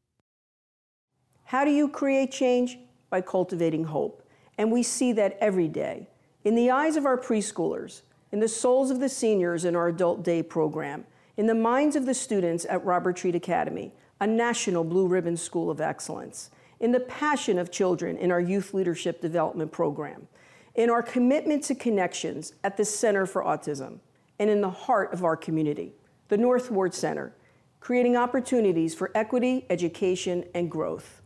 How 1.43 1.65
do 1.65 1.71
you 1.71 1.89
create 1.89 2.31
change? 2.31 2.79
By 3.09 3.19
cultivating 3.19 3.83
hope. 3.83 4.23
And 4.57 4.71
we 4.71 4.83
see 4.83 5.11
that 5.13 5.37
every 5.39 5.67
day 5.67 6.07
in 6.43 6.55
the 6.55 6.71
eyes 6.71 6.95
of 6.95 7.05
our 7.05 7.17
preschoolers, 7.17 8.01
in 8.31 8.39
the 8.39 8.47
souls 8.47 8.89
of 8.89 8.99
the 8.99 9.09
seniors 9.09 9.65
in 9.65 9.75
our 9.75 9.89
Adult 9.89 10.23
Day 10.23 10.41
program, 10.41 11.05
in 11.35 11.45
the 11.45 11.53
minds 11.53 11.95
of 11.95 12.05
the 12.05 12.13
students 12.13 12.65
at 12.69 12.83
Robert 12.85 13.17
Treat 13.17 13.35
Academy, 13.35 13.93
a 14.19 14.27
national 14.27 14.83
blue 14.83 15.07
ribbon 15.07 15.37
school 15.37 15.69
of 15.69 15.79
excellence, 15.79 16.49
in 16.79 16.91
the 16.91 16.99
passion 16.99 17.57
of 17.57 17.71
children 17.71 18.17
in 18.17 18.31
our 18.31 18.41
Youth 18.41 18.73
Leadership 18.73 19.21
Development 19.21 19.71
Program, 19.71 20.27
in 20.75 20.89
our 20.89 21.03
commitment 21.03 21.63
to 21.63 21.75
connections 21.75 22.53
at 22.63 22.77
the 22.77 22.85
Center 22.85 23.25
for 23.25 23.43
Autism, 23.43 23.99
and 24.39 24.49
in 24.49 24.61
the 24.61 24.69
heart 24.69 25.13
of 25.13 25.23
our 25.23 25.35
community, 25.35 25.93
the 26.27 26.37
North 26.37 26.69
Ward 26.71 26.93
Center, 26.93 27.33
creating 27.79 28.15
opportunities 28.15 28.93
for 28.93 29.11
equity, 29.15 29.65
education, 29.69 30.43
and 30.53 30.69
growth. 30.69 31.16